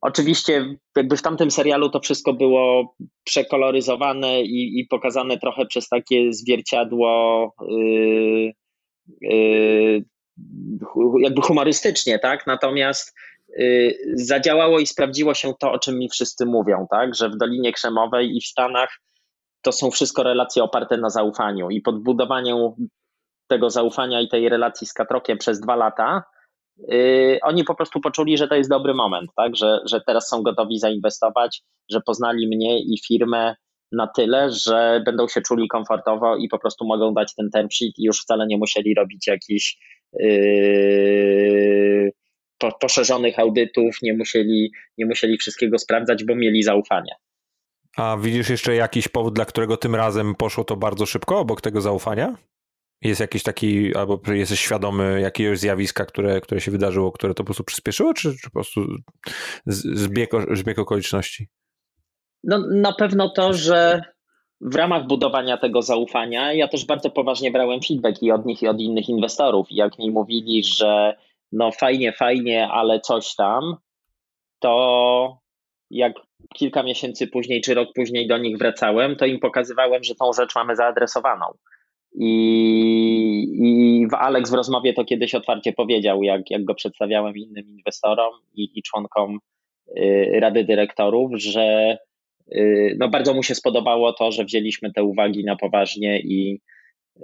oczywiście, 0.00 0.64
jakby 0.96 1.16
w 1.16 1.22
tamtym 1.22 1.50
serialu 1.50 1.90
to 1.90 2.00
wszystko 2.00 2.32
było 2.32 2.96
przekoloryzowane 3.24 4.42
i, 4.42 4.80
i 4.80 4.86
pokazane 4.86 5.38
trochę 5.38 5.66
przez 5.66 5.88
takie 5.88 6.32
zwierciadło. 6.32 7.52
Yy, 7.68 8.52
yy, 9.20 10.04
jakby 11.22 11.42
humorystycznie, 11.42 12.18
tak? 12.18 12.46
Natomiast 12.46 13.14
zadziałało 14.14 14.78
i 14.78 14.86
sprawdziło 14.86 15.34
się 15.34 15.52
to, 15.60 15.72
o 15.72 15.78
czym 15.78 15.98
mi 15.98 16.08
wszyscy 16.08 16.46
mówią, 16.46 16.86
tak? 16.90 17.14
Że 17.14 17.28
w 17.28 17.36
Dolinie 17.36 17.72
Krzemowej 17.72 18.36
i 18.36 18.40
w 18.40 18.46
Stanach 18.46 18.88
to 19.66 19.72
są 19.72 19.90
wszystko 19.90 20.22
relacje 20.22 20.62
oparte 20.62 20.96
na 20.96 21.10
zaufaniu 21.10 21.70
i 21.70 21.80
podbudowaniu 21.80 22.76
tego 23.46 23.70
zaufania 23.70 24.20
i 24.20 24.28
tej 24.28 24.48
relacji 24.48 24.86
z 24.86 24.92
Katrokiem 24.92 25.38
przez 25.38 25.60
dwa 25.60 25.76
lata, 25.76 26.22
yy, 26.88 27.38
oni 27.42 27.64
po 27.64 27.74
prostu 27.74 28.00
poczuli, 28.00 28.38
że 28.38 28.48
to 28.48 28.54
jest 28.54 28.70
dobry 28.70 28.94
moment, 28.94 29.30
tak? 29.36 29.56
że, 29.56 29.80
że 29.84 30.00
teraz 30.06 30.28
są 30.28 30.42
gotowi 30.42 30.78
zainwestować, 30.78 31.62
że 31.90 32.00
poznali 32.00 32.48
mnie 32.48 32.80
i 32.80 32.98
firmę 33.06 33.54
na 33.92 34.06
tyle, 34.06 34.50
że 34.50 35.02
będą 35.04 35.28
się 35.28 35.40
czuli 35.40 35.68
komfortowo 35.68 36.36
i 36.36 36.48
po 36.48 36.58
prostu 36.58 36.86
mogą 36.86 37.14
dać 37.14 37.34
ten 37.34 37.50
term 37.50 37.68
sheet 37.72 37.98
i 37.98 38.04
już 38.04 38.22
wcale 38.22 38.46
nie 38.46 38.58
musieli 38.58 38.94
robić 38.94 39.26
jakichś 39.26 39.78
yy, 40.12 42.12
poszerzonych 42.80 43.38
audytów, 43.38 43.96
nie 44.02 44.14
musieli, 44.14 44.72
nie 44.98 45.06
musieli 45.06 45.38
wszystkiego 45.38 45.78
sprawdzać, 45.78 46.24
bo 46.24 46.34
mieli 46.34 46.62
zaufanie. 46.62 47.12
A 47.96 48.16
widzisz 48.16 48.50
jeszcze 48.50 48.74
jakiś 48.74 49.08
powód, 49.08 49.34
dla 49.34 49.44
którego 49.44 49.76
tym 49.76 49.94
razem 49.94 50.34
poszło 50.34 50.64
to 50.64 50.76
bardzo 50.76 51.06
szybko 51.06 51.38
obok 51.38 51.60
tego 51.60 51.80
zaufania? 51.80 52.36
Jest 53.02 53.20
jakiś 53.20 53.42
taki, 53.42 53.96
albo 53.96 54.20
jesteś 54.32 54.60
świadomy 54.60 55.20
jakiegoś 55.20 55.58
zjawiska, 55.58 56.04
które, 56.04 56.40
które 56.40 56.60
się 56.60 56.70
wydarzyło, 56.70 57.12
które 57.12 57.34
to 57.34 57.42
po 57.42 57.44
prostu 57.44 57.64
przyspieszyło, 57.64 58.14
czy, 58.14 58.38
czy 58.38 58.50
po 58.50 58.50
prostu 58.50 58.80
zbieg, 59.66 60.30
zbieg 60.52 60.78
okoliczności? 60.78 61.48
No, 62.44 62.58
na 62.70 62.92
pewno 62.92 63.30
to, 63.30 63.52
że 63.52 64.02
w 64.60 64.74
ramach 64.74 65.06
budowania 65.06 65.56
tego 65.56 65.82
zaufania 65.82 66.52
ja 66.52 66.68
też 66.68 66.84
bardzo 66.84 67.10
poważnie 67.10 67.50
brałem 67.50 67.80
feedback 67.88 68.22
i 68.22 68.32
od 68.32 68.46
nich, 68.46 68.62
i 68.62 68.68
od 68.68 68.80
innych 68.80 69.08
inwestorów. 69.08 69.66
Jak 69.70 69.98
mi 69.98 70.10
mówili, 70.10 70.64
że 70.64 71.16
no 71.52 71.72
fajnie, 71.72 72.12
fajnie, 72.12 72.68
ale 72.68 73.00
coś 73.00 73.34
tam, 73.34 73.76
to 74.58 75.38
jak 75.90 76.12
kilka 76.56 76.82
miesięcy 76.82 77.26
później 77.26 77.60
czy 77.60 77.74
rok 77.74 77.88
później 77.94 78.26
do 78.26 78.38
nich 78.38 78.58
wracałem, 78.58 79.16
to 79.16 79.26
im 79.26 79.38
pokazywałem, 79.38 80.04
że 80.04 80.14
tą 80.14 80.32
rzecz 80.32 80.54
mamy 80.54 80.76
zaadresowaną. 80.76 81.46
I, 82.18 82.28
i 83.60 84.06
Alex 84.12 84.50
w 84.50 84.54
rozmowie 84.54 84.94
to 84.94 85.04
kiedyś 85.04 85.34
otwarcie 85.34 85.72
powiedział, 85.72 86.22
jak, 86.22 86.50
jak 86.50 86.64
go 86.64 86.74
przedstawiałem 86.74 87.36
innym 87.36 87.68
inwestorom 87.68 88.34
i, 88.54 88.70
i 88.74 88.82
członkom 88.82 89.38
y, 89.98 90.30
Rady 90.40 90.64
Dyrektorów, 90.64 91.30
że 91.34 91.98
y, 92.52 92.96
no 92.98 93.08
bardzo 93.08 93.34
mu 93.34 93.42
się 93.42 93.54
spodobało 93.54 94.12
to, 94.12 94.32
że 94.32 94.44
wzięliśmy 94.44 94.92
te 94.92 95.02
uwagi 95.02 95.44
na 95.44 95.56
poważnie 95.56 96.20
i, 96.20 96.60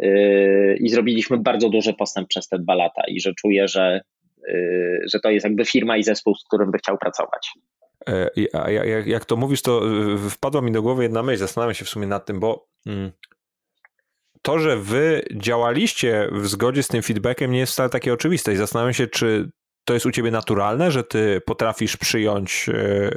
y, 0.03 0.77
i 0.81 0.89
zrobiliśmy 0.89 1.39
bardzo 1.39 1.69
duży 1.69 1.95
postęp 1.95 2.29
przez 2.29 2.49
te 2.49 2.59
dwa 2.59 2.75
lata 2.75 3.03
i 3.09 3.21
że 3.21 3.33
czuję, 3.35 3.69
że, 3.69 4.01
że 5.13 5.21
to 5.21 5.31
jest 5.31 5.45
jakby 5.45 5.65
firma 5.65 5.97
i 5.97 6.03
zespół, 6.03 6.35
z 6.35 6.45
którym 6.45 6.71
by 6.71 6.79
chciał 6.79 6.99
pracować. 6.99 7.53
E, 8.09 8.31
a 8.53 8.71
jak 9.07 9.25
to 9.25 9.37
mówisz, 9.37 9.63
to 9.63 9.83
e, 10.15 10.31
wpadła 10.31 10.61
mi 10.61 10.73
do 10.73 10.83
głowy 10.83 11.03
jedna 11.03 11.23
myśl, 11.23 11.39
zastanawiam 11.39 11.75
się 11.75 11.85
w 11.85 11.89
sumie 11.89 12.07
nad 12.07 12.27
tym, 12.27 12.41
bo 12.41 12.69
mm, 12.87 13.13
to, 14.43 14.59
że 14.59 14.77
wy 14.77 15.23
działaliście 15.35 16.29
w 16.33 16.49
zgodzie 16.49 16.83
z 16.83 16.89
tym 16.89 17.03
feedbackiem 17.03 17.53
nie 17.53 17.59
jest 17.59 17.73
wcale 17.73 17.89
takie 17.89 18.13
oczywiste 18.13 18.53
i 18.53 18.57
zastanawiam 18.57 18.95
się, 18.95 19.07
czy 19.07 19.51
to 19.85 19.95
jest 19.95 20.07
u 20.07 20.11
ciebie 20.11 20.31
naturalne, 20.31 20.91
że 20.91 21.05
ty 21.05 21.41
potrafisz 21.47 21.97
przyjąć 21.97 22.67
e, 22.69 23.11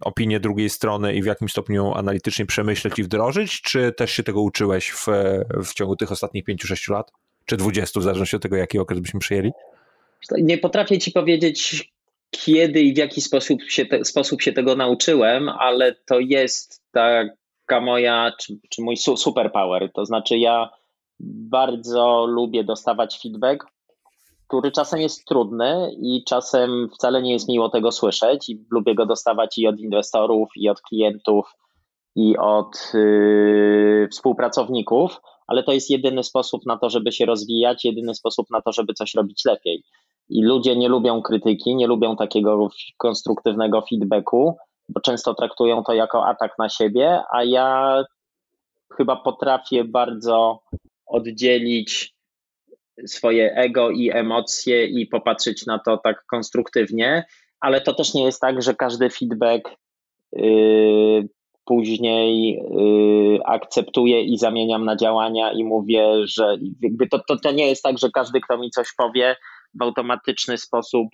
opinię 0.00 0.40
drugiej 0.40 0.70
strony 0.70 1.14
i 1.14 1.22
w 1.22 1.26
jakimś 1.26 1.50
stopniu 1.50 1.94
analitycznie 1.94 2.46
przemyśleć 2.46 2.98
i 2.98 3.02
wdrożyć, 3.02 3.62
czy 3.62 3.92
też 3.92 4.12
się 4.12 4.22
tego 4.22 4.40
uczyłeś 4.40 4.90
w, 4.90 5.06
w 5.64 5.74
ciągu 5.74 5.96
tych 5.96 6.12
ostatnich 6.12 6.44
5-6 6.44 6.92
lat? 6.92 7.10
Czy 7.44 7.56
20, 7.56 8.00
w 8.00 8.02
zależności 8.02 8.36
od 8.36 8.42
tego, 8.42 8.56
jaki 8.56 8.78
okres 8.78 9.00
byśmy 9.00 9.20
przyjęli? 9.20 9.50
Nie 10.38 10.58
potrafię 10.58 10.98
ci 10.98 11.12
powiedzieć, 11.12 11.90
kiedy 12.30 12.80
i 12.80 12.94
w 12.94 12.98
jaki 12.98 13.20
sposób 13.20 13.62
się, 13.62 13.86
te, 13.86 14.04
sposób 14.04 14.42
się 14.42 14.52
tego 14.52 14.76
nauczyłem, 14.76 15.48
ale 15.48 15.94
to 16.06 16.20
jest 16.20 16.82
taka 16.92 17.80
moja, 17.80 18.32
czy, 18.40 18.58
czy 18.70 18.82
mój 18.82 18.96
superpower. 18.96 19.92
To 19.92 20.06
znaczy, 20.06 20.38
ja 20.38 20.70
bardzo 21.20 22.26
lubię 22.26 22.64
dostawać 22.64 23.18
feedback, 23.22 23.66
który 24.48 24.72
czasem 24.72 25.00
jest 25.00 25.24
trudny 25.24 25.90
i 26.02 26.24
czasem 26.24 26.88
wcale 26.94 27.22
nie 27.22 27.32
jest 27.32 27.48
miło 27.48 27.68
tego 27.68 27.92
słyszeć. 27.92 28.48
I 28.48 28.64
lubię 28.70 28.94
go 28.94 29.06
dostawać 29.06 29.58
i 29.58 29.66
od 29.66 29.80
inwestorów, 29.80 30.48
i 30.56 30.68
od 30.68 30.80
klientów, 30.80 31.54
i 32.16 32.36
od 32.36 32.92
yy, 32.94 34.08
współpracowników, 34.12 35.20
ale 35.46 35.62
to 35.62 35.72
jest 35.72 35.90
jedyny 35.90 36.22
sposób 36.22 36.66
na 36.66 36.78
to, 36.78 36.90
żeby 36.90 37.12
się 37.12 37.26
rozwijać, 37.26 37.84
jedyny 37.84 38.14
sposób 38.14 38.50
na 38.50 38.62
to, 38.62 38.72
żeby 38.72 38.94
coś 38.94 39.14
robić 39.14 39.44
lepiej. 39.44 39.84
I 40.30 40.42
ludzie 40.42 40.76
nie 40.76 40.88
lubią 40.88 41.22
krytyki, 41.22 41.76
nie 41.76 41.86
lubią 41.86 42.16
takiego 42.16 42.68
konstruktywnego 42.96 43.82
feedbacku, 43.90 44.56
bo 44.88 45.00
często 45.00 45.34
traktują 45.34 45.82
to 45.84 45.92
jako 45.92 46.26
atak 46.26 46.58
na 46.58 46.68
siebie, 46.68 47.22
a 47.32 47.44
ja 47.44 48.04
chyba 48.96 49.16
potrafię 49.16 49.84
bardzo 49.84 50.60
oddzielić 51.06 52.14
swoje 53.06 53.54
ego 53.54 53.90
i 53.90 54.10
emocje 54.10 54.86
i 54.86 55.06
popatrzeć 55.06 55.66
na 55.66 55.78
to 55.78 55.96
tak 55.96 56.24
konstruktywnie, 56.26 57.24
ale 57.60 57.80
to 57.80 57.94
też 57.94 58.14
nie 58.14 58.24
jest 58.24 58.40
tak, 58.40 58.62
że 58.62 58.74
każdy 58.74 59.10
feedback 59.10 59.70
yy, 60.32 61.28
później 61.64 62.52
yy, 62.52 63.44
akceptuję 63.44 64.22
i 64.22 64.38
zamieniam 64.38 64.84
na 64.84 64.96
działania 64.96 65.52
i 65.52 65.64
mówię, 65.64 66.06
że 66.24 66.56
jakby 66.82 67.08
to, 67.08 67.18
to, 67.28 67.36
to 67.36 67.52
nie 67.52 67.66
jest 67.66 67.82
tak, 67.82 67.98
że 67.98 68.10
każdy, 68.10 68.40
kto 68.40 68.58
mi 68.58 68.70
coś 68.70 68.94
powie, 68.98 69.36
w 69.74 69.82
automatyczny 69.82 70.58
sposób 70.58 71.08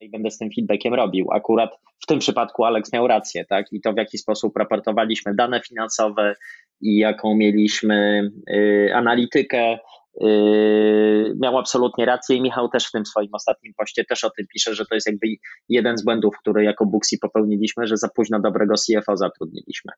i 0.00 0.10
będę 0.10 0.30
z 0.30 0.38
tym 0.38 0.48
feedbackiem 0.56 0.94
robił. 0.94 1.26
Akurat 1.32 1.70
w 2.02 2.06
tym 2.06 2.18
przypadku 2.18 2.64
Alex 2.64 2.92
miał 2.92 3.06
rację, 3.06 3.44
tak? 3.44 3.66
I 3.72 3.80
to 3.80 3.92
w 3.92 3.96
jaki 3.96 4.18
sposób 4.18 4.56
raportowaliśmy 4.56 5.34
dane 5.34 5.60
finansowe 5.60 6.34
i 6.80 6.98
jaką 6.98 7.34
mieliśmy 7.34 8.30
y, 8.50 8.90
analitykę, 8.94 9.78
y, 10.24 11.34
miał 11.42 11.58
absolutnie 11.58 12.04
rację 12.04 12.36
i 12.36 12.42
Michał 12.42 12.68
też 12.68 12.86
w 12.86 12.92
tym 12.92 13.06
swoim 13.06 13.28
ostatnim 13.32 13.72
poście 13.76 14.04
też 14.04 14.24
o 14.24 14.30
tym 14.30 14.46
pisze, 14.52 14.74
że 14.74 14.86
to 14.86 14.94
jest 14.94 15.06
jakby 15.06 15.26
jeden 15.68 15.98
z 15.98 16.04
błędów, 16.04 16.34
który 16.40 16.64
jako 16.64 16.86
Buxi 16.86 17.18
popełniliśmy, 17.18 17.86
że 17.86 17.96
za 17.96 18.08
późno 18.08 18.40
dobrego 18.40 18.74
CFO 18.74 19.16
zatrudniliśmy. 19.16 19.92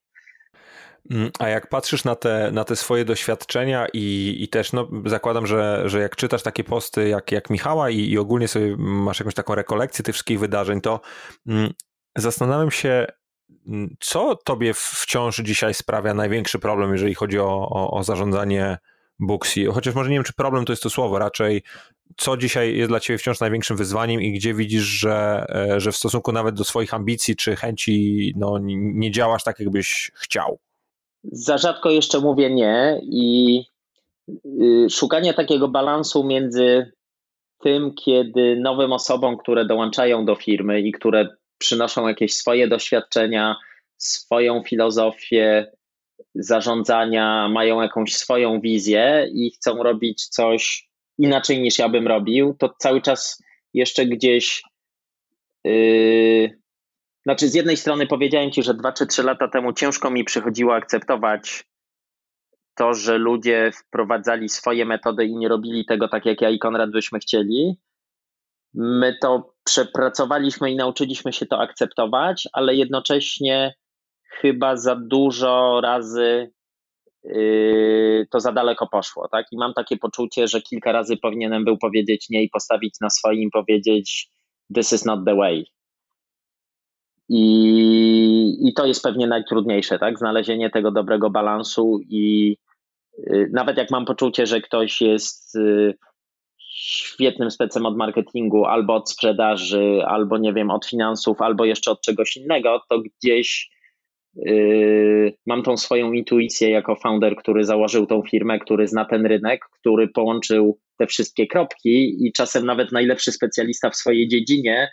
Mm, 1.11 1.31
a 1.39 1.49
jak 1.49 1.69
patrzysz 1.69 2.05
na 2.05 2.17
te, 2.17 2.51
na 2.53 2.65
te 2.65 2.77
swoje 2.77 3.05
doświadczenia 3.05 3.87
i, 3.93 4.37
i 4.41 4.49
też 4.49 4.73
no, 4.73 4.89
zakładam, 5.07 5.47
że, 5.47 5.83
że 5.87 6.01
jak 6.01 6.17
czytasz 6.17 6.43
takie 6.43 6.65
posty 6.65 7.09
jak, 7.09 7.33
jak 7.33 7.51
Michała 7.51 7.91
i, 7.91 8.11
i 8.11 8.19
ogólnie 8.19 8.49
sobie 8.49 8.77
masz 8.77 9.19
jakąś 9.19 9.35
taką 9.35 9.55
rekolekcję 9.55 10.05
tych 10.05 10.15
wszystkich 10.15 10.41
wydarzeń, 10.41 10.81
to 10.81 11.01
mm, 11.47 11.71
zastanawiam 12.17 12.71
się, 12.71 13.07
mm, 13.67 13.97
co 14.01 14.37
tobie 14.37 14.75
wciąż 14.75 15.37
dzisiaj 15.37 15.75
sprawia 15.75 16.15
największy 16.15 16.59
problem, 16.59 16.93
jeżeli 16.93 17.15
chodzi 17.15 17.39
o, 17.39 17.69
o, 17.71 17.91
o 17.91 18.05
zarządzanie 18.05 18.79
Booksy? 19.19 19.67
Chociaż 19.67 19.95
może 19.95 20.11
nie 20.11 20.17
wiem, 20.17 20.25
czy 20.25 20.33
problem 20.33 20.65
to 20.65 20.73
jest 20.73 20.83
to 20.83 20.91
słowo, 20.91 21.19
raczej 21.19 21.63
co 22.17 22.37
dzisiaj 22.37 22.77
jest 22.77 22.91
dla 22.91 23.01
ciebie 23.01 23.19
wciąż 23.19 23.41
największym 23.41 23.77
wyzwaniem 23.77 24.21
i 24.23 24.33
gdzie 24.33 24.55
widzisz, 24.55 24.83
że, 24.83 25.47
e, 25.49 25.81
że 25.81 25.93
w 25.93 25.97
stosunku 25.97 26.33
nawet 26.33 26.55
do 26.55 26.65
swoich 26.65 26.95
ambicji 26.95 27.37
czy 27.37 27.57
chęci 27.57 28.33
no, 28.37 28.59
nie 28.75 29.11
działasz 29.11 29.45
tak, 29.45 29.61
jakbyś 29.61 30.11
chciał? 30.15 30.59
Za 31.25 31.59
rzadko 31.59 31.91
jeszcze 31.91 32.20
mówię 32.20 32.51
nie 32.51 33.01
i 33.03 33.59
y, 34.62 34.91
szukanie 34.91 35.35
takiego 35.35 35.68
balansu 35.68 36.25
między 36.25 36.93
tym, 37.59 37.95
kiedy 37.95 38.57
nowym 38.57 38.93
osobom, 38.93 39.37
które 39.37 39.66
dołączają 39.66 40.25
do 40.25 40.35
firmy 40.35 40.81
i 40.81 40.93
które 40.93 41.29
przynoszą 41.59 42.09
jakieś 42.09 42.35
swoje 42.35 42.68
doświadczenia, 42.68 43.57
swoją 43.97 44.62
filozofię 44.62 45.73
zarządzania, 46.35 47.49
mają 47.49 47.83
jakąś 47.83 48.14
swoją 48.14 48.61
wizję 48.61 49.31
i 49.35 49.51
chcą 49.51 49.83
robić 49.83 50.27
coś 50.27 50.89
inaczej 51.18 51.61
niż 51.61 51.79
ja 51.79 51.89
bym 51.89 52.07
robił, 52.07 52.57
to 52.59 52.75
cały 52.79 53.03
czas 53.03 53.43
jeszcze 53.75 54.07
gdzieś. 54.07 54.62
Yy, 55.64 56.62
znaczy, 57.25 57.49
z 57.49 57.55
jednej 57.55 57.77
strony 57.77 58.07
powiedziałem 58.07 58.51
ci, 58.51 58.62
że 58.62 58.75
dwa 58.75 58.93
czy 58.93 59.07
trzy 59.07 59.23
lata 59.23 59.49
temu 59.49 59.73
ciężko 59.73 60.11
mi 60.11 60.25
przychodziło 60.25 60.75
akceptować 60.75 61.64
to, 62.75 62.95
że 62.95 63.18
ludzie 63.18 63.70
wprowadzali 63.73 64.49
swoje 64.49 64.85
metody 64.85 65.25
i 65.25 65.37
nie 65.37 65.49
robili 65.49 65.85
tego 65.85 66.09
tak, 66.09 66.27
jak 66.27 66.41
ja 66.41 66.51
i 66.51 66.59
Konrad 66.59 66.91
byśmy 66.91 67.18
chcieli. 67.18 67.79
My 68.75 69.16
to 69.20 69.55
przepracowaliśmy 69.64 70.70
i 70.70 70.77
nauczyliśmy 70.77 71.33
się 71.33 71.47
to 71.47 71.61
akceptować, 71.61 72.49
ale 72.53 72.75
jednocześnie 72.75 73.75
chyba 74.41 74.77
za 74.77 74.97
dużo 74.97 75.81
razy 75.81 76.53
yy, 77.25 78.27
to 78.31 78.41
za 78.41 78.53
daleko 78.53 78.87
poszło, 78.87 79.29
tak? 79.29 79.47
I 79.53 79.57
mam 79.57 79.75
takie 79.75 79.97
poczucie, 79.97 80.49
że 80.49 80.61
kilka 80.62 80.93
razy 80.93 81.16
powinienem 81.16 81.64
był 81.64 81.79
powiedzieć 81.79 82.27
nie 82.31 82.43
i 82.43 82.49
postawić 82.49 82.95
na 83.01 83.11
swoim, 83.11 83.51
powiedzieć 83.51 84.29
this 84.75 84.93
is 84.93 85.05
not 85.05 85.20
the 85.27 85.35
way. 85.35 85.66
I, 87.35 88.68
I 88.68 88.74
to 88.74 88.87
jest 88.87 89.03
pewnie 89.03 89.26
najtrudniejsze, 89.26 89.99
tak? 89.99 90.18
Znalezienie 90.18 90.70
tego 90.70 90.91
dobrego 90.91 91.30
balansu 91.30 92.01
i 92.09 92.57
yy, 93.18 93.51
nawet 93.53 93.76
jak 93.76 93.91
mam 93.91 94.05
poczucie, 94.05 94.47
że 94.47 94.61
ktoś 94.61 95.01
jest 95.01 95.55
yy, 95.55 95.95
świetnym 96.59 97.51
specem 97.51 97.87
od 97.87 97.97
marketingu, 97.97 98.64
albo 98.64 98.95
od 98.95 99.11
sprzedaży, 99.11 100.03
albo 100.07 100.39
nie 100.39 100.53
wiem, 100.53 100.70
od 100.70 100.87
finansów, 100.87 101.43
albo 101.43 101.64
jeszcze 101.64 101.91
od 101.91 102.01
czegoś 102.01 102.37
innego, 102.37 102.80
to 102.89 103.01
gdzieś 103.01 103.70
Yy, 104.37 105.35
mam 105.47 105.62
tą 105.62 105.76
swoją 105.76 106.12
intuicję 106.12 106.70
jako 106.70 106.97
founder, 106.97 107.37
który 107.37 107.64
założył 107.64 108.07
tą 108.07 108.22
firmę, 108.22 108.59
który 108.59 108.89
zna 108.89 109.05
ten 109.05 109.26
rynek, 109.26 109.61
który 109.80 110.09
połączył 110.09 110.78
te 110.99 111.07
wszystkie 111.07 111.47
kropki 111.47 112.26
i 112.26 112.33
czasem 112.33 112.66
nawet 112.66 112.93
najlepszy 112.93 113.33
specjalista 113.33 113.91
w 113.91 113.97
swojej 113.97 114.28
dziedzinie 114.28 114.91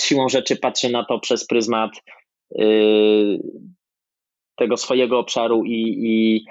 siłą 0.00 0.28
rzeczy 0.28 0.56
patrzy 0.56 0.88
na 0.88 1.04
to 1.04 1.18
przez 1.18 1.46
pryzmat 1.46 1.90
yy, 2.50 3.38
tego 4.56 4.76
swojego 4.76 5.18
obszaru 5.18 5.64
i, 5.64 5.96
i 5.98 6.44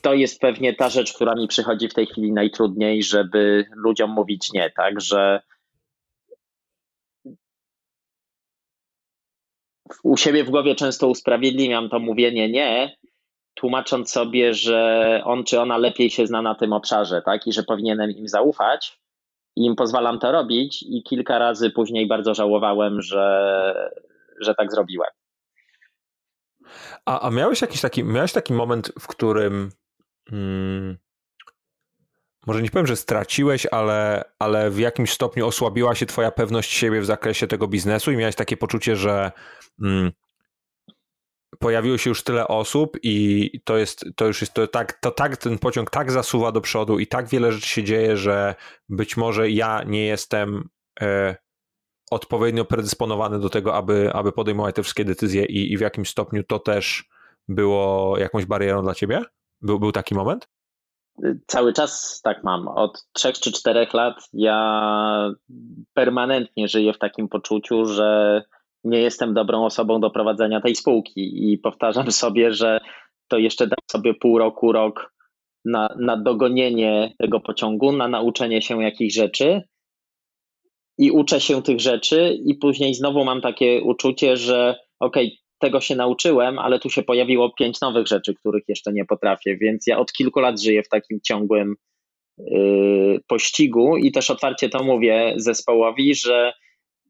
to 0.00 0.14
jest 0.14 0.40
pewnie 0.40 0.74
ta 0.74 0.88
rzecz, 0.88 1.12
która 1.12 1.34
mi 1.34 1.48
przychodzi 1.48 1.88
w 1.88 1.94
tej 1.94 2.06
chwili 2.06 2.32
najtrudniej, 2.32 3.02
żeby 3.02 3.66
ludziom 3.70 4.10
mówić 4.10 4.52
nie, 4.52 4.70
tak, 4.76 5.00
że 5.00 5.42
u 10.02 10.16
siebie 10.16 10.44
w 10.44 10.50
głowie 10.50 10.74
często 10.74 11.08
usprawiedliwiam 11.08 11.88
to 11.88 11.98
mówienie 11.98 12.48
nie, 12.48 12.96
tłumacząc 13.54 14.10
sobie, 14.10 14.54
że 14.54 15.20
on 15.24 15.44
czy 15.44 15.60
ona 15.60 15.78
lepiej 15.78 16.10
się 16.10 16.26
zna 16.26 16.42
na 16.42 16.54
tym 16.54 16.72
obszarze, 16.72 17.22
tak, 17.22 17.46
i 17.46 17.52
że 17.52 17.62
powinienem 17.62 18.10
im 18.10 18.28
zaufać. 18.28 18.98
Im 19.56 19.76
pozwalam 19.76 20.18
to 20.18 20.32
robić, 20.32 20.82
i 20.82 21.02
kilka 21.02 21.38
razy 21.38 21.70
później 21.70 22.08
bardzo 22.08 22.34
żałowałem, 22.34 23.02
że, 23.02 23.90
że 24.40 24.54
tak 24.54 24.72
zrobiłem. 24.72 25.10
A, 27.06 27.20
a 27.20 27.30
miałeś 27.30 27.60
jakiś 27.60 27.80
taki, 27.80 28.04
miałeś 28.04 28.32
taki 28.32 28.52
moment, 28.52 28.92
w 29.00 29.06
którym 29.06 29.70
hmm, 30.30 30.98
może 32.46 32.62
nie 32.62 32.70
powiem, 32.70 32.86
że 32.86 32.96
straciłeś, 32.96 33.66
ale, 33.66 34.24
ale 34.38 34.70
w 34.70 34.78
jakimś 34.78 35.12
stopniu 35.12 35.46
osłabiła 35.46 35.94
się 35.94 36.06
twoja 36.06 36.30
pewność 36.30 36.72
siebie 36.72 37.00
w 37.00 37.06
zakresie 37.06 37.46
tego 37.46 37.68
biznesu 37.68 38.12
i 38.12 38.16
miałeś 38.16 38.34
takie 38.34 38.56
poczucie, 38.56 38.96
że 38.96 39.32
mm, 39.82 40.12
pojawiło 41.58 41.98
się 41.98 42.10
już 42.10 42.22
tyle 42.22 42.48
osób 42.48 42.96
i 43.02 43.50
to 43.64 43.76
jest, 43.76 44.04
to 44.16 44.26
już 44.26 44.40
jest 44.40 44.54
to 44.54 44.66
tak, 44.66 44.92
to 44.92 45.10
tak, 45.10 45.36
ten 45.36 45.58
pociąg 45.58 45.90
tak 45.90 46.12
zasuwa 46.12 46.52
do 46.52 46.60
przodu 46.60 46.98
i 46.98 47.06
tak 47.06 47.28
wiele 47.28 47.52
rzeczy 47.52 47.68
się 47.68 47.84
dzieje, 47.84 48.16
że 48.16 48.54
być 48.88 49.16
może 49.16 49.50
ja 49.50 49.82
nie 49.86 50.06
jestem 50.06 50.68
e, 51.00 51.36
odpowiednio 52.10 52.64
predysponowany 52.64 53.38
do 53.38 53.50
tego, 53.50 53.74
aby, 53.74 54.12
aby 54.12 54.32
podejmować 54.32 54.74
te 54.74 54.82
wszystkie 54.82 55.04
decyzje 55.04 55.44
i, 55.44 55.72
i 55.72 55.76
w 55.76 55.80
jakimś 55.80 56.08
stopniu 56.08 56.44
to 56.44 56.58
też 56.58 57.08
było 57.48 58.18
jakąś 58.18 58.46
barierą 58.46 58.82
dla 58.82 58.94
ciebie? 58.94 59.22
Był, 59.60 59.78
był 59.78 59.92
taki 59.92 60.14
moment? 60.14 60.48
Cały 61.46 61.72
czas 61.72 62.20
tak 62.24 62.44
mam. 62.44 62.68
Od 62.68 63.06
trzech 63.12 63.38
czy 63.38 63.52
czterech 63.52 63.94
lat 63.94 64.14
ja 64.32 65.30
permanentnie 65.94 66.68
żyję 66.68 66.92
w 66.92 66.98
takim 66.98 67.28
poczuciu, 67.28 67.84
że 67.84 68.42
nie 68.84 68.98
jestem 68.98 69.34
dobrą 69.34 69.64
osobą 69.64 70.00
do 70.00 70.10
prowadzenia 70.10 70.60
tej 70.60 70.74
spółki 70.74 71.52
i 71.52 71.58
powtarzam 71.58 72.10
sobie, 72.10 72.52
że 72.52 72.80
to 73.28 73.38
jeszcze 73.38 73.66
dam 73.66 73.78
sobie 73.90 74.14
pół 74.14 74.38
roku, 74.38 74.72
rok 74.72 75.14
na, 75.64 75.96
na 76.00 76.16
dogonienie 76.16 77.14
tego 77.18 77.40
pociągu, 77.40 77.92
na 77.92 78.08
nauczenie 78.08 78.62
się 78.62 78.82
jakichś 78.82 79.14
rzeczy 79.14 79.62
i 80.98 81.10
uczę 81.10 81.40
się 81.40 81.62
tych 81.62 81.80
rzeczy 81.80 82.38
i 82.44 82.54
później 82.54 82.94
znowu 82.94 83.24
mam 83.24 83.40
takie 83.40 83.82
uczucie, 83.82 84.36
że 84.36 84.76
okej, 85.00 85.26
okay, 85.26 85.38
tego 85.58 85.80
się 85.80 85.96
nauczyłem, 85.96 86.58
ale 86.58 86.78
tu 86.78 86.90
się 86.90 87.02
pojawiło 87.02 87.52
pięć 87.58 87.80
nowych 87.80 88.06
rzeczy, 88.06 88.34
których 88.34 88.64
jeszcze 88.68 88.92
nie 88.92 89.04
potrafię, 89.04 89.56
więc 89.56 89.86
ja 89.86 89.98
od 89.98 90.12
kilku 90.12 90.40
lat 90.40 90.60
żyję 90.60 90.82
w 90.82 90.88
takim 90.88 91.20
ciągłym 91.20 91.74
yy, 92.38 93.20
pościgu 93.28 93.96
i 93.96 94.12
też 94.12 94.30
otwarcie 94.30 94.68
to 94.68 94.84
mówię 94.84 95.34
zespołowi, 95.36 96.14
że 96.14 96.52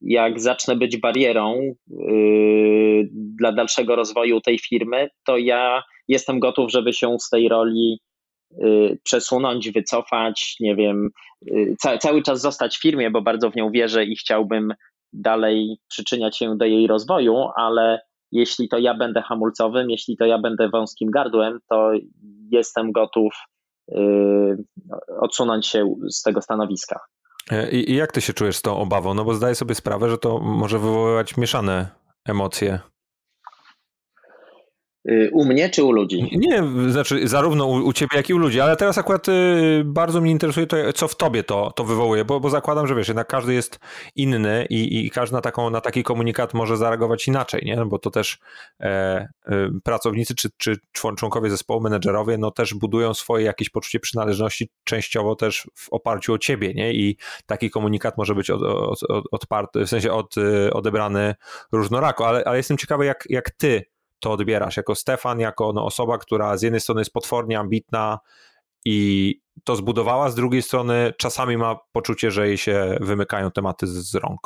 jak 0.01 0.41
zacznę 0.41 0.77
być 0.77 0.97
barierą 0.97 1.75
yy, 1.87 3.09
dla 3.13 3.53
dalszego 3.53 3.97
rozwoju 3.97 4.41
tej 4.41 4.59
firmy, 4.59 5.09
to 5.27 5.37
ja 5.37 5.83
jestem 6.09 6.41
gotów, 6.41 6.71
żeby 6.71 6.93
się 6.93 7.17
z 7.21 7.29
tej 7.29 7.49
roli 7.49 8.01
yy, 8.51 8.99
przesunąć, 9.05 9.71
wycofać, 9.71 10.57
nie 10.61 10.77
wiem, 10.77 11.09
yy, 11.43 11.75
ca 11.79 11.99
cały 11.99 12.23
czas 12.23 12.41
zostać 12.41 12.77
w 12.77 12.83
firmie, 12.83 13.11
bo 13.11 13.23
bardzo 13.23 13.51
w 13.51 13.57
nią 13.57 13.71
wierzę 13.71 14.05
i 14.05 14.17
chciałbym 14.17 14.75
dalej 15.13 15.77
przyczyniać 15.89 16.39
się 16.39 16.57
do 16.57 16.65
jej 16.65 16.87
rozwoju, 16.87 17.37
ale 17.57 18.01
jeśli 18.33 18.69
to 18.69 18.79
ja 18.79 18.95
będę 18.95 19.23
hamulcowym, 19.23 19.91
jeśli 19.91 20.17
to 20.17 20.27
ja 20.27 20.39
będę 20.39 20.69
wąskim 20.69 21.11
gardłem, 21.11 21.59
to 21.71 21.91
jestem 22.51 22.93
gotów 22.93 23.35
odsunąć 25.21 25.67
się 25.67 25.95
z 26.11 26.23
tego 26.23 26.43
stanowiska. 26.43 27.01
E, 27.51 27.71
I, 27.71 27.91
I, 27.91 27.95
jak 27.95 28.13
ty 28.13 28.21
się 28.21 28.33
czujesz 28.33 28.57
z 28.57 28.63
tą 28.63 28.77
obawą? 28.77 29.15
No 29.15 29.25
bo 29.25 29.35
zdaję 29.35 29.55
sobie 29.55 29.75
sprawę, 29.75 30.11
że 30.11 30.19
to 30.19 30.39
może 30.39 30.79
wywoływać 30.79 31.37
mieszane 31.37 31.89
emocje. 32.25 32.81
Y, 35.11 35.31
u 35.33 35.45
mnie 35.45 35.71
czy 35.71 35.85
u 35.85 35.93
ludzi? 35.93 36.31
Nie, 36.33 36.63
znaczy 36.91 37.29
zarówno 37.29 37.67
u, 37.67 37.73
u, 37.87 37.93
ciebie, 37.93 38.17
jak 38.17 38.31
i 38.31 38.35
u 38.35 38.39
ludzi, 38.39 38.61
ale 38.61 38.77
teraz 38.77 38.99
akurat 38.99 39.29
y, 39.29 39.83
bardzo 39.85 40.21
mnie 40.21 40.31
interesuje 40.31 40.67
to, 40.67 40.93
co 40.93 41.09
w 41.09 41.17
tobie 41.17 41.43
to, 41.43 41.73
to 41.77 41.85
wywołuje, 41.85 42.25
bo, 42.25 42.41
bo 42.41 42.51
zakładam, 42.51 42.87
że 42.87 42.95
wiesz, 42.95 43.09
jednak 43.09 43.27
każdy 43.27 43.55
jest 43.55 43.79
inny 44.17 44.67
i, 44.71 45.07
i 45.07 45.11
każdy 45.11 45.35
na, 45.35 45.41
taką, 45.41 45.71
na 45.71 45.81
taki 45.81 46.03
komunikat 46.03 46.55
może 46.55 46.77
zareagować 46.77 47.29
inaczej, 47.29 47.63
nie? 47.65 47.85
bo 47.87 47.99
to 47.99 48.11
też 48.11 48.39
e, 48.81 48.87
e, 48.87 49.29
pracownicy 49.85 50.35
czy, 50.35 50.49
czy 50.57 50.77
członkowie 50.93 51.51
zespołu, 51.51 51.81
menedżerowie, 51.81 52.39
no 52.39 52.51
też 52.51 52.75
budują 52.75 53.15
swoje 53.15 53.45
jakieś 53.45 53.71
poczucie 53.71 54.01
przynależności 54.01 54.69
częściowo 54.85 55.37
też 55.37 55.67
w 55.75 55.93
oparciu 55.93 56.33
o 56.33 56.39
ciebie, 56.39 56.75
nie? 56.75 56.93
I 56.93 57.17
taki 57.47 57.71
komunikat 57.71 58.19
może 58.19 58.35
być 58.35 58.51
od, 58.51 58.63
od, 58.63 59.03
od, 59.03 59.25
odparty, 59.33 59.85
w 59.85 59.89
sensie 59.89 60.13
od, 60.13 60.37
y, 60.37 60.73
odebrany 60.73 61.35
różnorako, 61.73 62.29
ale, 62.29 62.45
ale 62.45 62.57
jestem 62.57 62.77
ciekawy, 62.77 63.05
jak, 63.07 63.25
jak 63.29 63.51
ty 63.51 63.85
to 64.21 64.33
odbierasz 64.33 64.77
jako 64.77 64.95
Stefan, 64.95 65.41
jako 65.41 65.73
no, 65.73 65.85
osoba, 65.85 66.19
która 66.19 66.57
z 66.57 66.63
jednej 66.63 66.81
strony 66.81 67.01
jest 67.01 67.13
potwornie 67.13 67.59
ambitna 67.59 68.19
i 68.85 69.41
to 69.65 69.77
zbudowała, 69.77 70.31
z 70.31 70.35
drugiej 70.35 70.63
strony 70.63 71.13
czasami 71.19 71.57
ma 71.57 71.77
poczucie, 71.93 72.31
że 72.31 72.47
jej 72.49 72.59
się 72.59 72.97
wymykają 73.01 73.51
tematy 73.51 73.87
z, 73.87 74.11
z 74.11 74.15
rąk. 74.15 74.41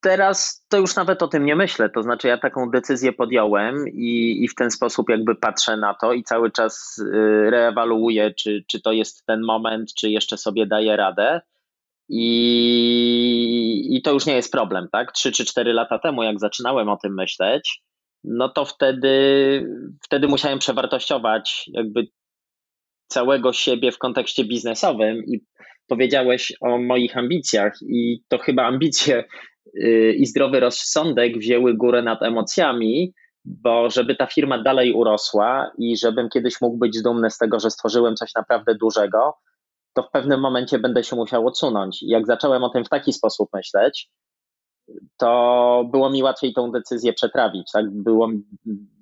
teraz 0.00 0.66
to 0.68 0.78
już 0.78 0.96
nawet 0.96 1.22
o 1.22 1.28
tym 1.28 1.44
nie 1.44 1.56
myślę. 1.56 1.90
To 1.90 2.02
znaczy, 2.02 2.28
ja 2.28 2.38
taką 2.38 2.70
decyzję 2.70 3.12
podjąłem 3.12 3.88
i, 3.88 4.44
i 4.44 4.48
w 4.48 4.54
ten 4.54 4.70
sposób 4.70 5.08
jakby 5.08 5.34
patrzę 5.34 5.76
na 5.76 5.94
to 5.94 6.12
i 6.12 6.22
cały 6.22 6.50
czas 6.50 6.98
y, 6.98 7.50
reewaluuję, 7.50 8.34
czy, 8.34 8.64
czy 8.68 8.80
to 8.80 8.92
jest 8.92 9.26
ten 9.26 9.44
moment, 9.44 9.94
czy 9.94 10.10
jeszcze 10.10 10.36
sobie 10.36 10.66
daję 10.66 10.96
radę. 10.96 11.40
I, 12.08 13.96
I 13.96 14.02
to 14.02 14.12
już 14.12 14.26
nie 14.26 14.36
jest 14.36 14.52
problem, 14.52 14.88
tak? 14.92 15.12
Trzy 15.12 15.32
czy 15.32 15.44
cztery 15.44 15.72
lata 15.72 15.98
temu, 15.98 16.22
jak 16.22 16.40
zaczynałem 16.40 16.88
o 16.88 16.96
tym 16.96 17.14
myśleć, 17.14 17.82
no 18.26 18.48
to 18.48 18.64
wtedy, 18.64 19.10
wtedy 20.04 20.28
musiałem 20.28 20.58
przewartościować 20.58 21.70
jakby 21.72 22.06
całego 23.08 23.52
siebie 23.52 23.92
w 23.92 23.98
kontekście 23.98 24.44
biznesowym 24.44 25.24
i 25.24 25.40
powiedziałeś 25.86 26.52
o 26.60 26.78
moich 26.78 27.16
ambicjach 27.16 27.72
i 27.82 28.20
to 28.28 28.38
chyba 28.38 28.64
ambicje 28.64 29.24
y, 29.76 30.14
i 30.18 30.26
zdrowy 30.26 30.60
rozsądek 30.60 31.38
wzięły 31.38 31.74
górę 31.74 32.02
nad 32.02 32.22
emocjami, 32.22 33.12
bo 33.44 33.90
żeby 33.90 34.16
ta 34.16 34.26
firma 34.26 34.62
dalej 34.62 34.92
urosła 34.92 35.70
i 35.78 35.96
żebym 35.96 36.28
kiedyś 36.28 36.60
mógł 36.60 36.78
być 36.78 37.02
dumny 37.02 37.30
z 37.30 37.38
tego, 37.38 37.60
że 37.60 37.70
stworzyłem 37.70 38.16
coś 38.16 38.34
naprawdę 38.34 38.74
dużego, 38.74 39.34
to 39.94 40.02
w 40.02 40.10
pewnym 40.10 40.40
momencie 40.40 40.78
będę 40.78 41.04
się 41.04 41.16
musiał 41.16 41.46
odsunąć. 41.46 41.98
Jak 42.02 42.26
zacząłem 42.26 42.64
o 42.64 42.70
tym 42.70 42.84
w 42.84 42.88
taki 42.88 43.12
sposób 43.12 43.48
myśleć, 43.54 44.08
to 45.16 45.84
było 45.92 46.10
mi 46.10 46.22
łatwiej 46.22 46.52
tą 46.54 46.70
decyzję 46.70 47.12
przetrawić. 47.12 47.70
Tak? 47.72 47.90
Było, 47.90 48.30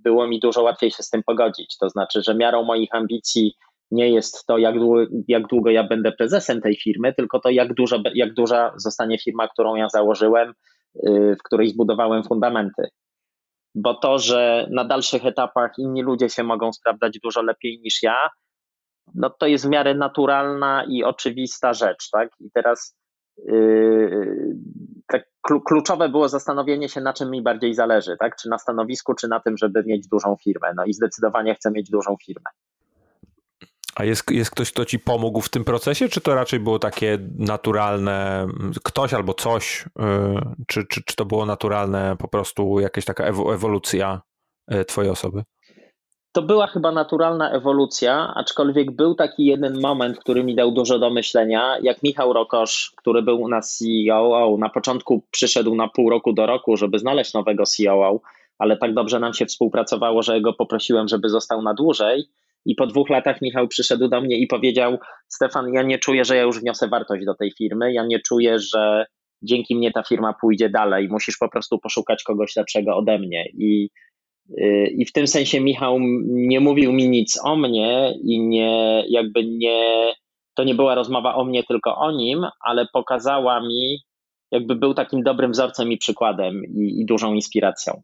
było 0.02 0.28
mi 0.28 0.40
dużo 0.40 0.62
łatwiej 0.62 0.90
się 0.90 1.02
z 1.02 1.10
tym 1.10 1.22
pogodzić. 1.26 1.78
To 1.78 1.88
znaczy, 1.88 2.22
że 2.22 2.34
miarą 2.34 2.62
moich 2.64 2.94
ambicji 2.94 3.54
nie 3.90 4.10
jest 4.10 4.46
to, 4.46 4.58
jak 4.58 4.78
długo, 4.78 5.06
jak 5.28 5.46
długo 5.46 5.70
ja 5.70 5.84
będę 5.84 6.12
prezesem 6.12 6.60
tej 6.60 6.76
firmy, 6.76 7.12
tylko 7.12 7.40
to, 7.40 7.50
jak 7.50 7.74
duża, 7.74 7.96
jak 8.14 8.34
duża 8.34 8.72
zostanie 8.76 9.18
firma, 9.18 9.48
którą 9.48 9.74
ja 9.74 9.88
założyłem, 9.88 10.52
y, 11.06 11.36
w 11.40 11.42
której 11.42 11.68
zbudowałem 11.68 12.24
fundamenty. 12.24 12.88
Bo 13.74 13.94
to, 13.94 14.18
że 14.18 14.68
na 14.70 14.84
dalszych 14.84 15.26
etapach 15.26 15.72
inni 15.78 16.02
ludzie 16.02 16.28
się 16.28 16.42
mogą 16.42 16.72
sprawdzać 16.72 17.18
dużo 17.22 17.42
lepiej 17.42 17.80
niż 17.80 18.02
ja, 18.02 18.28
no 19.14 19.30
to 19.30 19.46
jest 19.46 19.66
w 19.66 19.68
miarę 19.68 19.94
naturalna 19.94 20.84
i 20.88 21.04
oczywista 21.04 21.72
rzecz, 21.72 22.10
tak? 22.10 22.28
I 22.40 22.50
teraz 22.54 22.96
yy, 23.36 24.56
tak 25.06 25.22
kluczowe 25.42 26.08
było 26.08 26.28
zastanowienie 26.28 26.88
się, 26.88 27.00
na 27.00 27.12
czym 27.12 27.30
mi 27.30 27.42
bardziej 27.42 27.74
zależy, 27.74 28.16
tak? 28.20 28.36
Czy 28.36 28.48
na 28.48 28.58
stanowisku, 28.58 29.14
czy 29.14 29.28
na 29.28 29.40
tym, 29.40 29.56
żeby 29.56 29.82
mieć 29.86 30.08
dużą 30.08 30.36
firmę. 30.44 30.72
No 30.76 30.84
i 30.84 30.92
zdecydowanie 30.92 31.54
chcę 31.54 31.70
mieć 31.70 31.90
dużą 31.90 32.16
firmę. 32.26 32.50
A 33.94 34.04
jest, 34.04 34.30
jest 34.30 34.50
ktoś, 34.50 34.72
kto 34.72 34.84
ci 34.84 34.98
pomógł 34.98 35.40
w 35.40 35.48
tym 35.48 35.64
procesie, 35.64 36.08
czy 36.08 36.20
to 36.20 36.34
raczej 36.34 36.60
było 36.60 36.78
takie 36.78 37.18
naturalne, 37.38 38.46
ktoś 38.84 39.14
albo 39.14 39.34
coś, 39.34 39.84
yy, 39.98 40.40
czy, 40.66 40.86
czy, 40.86 41.02
czy 41.04 41.16
to 41.16 41.24
było 41.24 41.46
naturalne, 41.46 42.16
po 42.18 42.28
prostu 42.28 42.80
jakaś 42.80 43.04
taka 43.04 43.24
ewolucja 43.24 44.22
yy, 44.68 44.84
twojej 44.84 45.10
osoby? 45.10 45.42
To 46.34 46.42
była 46.42 46.66
chyba 46.66 46.92
naturalna 46.92 47.50
ewolucja, 47.50 48.32
aczkolwiek 48.34 48.90
był 48.90 49.14
taki 49.14 49.44
jeden 49.44 49.80
moment, 49.80 50.18
który 50.18 50.44
mi 50.44 50.54
dał 50.54 50.72
dużo 50.72 50.98
do 50.98 51.10
myślenia. 51.10 51.78
Jak 51.82 52.02
Michał 52.02 52.32
Rokosz, 52.32 52.92
który 52.96 53.22
był 53.22 53.40
u 53.40 53.48
nas 53.48 53.78
CEO, 53.78 54.56
na 54.58 54.68
początku 54.68 55.22
przyszedł 55.30 55.74
na 55.74 55.88
pół 55.88 56.10
roku 56.10 56.32
do 56.32 56.46
roku, 56.46 56.76
żeby 56.76 56.98
znaleźć 56.98 57.34
nowego 57.34 57.64
CEO, 57.64 58.20
ale 58.58 58.76
tak 58.76 58.94
dobrze 58.94 59.20
nam 59.20 59.34
się 59.34 59.46
współpracowało, 59.46 60.22
że 60.22 60.40
go 60.40 60.52
poprosiłem, 60.52 61.08
żeby 61.08 61.28
został 61.28 61.62
na 61.62 61.74
dłużej. 61.74 62.24
I 62.66 62.74
po 62.74 62.86
dwóch 62.86 63.10
latach 63.10 63.42
Michał 63.42 63.68
przyszedł 63.68 64.08
do 64.08 64.20
mnie 64.20 64.38
i 64.38 64.46
powiedział: 64.46 64.98
Stefan, 65.28 65.72
ja 65.72 65.82
nie 65.82 65.98
czuję, 65.98 66.24
że 66.24 66.36
ja 66.36 66.42
już 66.42 66.60
wniosę 66.60 66.88
wartość 66.88 67.24
do 67.24 67.34
tej 67.34 67.52
firmy. 67.52 67.92
Ja 67.92 68.06
nie 68.06 68.20
czuję, 68.20 68.58
że 68.58 69.06
dzięki 69.42 69.76
mnie 69.76 69.92
ta 69.92 70.02
firma 70.02 70.34
pójdzie 70.40 70.68
dalej. 70.70 71.08
Musisz 71.08 71.36
po 71.36 71.48
prostu 71.48 71.78
poszukać 71.78 72.22
kogoś 72.22 72.56
lepszego 72.56 72.96
ode 72.96 73.18
mnie. 73.18 73.44
I, 73.58 73.90
i 74.96 75.04
w 75.04 75.12
tym 75.12 75.26
sensie 75.26 75.60
Michał 75.60 75.98
nie 76.26 76.60
mówił 76.60 76.92
mi 76.92 77.08
nic 77.08 77.40
o 77.44 77.56
mnie 77.56 78.14
i 78.22 78.40
nie, 78.40 79.04
jakby 79.08 79.44
nie, 79.44 80.12
to 80.54 80.64
nie 80.64 80.74
była 80.74 80.94
rozmowa 80.94 81.34
o 81.34 81.44
mnie, 81.44 81.64
tylko 81.64 81.96
o 81.96 82.12
nim, 82.12 82.46
ale 82.60 82.86
pokazała 82.92 83.60
mi, 83.60 83.98
jakby 84.50 84.76
był 84.76 84.94
takim 84.94 85.22
dobrym 85.22 85.52
wzorcem 85.52 85.92
i 85.92 85.98
przykładem 85.98 86.62
i, 86.64 87.00
i 87.00 87.06
dużą 87.06 87.34
inspiracją. 87.34 88.02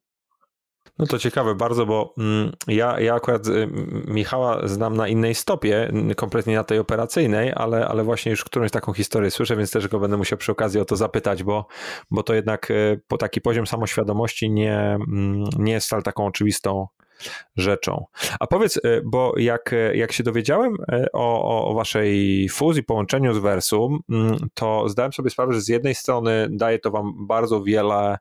No 0.99 1.07
to 1.07 1.19
ciekawe 1.19 1.55
bardzo, 1.55 1.87
bo 1.87 2.15
mm, 2.19 2.53
ja, 2.69 3.01
ja 3.01 3.15
akurat 3.15 3.47
y, 3.47 3.69
Michała 4.07 4.69
znam 4.69 4.97
na 4.97 5.09
innej 5.09 5.35
stopie, 5.35 5.93
kompletnie 6.17 6.55
na 6.57 6.65
tej 6.65 6.79
operacyjnej, 6.79 7.53
ale, 7.57 7.89
ale 7.89 8.05
właśnie 8.05 8.31
już 8.31 8.45
którąś 8.45 8.71
taką 8.71 8.93
historię 8.93 9.31
słyszę, 9.31 9.57
więc 9.57 9.71
też 9.71 9.89
go 9.89 10.01
będę 10.01 10.17
musiał 10.17 10.39
przy 10.39 10.53
okazji 10.53 10.81
o 10.81 10.85
to 10.85 10.97
zapytać, 10.97 11.43
bo, 11.43 11.67
bo 12.11 12.23
to 12.23 12.35
jednak 12.35 12.71
y, 12.71 13.01
po 13.09 13.19
taki 13.19 13.41
poziom 13.41 13.67
samoświadomości 13.67 14.51
nie, 14.51 14.79
mm, 14.79 15.45
nie 15.59 15.73
jest 15.73 15.87
wcale 15.87 16.03
taką 16.03 16.27
oczywistą 16.27 16.87
rzeczą. 17.57 18.05
A 18.41 18.47
powiedz, 18.47 18.77
y, 18.77 19.03
bo 19.05 19.35
jak, 19.37 19.75
jak 19.95 20.13
się 20.13 20.23
dowiedziałem 20.23 20.77
o, 21.13 21.69
o 21.71 21.75
waszej 21.75 22.49
fuzji, 22.49 22.83
połączeniu 22.83 23.35
z 23.35 23.39
Versum, 23.39 24.01
mm, 24.11 24.37
to 24.55 24.89
zdałem 24.89 25.13
sobie 25.13 25.31
sprawę, 25.31 25.53
że 25.53 25.61
z 25.61 25.69
jednej 25.69 25.95
strony 25.95 26.49
daje 26.51 26.79
to 26.79 26.91
wam 26.91 27.27
bardzo 27.27 27.63
wiele 27.63 28.19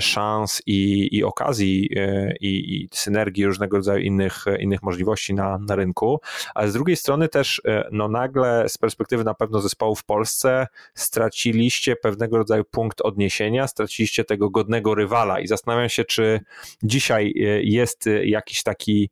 szans 0.00 0.62
i, 0.66 1.08
i 1.16 1.24
okazji 1.24 1.90
e, 1.96 2.32
i, 2.40 2.76
i 2.76 2.88
synergii 2.92 3.46
różnego 3.46 3.76
rodzaju 3.76 4.02
innych, 4.02 4.44
innych 4.58 4.82
możliwości 4.82 5.34
na, 5.34 5.58
na 5.58 5.76
rynku, 5.76 6.20
ale 6.54 6.68
z 6.68 6.72
drugiej 6.72 6.96
strony 6.96 7.28
też 7.28 7.62
e, 7.64 7.88
no 7.92 8.08
nagle 8.08 8.68
z 8.68 8.78
perspektywy 8.78 9.24
na 9.24 9.34
pewno 9.34 9.60
zespołu 9.60 9.94
w 9.94 10.04
Polsce 10.04 10.66
straciliście 10.94 11.96
pewnego 11.96 12.38
rodzaju 12.38 12.64
punkt 12.64 13.00
odniesienia, 13.00 13.66
straciliście 13.66 14.24
tego 14.24 14.50
godnego 14.50 14.94
rywala 14.94 15.40
i 15.40 15.46
zastanawiam 15.46 15.88
się, 15.88 16.04
czy 16.04 16.40
dzisiaj 16.82 17.32
jest 17.62 18.08
jakiś 18.24 18.62
taki 18.62 19.10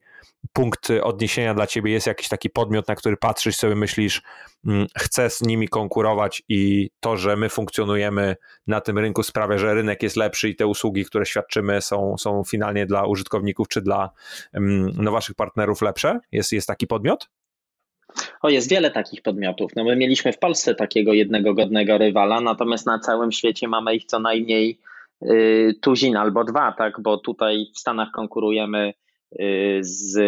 punkt 0.52 0.88
odniesienia 1.02 1.54
dla 1.54 1.66
ciebie, 1.66 1.92
jest 1.92 2.06
jakiś 2.06 2.28
taki 2.28 2.50
podmiot, 2.50 2.88
na 2.88 2.94
który 2.94 3.16
patrzysz 3.16 3.56
sobie 3.56 3.74
myślisz, 3.74 4.22
mm, 4.66 4.86
chcę 4.98 5.30
z 5.30 5.40
nimi 5.40 5.68
konkurować 5.68 6.42
i 6.48 6.90
to, 7.00 7.16
że 7.16 7.36
my 7.36 7.48
funkcjonujemy 7.48 8.36
na 8.66 8.80
tym 8.80 8.98
rynku 8.98 9.22
sprawia, 9.22 9.58
że 9.58 9.74
rynek 9.74 10.02
jest 10.02 10.16
lepszy 10.16 10.48
i 10.48 10.56
te 10.56 10.66
usługi, 10.66 11.04
które 11.04 11.26
świadczymy 11.26 11.80
są, 11.80 12.18
są 12.18 12.42
finalnie 12.44 12.86
dla 12.86 13.06
użytkowników 13.06 13.68
czy 13.68 13.82
dla 13.82 14.10
mm, 14.52 14.92
no, 14.96 15.12
waszych 15.12 15.36
partnerów 15.36 15.82
lepsze? 15.82 16.20
Jest, 16.32 16.52
jest 16.52 16.68
taki 16.68 16.86
podmiot? 16.86 17.28
O, 18.42 18.48
jest 18.48 18.70
wiele 18.70 18.90
takich 18.90 19.22
podmiotów. 19.22 19.70
No 19.76 19.84
my 19.84 19.96
mieliśmy 19.96 20.32
w 20.32 20.38
Polsce 20.38 20.74
takiego 20.74 21.12
jednego 21.12 21.54
godnego 21.54 21.98
rywala, 21.98 22.40
natomiast 22.40 22.86
na 22.86 22.98
całym 22.98 23.32
świecie 23.32 23.68
mamy 23.68 23.94
ich 23.94 24.04
co 24.04 24.18
najmniej 24.18 24.78
y, 25.22 25.74
tuzin 25.80 26.16
albo 26.16 26.44
dwa, 26.44 26.72
tak? 26.72 27.00
Bo 27.00 27.18
tutaj 27.18 27.66
w 27.74 27.78
Stanach 27.78 28.10
konkurujemy 28.10 28.94
z 29.80 30.18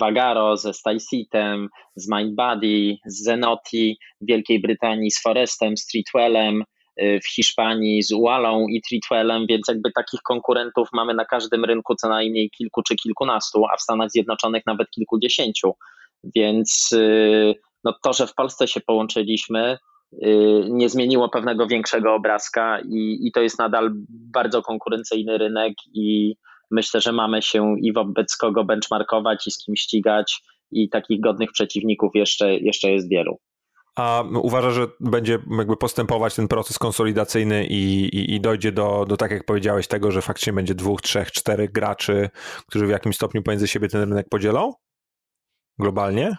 Vagaro, 0.00 0.56
ze 0.56 0.74
StyleSeatem, 0.74 1.68
z 1.96 2.08
MindBody, 2.08 2.96
z 3.06 3.22
Zenoti, 3.22 3.98
w 4.20 4.26
Wielkiej 4.26 4.60
Brytanii 4.60 5.10
z 5.10 5.22
Forestem, 5.22 5.76
z 5.76 5.86
Treatwellem, 5.86 6.64
y, 7.02 7.20
w 7.24 7.28
Hiszpanii 7.34 8.02
z 8.02 8.12
Ualą 8.12 8.66
i 8.68 8.82
Treatwellem, 8.88 9.46
więc 9.48 9.68
jakby 9.68 9.92
takich 9.92 10.20
konkurentów 10.22 10.88
mamy 10.92 11.14
na 11.14 11.24
każdym 11.24 11.64
rynku 11.64 11.94
co 11.94 12.08
najmniej 12.08 12.50
kilku 12.50 12.82
czy 12.82 12.96
kilkunastu, 12.96 13.64
a 13.72 13.76
w 13.76 13.82
Stanach 13.82 14.10
Zjednoczonych 14.10 14.62
nawet 14.66 14.90
kilkudziesięciu. 14.90 15.72
Więc 16.36 16.92
y, 16.92 17.54
no 17.84 17.94
to, 18.02 18.12
że 18.12 18.26
w 18.26 18.34
Polsce 18.34 18.68
się 18.68 18.80
połączyliśmy, 18.80 19.78
nie 20.68 20.88
zmieniło 20.88 21.28
pewnego 21.28 21.66
większego 21.66 22.14
obrazka 22.14 22.80
i, 22.80 23.18
i 23.22 23.32
to 23.32 23.40
jest 23.40 23.58
nadal 23.58 23.90
bardzo 24.08 24.62
konkurencyjny 24.62 25.38
rynek 25.38 25.74
i 25.94 26.36
myślę, 26.70 27.00
że 27.00 27.12
mamy 27.12 27.42
się 27.42 27.74
i 27.82 27.92
wobec 27.92 28.36
kogo 28.36 28.64
benchmarkować 28.64 29.46
i 29.46 29.50
z 29.50 29.58
kim 29.58 29.76
ścigać 29.76 30.42
i 30.70 30.88
takich 30.88 31.20
godnych 31.20 31.52
przeciwników 31.52 32.10
jeszcze, 32.14 32.54
jeszcze 32.54 32.90
jest 32.90 33.10
wielu. 33.10 33.38
A 33.96 34.24
uważa, 34.42 34.70
że 34.70 34.86
będzie 35.00 35.38
jakby 35.58 35.76
postępować 35.76 36.34
ten 36.34 36.48
proces 36.48 36.78
konsolidacyjny 36.78 37.66
i, 37.66 38.04
i, 38.04 38.34
i, 38.34 38.40
dojdzie 38.40 38.72
do, 38.72 39.04
do, 39.08 39.16
tak 39.16 39.30
jak 39.30 39.44
powiedziałeś, 39.44 39.88
tego, 39.88 40.10
że 40.10 40.22
faktycznie 40.22 40.52
będzie 40.52 40.74
dwóch, 40.74 41.02
trzech, 41.02 41.32
czterech 41.32 41.72
graczy, 41.72 42.30
którzy 42.66 42.86
w 42.86 42.90
jakimś 42.90 43.16
stopniu 43.16 43.42
pomiędzy 43.42 43.68
siebie 43.68 43.88
ten 43.88 44.00
rynek 44.00 44.28
podzielą? 44.28 44.72
Globalnie? 45.78 46.36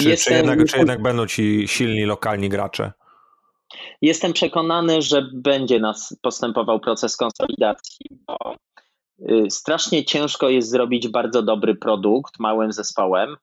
Czy, 0.00 0.08
Jestem... 0.08 0.32
czy, 0.32 0.38
jednak, 0.38 0.68
czy 0.68 0.78
jednak 0.78 1.02
będą 1.02 1.26
ci 1.26 1.68
silni 1.68 2.04
lokalni 2.04 2.48
gracze? 2.48 2.92
Jestem 4.02 4.32
przekonany, 4.32 5.02
że 5.02 5.22
będzie 5.34 5.80
nas 5.80 6.16
postępował 6.22 6.80
proces 6.80 7.16
konsolidacji, 7.16 8.06
bo 8.26 8.36
strasznie 9.48 10.04
ciężko 10.04 10.48
jest 10.48 10.70
zrobić 10.70 11.08
bardzo 11.08 11.42
dobry 11.42 11.74
produkt 11.74 12.38
małym 12.38 12.72
zespołem 12.72 13.36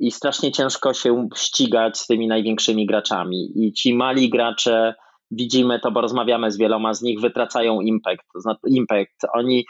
i 0.00 0.10
strasznie 0.10 0.52
ciężko 0.52 0.94
się 0.94 1.28
ścigać 1.36 1.98
z 1.98 2.06
tymi 2.06 2.26
największymi 2.26 2.86
graczami. 2.86 3.52
I 3.54 3.72
ci 3.72 3.94
mali 3.94 4.30
gracze, 4.30 4.94
widzimy 5.30 5.80
to, 5.80 5.90
bo 5.90 6.00
rozmawiamy 6.00 6.50
z 6.50 6.58
wieloma 6.58 6.94
z 6.94 7.02
nich, 7.02 7.20
wytracają 7.20 7.80
impact. 7.80 8.26
impact. 8.66 9.26
Oni 9.34 9.64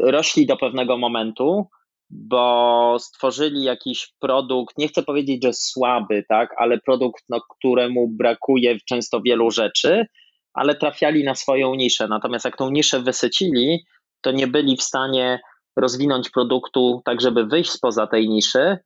rośli 0.00 0.46
do 0.46 0.56
pewnego 0.56 0.98
momentu, 0.98 1.66
bo 2.10 2.96
stworzyli 3.00 3.62
jakiś 3.62 4.14
produkt, 4.20 4.78
nie 4.78 4.88
chcę 4.88 5.02
powiedzieć, 5.02 5.42
że 5.42 5.52
słaby, 5.52 6.24
tak, 6.28 6.54
ale 6.58 6.78
produkt, 6.78 7.24
no, 7.28 7.40
któremu 7.40 8.08
brakuje 8.08 8.78
często 8.88 9.20
wielu 9.20 9.50
rzeczy 9.50 10.06
ale 10.54 10.74
trafiali 10.74 11.24
na 11.24 11.34
swoją 11.34 11.74
niszę. 11.74 12.08
Natomiast 12.08 12.44
jak 12.44 12.56
tą 12.56 12.70
niszę 12.70 13.00
wysycili, 13.00 13.84
to 14.24 14.32
nie 14.32 14.46
byli 14.46 14.76
w 14.76 14.82
stanie 14.82 15.40
rozwinąć 15.76 16.30
produktu 16.30 17.02
tak, 17.04 17.20
żeby 17.20 17.46
wyjść 17.46 17.70
spoza 17.70 18.06
tej 18.06 18.28
niszy 18.28 18.78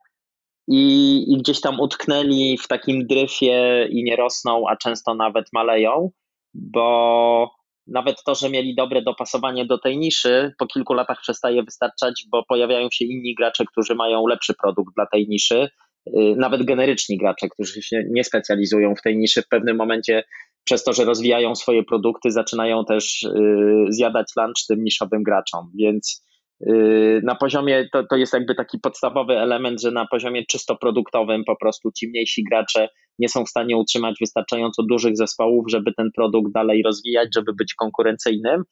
i, 0.68 1.24
i 1.32 1.38
gdzieś 1.38 1.60
tam 1.60 1.80
utknęli 1.80 2.58
w 2.58 2.68
takim 2.68 3.06
dryfie 3.06 3.86
i 3.90 4.04
nie 4.04 4.16
rosną, 4.16 4.64
a 4.68 4.76
często 4.76 5.14
nawet 5.14 5.46
maleją, 5.52 6.10
bo 6.54 7.50
nawet 7.86 8.24
to, 8.24 8.34
że 8.34 8.50
mieli 8.50 8.74
dobre 8.74 9.02
dopasowanie 9.02 9.66
do 9.66 9.78
tej 9.78 9.98
niszy, 9.98 10.52
po 10.58 10.66
kilku 10.66 10.94
latach 10.94 11.20
przestaje 11.20 11.62
wystarczać, 11.62 12.24
bo 12.30 12.42
pojawiają 12.48 12.88
się 12.92 13.04
inni 13.04 13.34
gracze, 13.34 13.64
którzy 13.64 13.94
mają 13.94 14.26
lepszy 14.26 14.54
produkt 14.62 14.94
dla 14.94 15.06
tej 15.06 15.28
niszy, 15.28 15.68
y, 16.06 16.34
nawet 16.36 16.62
generyczni 16.62 17.18
gracze, 17.18 17.48
którzy 17.48 17.82
się 17.82 18.04
nie 18.10 18.24
specjalizują 18.24 18.94
w 18.94 19.02
tej 19.02 19.16
niszy, 19.16 19.42
w 19.42 19.48
pewnym 19.48 19.76
momencie 19.76 20.24
przez 20.68 20.84
to, 20.84 20.92
że 20.92 21.04
rozwijają 21.04 21.54
swoje 21.54 21.84
produkty, 21.84 22.30
zaczynają 22.30 22.84
też 22.84 23.22
y, 23.22 23.84
zjadać 23.88 24.26
lunch 24.36 24.66
tym 24.68 24.84
niszowym 24.84 25.22
graczom, 25.22 25.70
więc 25.78 26.24
y, 26.68 27.20
na 27.24 27.34
poziomie, 27.34 27.88
to, 27.92 28.04
to 28.10 28.16
jest 28.16 28.32
jakby 28.32 28.54
taki 28.54 28.78
podstawowy 28.78 29.38
element, 29.38 29.82
że 29.82 29.90
na 29.90 30.06
poziomie 30.06 30.44
czysto 30.46 30.76
produktowym 30.76 31.44
po 31.44 31.56
prostu 31.56 31.92
ci 31.92 32.08
mniejsi 32.08 32.44
gracze 32.50 32.88
nie 33.18 33.28
są 33.28 33.44
w 33.44 33.48
stanie 33.48 33.76
utrzymać 33.76 34.16
wystarczająco 34.20 34.82
dużych 34.82 35.16
zespołów, 35.16 35.64
żeby 35.70 35.92
ten 35.96 36.10
produkt 36.16 36.52
dalej 36.52 36.82
rozwijać, 36.82 37.28
żeby 37.34 37.52
być 37.58 37.74
konkurencyjnym. 37.74 38.62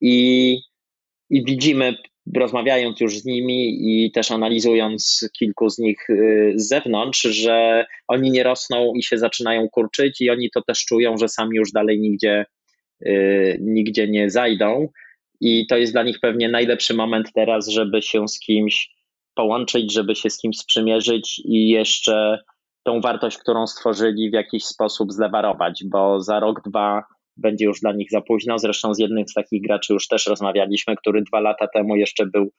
I, 0.00 0.58
i 1.30 1.44
widzimy 1.44 1.96
rozmawiając 2.34 3.00
już 3.00 3.18
z 3.18 3.24
nimi 3.24 3.78
i 3.80 4.12
też 4.12 4.30
analizując 4.30 5.28
kilku 5.38 5.70
z 5.70 5.78
nich 5.78 6.10
y, 6.10 6.52
z 6.56 6.68
zewnątrz, 6.68 7.20
że 7.20 7.86
oni 8.08 8.30
nie 8.30 8.42
rosną 8.42 8.92
i 8.94 9.02
się 9.02 9.18
zaczynają 9.18 9.68
kurczyć 9.68 10.20
i 10.20 10.30
oni 10.30 10.50
to 10.50 10.62
też 10.62 10.84
czują, 10.84 11.18
że 11.18 11.28
sami 11.28 11.56
już 11.56 11.72
dalej 11.72 12.00
nigdzie, 12.00 12.46
y, 13.06 13.58
nigdzie 13.60 14.08
nie 14.08 14.30
zajdą. 14.30 14.88
I 15.40 15.66
to 15.66 15.76
jest 15.76 15.92
dla 15.92 16.02
nich 16.02 16.20
pewnie 16.20 16.48
najlepszy 16.48 16.94
moment 16.94 17.32
teraz, 17.34 17.68
żeby 17.68 18.02
się 18.02 18.28
z 18.28 18.38
kimś 18.38 18.90
połączyć, 19.34 19.92
żeby 19.92 20.16
się 20.16 20.30
z 20.30 20.38
kimś 20.38 20.58
sprzymierzyć 20.58 21.42
i 21.44 21.68
jeszcze 21.68 22.38
tą 22.82 23.00
wartość, 23.00 23.38
którą 23.38 23.66
stworzyli, 23.66 24.30
w 24.30 24.34
jakiś 24.34 24.64
sposób 24.64 25.12
zlewarować, 25.12 25.84
bo 25.84 26.20
za 26.20 26.40
rok, 26.40 26.62
dwa 26.68 27.04
będzie 27.36 27.64
już 27.64 27.80
dla 27.80 27.92
nich 27.92 28.10
za 28.10 28.20
późno. 28.20 28.58
Zresztą 28.58 28.94
z 28.94 28.98
jednym 28.98 29.28
z 29.28 29.34
takich 29.34 29.62
graczy 29.62 29.92
już 29.92 30.08
też 30.08 30.26
rozmawialiśmy, 30.26 30.96
który 30.96 31.22
dwa 31.22 31.40
lata 31.40 31.66
temu 31.74 31.96
jeszcze 31.96 32.26
był 32.26 32.50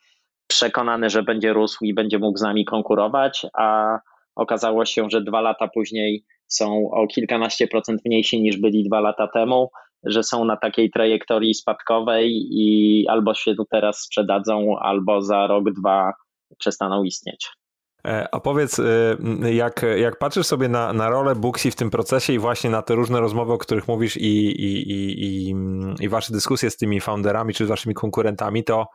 przekonany, 0.47 1.09
że 1.09 1.23
będzie 1.23 1.53
rósł 1.53 1.86
i 1.86 1.93
będzie 1.93 2.19
mógł 2.19 2.38
z 2.38 2.41
nami 2.41 2.65
konkurować, 2.65 3.45
a 3.53 3.97
okazało 4.36 4.86
się, 4.86 5.09
że 5.09 5.21
dwa 5.21 5.41
lata 5.41 5.67
później 5.67 6.25
są 6.47 6.89
o 6.91 7.07
kilkanaście 7.07 7.67
procent 7.67 8.01
mniejsi 8.05 8.41
niż 8.41 8.57
byli 8.57 8.84
dwa 8.84 8.99
lata 8.99 9.28
temu, 9.28 9.69
że 10.03 10.23
są 10.23 10.45
na 10.45 10.57
takiej 10.57 10.91
trajektorii 10.91 11.53
spadkowej 11.53 12.47
i 12.51 13.05
albo 13.07 13.34
się 13.34 13.55
teraz 13.71 13.99
sprzedadzą, 14.01 14.80
albo 14.80 15.21
za 15.21 15.47
rok, 15.47 15.63
dwa 15.71 16.13
przestaną 16.59 17.03
istnieć. 17.03 17.49
E, 18.06 18.28
a 18.32 18.39
powiedz, 18.39 18.80
e, 18.80 19.54
jak, 19.54 19.86
jak 19.98 20.18
patrzysz 20.18 20.48
sobie 20.48 20.70
na, 20.70 20.93
na 20.93 21.10
rolę 21.10 21.36
Booksy 21.36 21.72
w 21.72 21.76
tym 21.76 21.89
procesie 21.89 22.34
i 22.34 22.39
właśnie 22.39 22.70
na 22.70 22.82
te 22.82 22.95
różne 22.95 23.20
rozmowy, 23.20 23.54
o 23.54 23.58
których 23.58 23.88
mówisz 23.88 24.18
i, 24.18 24.28
i, 24.48 24.91
i, 24.91 25.50
i, 25.50 25.56
i 26.00 26.10
wasze 26.10 26.34
dyskusje 26.34 26.70
z 26.70 26.78
tymi 26.78 27.02
founderami 27.02 27.54
czy 27.54 27.66
z 27.66 27.70
waszymi 27.70 27.95
konkurentami, 27.95 28.64
to 28.64 28.88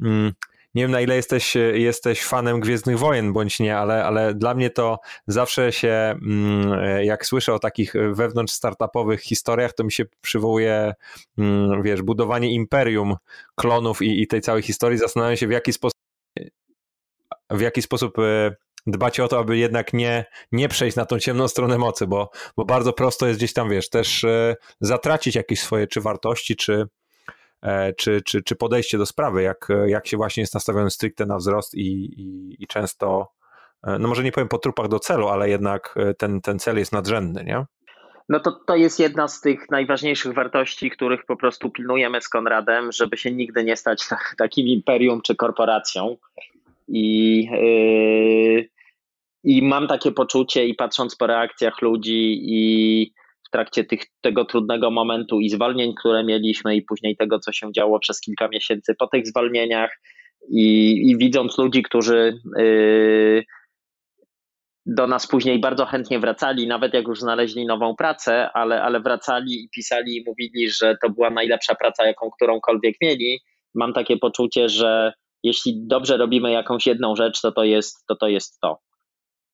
mm, 0.00 0.32
nie 0.74 0.82
wiem 0.82 0.90
na 0.90 1.00
ile 1.00 1.16
jesteś, 1.16 1.56
jesteś 1.74 2.24
fanem 2.24 2.60
Gwiezdnych 2.60 2.98
Wojen 2.98 3.32
bądź 3.32 3.60
nie, 3.60 3.76
ale, 3.76 4.04
ale 4.04 4.34
dla 4.34 4.54
mnie 4.54 4.70
to 4.70 4.98
zawsze 5.26 5.72
się, 5.72 5.88
mm, 6.22 7.04
jak 7.04 7.26
słyszę 7.26 7.54
o 7.54 7.58
takich 7.58 7.94
wewnątrz 8.12 8.52
startupowych 8.52 9.20
historiach, 9.20 9.72
to 9.72 9.84
mi 9.84 9.92
się 9.92 10.04
przywołuje, 10.20 10.94
mm, 11.38 11.82
wiesz, 11.82 12.02
budowanie 12.02 12.52
imperium 12.52 13.16
klonów 13.54 14.02
i, 14.02 14.22
i 14.22 14.26
tej 14.26 14.40
całej 14.40 14.62
historii. 14.62 14.98
Zastanawiam 14.98 15.36
się, 15.36 15.46
w 15.46 15.50
jaki 15.50 15.72
sposób 15.72 16.05
w 17.50 17.60
jaki 17.60 17.82
sposób 17.82 18.18
e, 18.18 18.56
dbacie 18.86 19.24
o 19.24 19.28
to, 19.28 19.38
aby 19.38 19.56
jednak 19.56 19.92
nie, 19.92 20.24
nie 20.52 20.68
przejść 20.68 20.96
na 20.96 21.06
tą 21.06 21.18
ciemną 21.18 21.48
stronę 21.48 21.78
mocy, 21.78 22.06
bo, 22.06 22.30
bo 22.56 22.64
bardzo 22.64 22.92
prosto 22.92 23.26
jest 23.26 23.38
gdzieś 23.38 23.52
tam, 23.52 23.70
wiesz, 23.70 23.90
też 23.90 24.24
e, 24.24 24.56
zatracić 24.80 25.34
jakieś 25.34 25.60
swoje 25.60 25.86
czy 25.86 26.00
wartości, 26.00 26.56
czy, 26.56 26.84
e, 27.62 27.92
czy, 27.92 28.22
czy, 28.22 28.42
czy 28.42 28.56
podejście 28.56 28.98
do 28.98 29.06
sprawy, 29.06 29.42
jak, 29.42 29.68
jak 29.86 30.06
się 30.06 30.16
właśnie 30.16 30.40
jest 30.40 30.54
nastawiony 30.54 30.90
stricte 30.90 31.26
na 31.26 31.36
wzrost 31.36 31.74
i, 31.74 32.20
i, 32.20 32.56
i 32.62 32.66
często, 32.66 33.32
no 33.98 34.08
może 34.08 34.22
nie 34.22 34.32
powiem 34.32 34.48
po 34.48 34.58
trupach 34.58 34.88
do 34.88 34.98
celu, 34.98 35.28
ale 35.28 35.50
jednak 35.50 35.94
ten, 36.18 36.40
ten 36.40 36.58
cel 36.58 36.78
jest 36.78 36.92
nadrzędny, 36.92 37.44
nie? 37.44 37.64
No 38.28 38.40
to, 38.40 38.52
to 38.66 38.76
jest 38.76 38.98
jedna 38.98 39.28
z 39.28 39.40
tych 39.40 39.70
najważniejszych 39.70 40.34
wartości, 40.34 40.90
których 40.90 41.24
po 41.24 41.36
prostu 41.36 41.70
pilnujemy 41.70 42.20
z 42.20 42.28
Konradem, 42.28 42.92
żeby 42.92 43.16
się 43.16 43.32
nigdy 43.32 43.64
nie 43.64 43.76
stać 43.76 44.08
takim 44.38 44.66
imperium 44.66 45.22
czy 45.22 45.36
korporacją. 45.36 46.16
I, 46.88 47.38
yy, 47.52 48.68
I 49.44 49.62
mam 49.62 49.86
takie 49.86 50.12
poczucie, 50.12 50.66
i 50.66 50.74
patrząc 50.74 51.16
po 51.16 51.26
reakcjach 51.26 51.82
ludzi, 51.82 52.38
i 52.42 53.12
w 53.48 53.50
trakcie 53.50 53.84
tych, 53.84 54.00
tego 54.20 54.44
trudnego 54.44 54.90
momentu 54.90 55.40
i 55.40 55.48
zwolnień, 55.48 55.94
które 55.94 56.24
mieliśmy, 56.24 56.76
i 56.76 56.82
później 56.82 57.16
tego, 57.16 57.38
co 57.38 57.52
się 57.52 57.72
działo 57.72 57.98
przez 57.98 58.20
kilka 58.20 58.48
miesięcy 58.48 58.94
po 58.98 59.06
tych 59.06 59.26
zwolnieniach, 59.26 60.00
i, 60.50 60.94
i 61.10 61.18
widząc 61.18 61.58
ludzi, 61.58 61.82
którzy 61.82 62.40
yy, 62.56 63.44
do 64.86 65.06
nas 65.06 65.26
później 65.26 65.60
bardzo 65.60 65.86
chętnie 65.86 66.18
wracali, 66.18 66.66
nawet 66.66 66.94
jak 66.94 67.08
już 67.08 67.20
znaleźli 67.20 67.66
nową 67.66 67.96
pracę, 67.96 68.52
ale, 68.52 68.82
ale 68.82 69.00
wracali 69.00 69.64
i 69.64 69.68
pisali 69.68 70.16
i 70.16 70.24
mówili, 70.26 70.70
że 70.70 70.96
to 71.02 71.10
była 71.10 71.30
najlepsza 71.30 71.74
praca, 71.74 72.06
jaką 72.06 72.30
którąkolwiek 72.30 72.94
mieli. 73.00 73.40
Mam 73.74 73.92
takie 73.92 74.16
poczucie, 74.16 74.68
że 74.68 75.12
jeśli 75.46 75.86
dobrze 75.86 76.16
robimy 76.16 76.52
jakąś 76.52 76.86
jedną 76.86 77.16
rzecz, 77.16 77.40
to 77.40 77.52
to 77.52 77.64
jest 77.64 78.06
to. 78.08 78.16
to, 78.16 78.28
jest 78.28 78.60
to. 78.60 78.78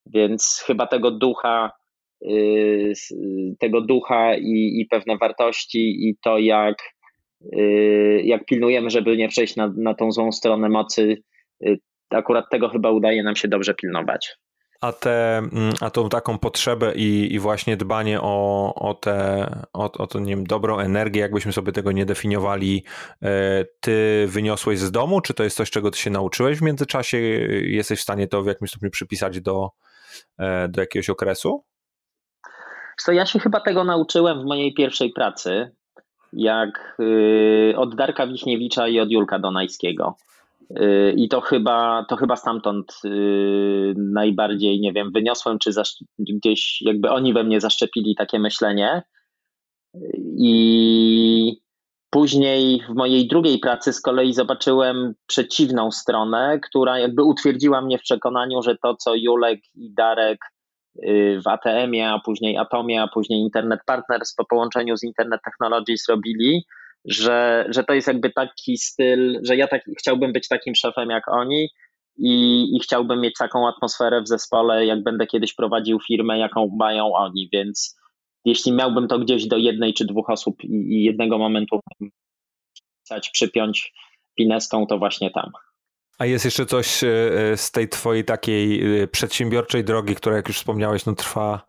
Więc 0.06 0.62
chyba 0.66 0.86
tego 0.86 1.10
ducha, 1.10 1.70
yy, 2.20 2.92
tego 3.60 3.80
ducha 3.80 4.34
i, 4.34 4.80
i 4.80 4.86
pewne 4.90 5.16
wartości 5.18 6.08
i 6.08 6.16
to 6.22 6.38
jak, 6.38 6.76
yy, 7.52 8.22
jak 8.24 8.44
pilnujemy, 8.44 8.90
żeby 8.90 9.16
nie 9.16 9.28
przejść 9.28 9.56
na, 9.56 9.72
na 9.76 9.94
tą 9.94 10.12
złą 10.12 10.32
stronę 10.32 10.68
mocy, 10.68 11.22
yy, 11.60 11.78
akurat 12.10 12.44
tego 12.50 12.68
chyba 12.68 12.90
udaje 12.90 13.22
nam 13.22 13.36
się 13.36 13.48
dobrze 13.48 13.74
pilnować 13.74 14.36
a, 14.82 14.92
te, 14.92 15.38
mm, 15.38 15.72
a 15.80 15.90
tą 15.90 16.08
taką 16.08 16.38
potrzebę 16.38 16.94
i, 16.94 17.34
i 17.34 17.38
właśnie 17.38 17.76
dbanie 17.76 18.20
o, 18.20 18.74
o 18.74 18.94
tę 18.94 19.46
o, 19.72 19.92
o 19.92 20.06
to, 20.06 20.18
nie 20.18 20.36
wiem, 20.36 20.46
dobrą 20.46 20.78
energię, 20.78 21.20
jakbyśmy 21.20 21.52
sobie 21.52 21.72
tego 21.72 21.92
nie 21.92 22.06
definiowali, 22.06 22.84
e, 23.22 23.64
ty 23.80 24.26
wyniosłeś 24.28 24.78
z 24.78 24.90
domu, 24.90 25.20
czy 25.20 25.34
to 25.34 25.44
jest 25.44 25.56
coś, 25.56 25.70
czego 25.70 25.90
ty 25.90 25.98
się 25.98 26.10
nauczyłeś 26.10 26.58
w 26.58 26.62
międzyczasie? 26.62 27.18
Jesteś 27.62 27.98
w 27.98 28.02
stanie 28.02 28.28
to 28.28 28.42
w 28.42 28.46
jakimś 28.46 28.70
stopniu 28.70 28.90
przypisać 28.90 29.40
do, 29.40 29.70
e, 30.38 30.68
do 30.68 30.80
jakiegoś 30.80 31.10
okresu? 31.10 31.64
Co 32.98 33.12
ja 33.12 33.26
się 33.26 33.38
chyba 33.38 33.60
tego 33.60 33.84
nauczyłem 33.84 34.42
w 34.42 34.44
mojej 34.44 34.74
pierwszej 34.74 35.12
pracy, 35.12 35.70
jak 36.32 36.96
y, 37.00 37.74
od 37.76 37.94
Darka 37.96 38.26
Wiśniewicza 38.26 38.88
i 38.88 39.00
od 39.00 39.10
Julka 39.10 39.38
Donajskiego. 39.38 40.16
Y, 40.80 41.14
I 41.16 41.28
to 41.28 41.40
chyba, 41.40 42.04
to 42.08 42.16
chyba 42.16 42.36
stamtąd 42.36 43.00
y, 43.04 43.94
najbardziej, 43.96 44.80
nie 44.80 44.92
wiem, 44.92 45.10
wyniosłem, 45.14 45.58
czy 45.58 45.70
gdzieś 46.18 46.78
jakby 46.80 47.10
oni 47.10 47.32
we 47.32 47.44
mnie 47.44 47.60
zaszczepili 47.60 48.14
takie 48.14 48.38
myślenie. 48.38 49.02
I 50.38 51.62
później 52.10 52.82
w 52.88 52.94
mojej 52.94 53.28
drugiej 53.28 53.58
pracy 53.58 53.92
z 53.92 54.00
kolei 54.00 54.34
zobaczyłem 54.34 55.14
przeciwną 55.26 55.90
stronę, 55.90 56.60
która 56.68 56.98
jakby 56.98 57.24
utwierdziła 57.24 57.80
mnie 57.80 57.98
w 57.98 58.02
przekonaniu, 58.02 58.62
że 58.62 58.76
to, 58.82 58.96
co 58.96 59.14
Julek 59.14 59.60
i 59.74 59.94
Darek 59.94 60.38
y, 60.96 61.40
w 61.44 61.48
ATM-ie, 61.48 62.10
a 62.10 62.18
później 62.18 62.56
Atomie, 62.56 63.02
a 63.02 63.08
później 63.08 63.40
Internet 63.40 63.80
Partners 63.86 64.34
po 64.34 64.44
połączeniu 64.44 64.96
z 64.96 65.02
Internet 65.02 65.40
Technologies 65.44 66.08
robili, 66.08 66.64
że, 67.04 67.66
że 67.68 67.84
to 67.84 67.94
jest 67.94 68.08
jakby 68.08 68.30
taki 68.30 68.76
styl, 68.78 69.40
że 69.42 69.56
ja 69.56 69.68
tak, 69.68 69.82
chciałbym 69.98 70.32
być 70.32 70.48
takim 70.48 70.74
szefem 70.74 71.10
jak 71.10 71.28
oni 71.28 71.68
i, 72.16 72.62
i 72.76 72.80
chciałbym 72.80 73.20
mieć 73.20 73.34
taką 73.38 73.68
atmosferę 73.68 74.22
w 74.22 74.28
zespole, 74.28 74.86
jak 74.86 75.02
będę 75.02 75.26
kiedyś 75.26 75.54
prowadził 75.54 75.98
firmę, 76.06 76.38
jaką 76.38 76.76
mają 76.78 77.12
oni, 77.12 77.48
więc 77.52 77.96
jeśli 78.44 78.72
miałbym 78.72 79.08
to 79.08 79.18
gdzieś 79.18 79.46
do 79.46 79.56
jednej 79.56 79.94
czy 79.94 80.04
dwóch 80.04 80.30
osób 80.30 80.64
i, 80.64 80.68
i 80.68 81.04
jednego 81.04 81.38
momentu 81.38 81.80
przypiąć 83.32 83.92
pineską, 84.36 84.86
to 84.86 84.98
właśnie 84.98 85.30
tam. 85.30 85.50
A 86.18 86.26
jest 86.26 86.44
jeszcze 86.44 86.66
coś 86.66 87.04
e, 87.04 87.08
z 87.56 87.70
tej 87.70 87.88
twojej 87.88 88.24
takiej 88.24 89.00
e, 89.02 89.08
przedsiębiorczej 89.08 89.84
drogi, 89.84 90.14
która 90.14 90.36
jak 90.36 90.48
już 90.48 90.56
wspomniałeś, 90.56 91.06
no 91.06 91.14
trwa, 91.14 91.66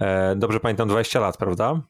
e, 0.00 0.36
dobrze 0.36 0.60
pamiętam, 0.60 0.88
20 0.88 1.20
lat, 1.20 1.36
prawda? 1.36 1.82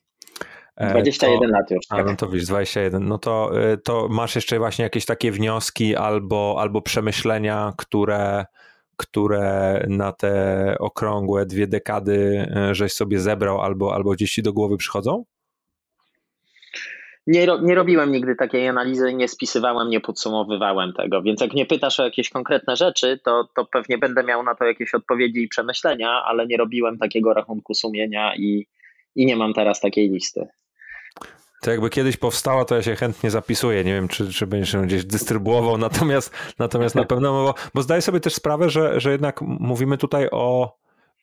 21 0.80 1.36
e, 1.36 1.38
to, 1.38 1.52
lat 1.52 1.70
już. 1.70 1.86
Tak. 1.86 2.00
A, 2.00 2.04
no 2.04 2.16
to 2.16 2.28
widzisz, 2.28 2.48
21. 2.48 3.08
No 3.08 3.18
to, 3.18 3.62
e, 3.72 3.76
to 3.76 4.08
masz 4.10 4.34
jeszcze 4.34 4.58
właśnie 4.58 4.82
jakieś 4.82 5.06
takie 5.06 5.32
wnioski 5.32 5.96
albo, 5.96 6.56
albo 6.58 6.82
przemyślenia, 6.82 7.72
które, 7.76 8.44
które 8.96 9.84
na 9.88 10.12
te 10.12 10.74
okrągłe 10.80 11.46
dwie 11.46 11.66
dekady 11.66 12.46
e, 12.56 12.74
żeś 12.74 12.92
sobie 12.92 13.20
zebrał 13.20 13.60
albo, 13.60 13.94
albo 13.94 14.10
gdzieś 14.10 14.32
ci 14.32 14.42
do 14.42 14.52
głowy 14.52 14.76
przychodzą? 14.76 15.24
nie, 17.26 17.46
nie 17.62 17.74
robiłem 17.74 18.12
nigdy 18.12 18.36
takiej 18.36 18.68
analizy, 18.68 19.14
nie 19.14 19.28
spisywałem, 19.28 19.90
nie 19.90 20.00
podsumowywałem 20.00 20.92
tego, 20.92 21.22
więc 21.22 21.40
jak 21.40 21.52
mnie 21.52 21.66
pytasz 21.66 22.00
o 22.00 22.04
jakieś 22.04 22.30
konkretne 22.30 22.76
rzeczy, 22.76 23.20
to, 23.24 23.48
to 23.56 23.64
pewnie 23.64 23.98
będę 23.98 24.24
miał 24.24 24.42
na 24.42 24.54
to 24.54 24.64
jakieś 24.64 24.94
odpowiedzi 24.94 25.42
i 25.42 25.48
przemyślenia, 25.48 26.22
ale 26.24 26.46
nie 26.46 26.56
robiłem 26.56 26.98
takiego 26.98 27.34
rachunku 27.34 27.74
sumienia 27.74 28.36
i, 28.36 28.66
i 29.14 29.26
nie 29.26 29.36
mam 29.36 29.52
teraz 29.52 29.80
takiej 29.80 30.10
listy. 30.10 30.48
To 31.66 31.70
jakby 31.70 31.90
kiedyś 31.90 32.16
powstała, 32.16 32.64
to 32.64 32.74
ja 32.74 32.82
się 32.82 32.96
chętnie 32.96 33.30
zapisuję. 33.30 33.84
Nie 33.84 33.94
wiem, 33.94 34.08
czy, 34.08 34.32
czy 34.32 34.46
będziesz 34.46 34.72
ją 34.72 34.86
gdzieś 34.86 35.04
dystrybuował, 35.04 35.78
natomiast, 35.88 36.30
natomiast 36.58 36.94
na 36.94 37.04
pewno, 37.04 37.32
bo, 37.32 37.54
bo 37.74 37.82
zdaję 37.82 38.02
sobie 38.02 38.20
też 38.20 38.34
sprawę, 38.34 38.70
że, 38.70 39.00
że 39.00 39.12
jednak 39.12 39.40
mówimy 39.42 39.98
tutaj 39.98 40.28
o. 40.32 40.76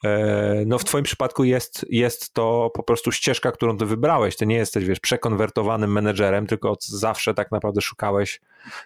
E, 0.03 0.63
no 0.65 0.77
w 0.79 0.83
twoim 0.83 1.03
przypadku 1.03 1.43
jest, 1.43 1.85
jest 1.89 2.33
to 2.33 2.71
po 2.73 2.83
prostu 2.83 3.11
ścieżka, 3.11 3.51
którą 3.51 3.77
ty 3.77 3.85
wybrałeś. 3.85 4.35
Ty 4.35 4.45
nie 4.45 4.55
jesteś, 4.55 4.85
wiesz, 4.85 4.99
przekonwertowanym 4.99 5.91
menedżerem, 5.91 6.47
tylko 6.47 6.71
od 6.71 6.85
zawsze 6.85 7.33
tak 7.33 7.51
naprawdę 7.51 7.81
szukałeś 7.81 8.41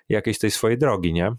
jakiejś 0.09 0.39
tej 0.39 0.51
swojej 0.51 0.77
drogi, 0.77 1.13
nie? 1.13 1.31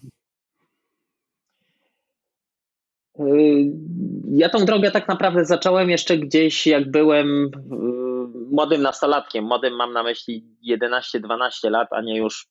Ja 4.30 4.48
tą 4.48 4.64
drogę 4.64 4.90
tak 4.90 5.08
naprawdę 5.08 5.44
zacząłem 5.44 5.90
jeszcze 5.90 6.18
gdzieś, 6.18 6.66
jak 6.66 6.90
byłem 6.90 7.50
młodym 8.50 8.82
nastolatkiem. 8.82 9.44
Młodym 9.44 9.76
mam 9.76 9.92
na 9.92 10.02
myśli 10.02 10.44
11-12 10.70 11.70
lat, 11.70 11.88
a 11.90 12.02
nie 12.02 12.16
już 12.16 12.48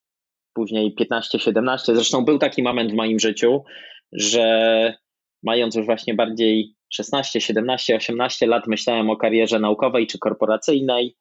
później 0.53 0.95
15-17. 1.01 1.78
Zresztą 1.95 2.25
był 2.25 2.38
taki 2.38 2.63
moment 2.63 2.91
w 2.91 2.95
moim 2.95 3.19
życiu, 3.19 3.63
że 4.11 4.93
mając 5.43 5.75
już 5.75 5.86
właśnie 5.86 6.13
bardziej 6.13 6.75
16, 6.93 7.41
17, 7.41 7.95
18 7.95 8.47
lat, 8.47 8.67
myślałem 8.67 9.09
o 9.09 9.17
karierze 9.17 9.59
naukowej 9.59 10.07
czy 10.07 10.19
korporacyjnej. 10.19 11.15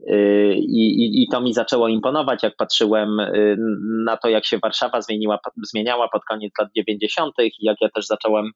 Y, 0.00 0.54
I, 0.54 1.04
i, 1.04 1.22
I 1.22 1.28
to 1.28 1.40
mi 1.40 1.54
zaczęło 1.54 1.88
imponować, 1.88 2.42
jak 2.42 2.56
patrzyłem 2.56 3.08
na 4.04 4.16
to, 4.16 4.28
jak 4.28 4.46
się 4.46 4.58
Warszawa 4.58 5.00
zmieniła, 5.02 5.38
zmieniała 5.72 6.08
pod 6.08 6.24
koniec 6.24 6.52
lat 6.60 6.68
90., 6.76 7.34
jak 7.38 7.78
ja 7.80 7.90
też 7.94 8.06
zacząłem 8.06 8.50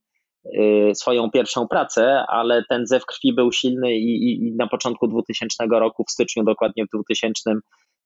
swoją 0.94 1.30
pierwszą 1.30 1.68
pracę, 1.68 2.24
ale 2.28 2.64
ten 2.68 2.86
zew 2.86 3.06
krwi 3.06 3.34
był 3.34 3.52
silny 3.52 3.96
i, 3.96 4.30
i, 4.30 4.46
i, 4.46 4.52
na 4.56 4.66
początku 4.66 5.08
2000 5.08 5.64
roku, 5.70 6.04
w 6.04 6.10
styczniu 6.10 6.44
dokładnie 6.44 6.84
w 6.84 6.96
2000 6.96 7.54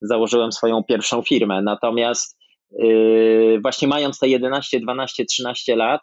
założyłem 0.03 0.53
swoją 0.53 0.85
pierwszą 0.85 1.23
firmę. 1.23 1.63
Natomiast 1.63 2.39
yy, 2.71 3.59
właśnie 3.63 3.89
mając 3.89 4.19
te 4.19 4.29
11, 4.29 4.81
12, 4.81 5.25
13 5.25 5.77
lat, 5.77 6.01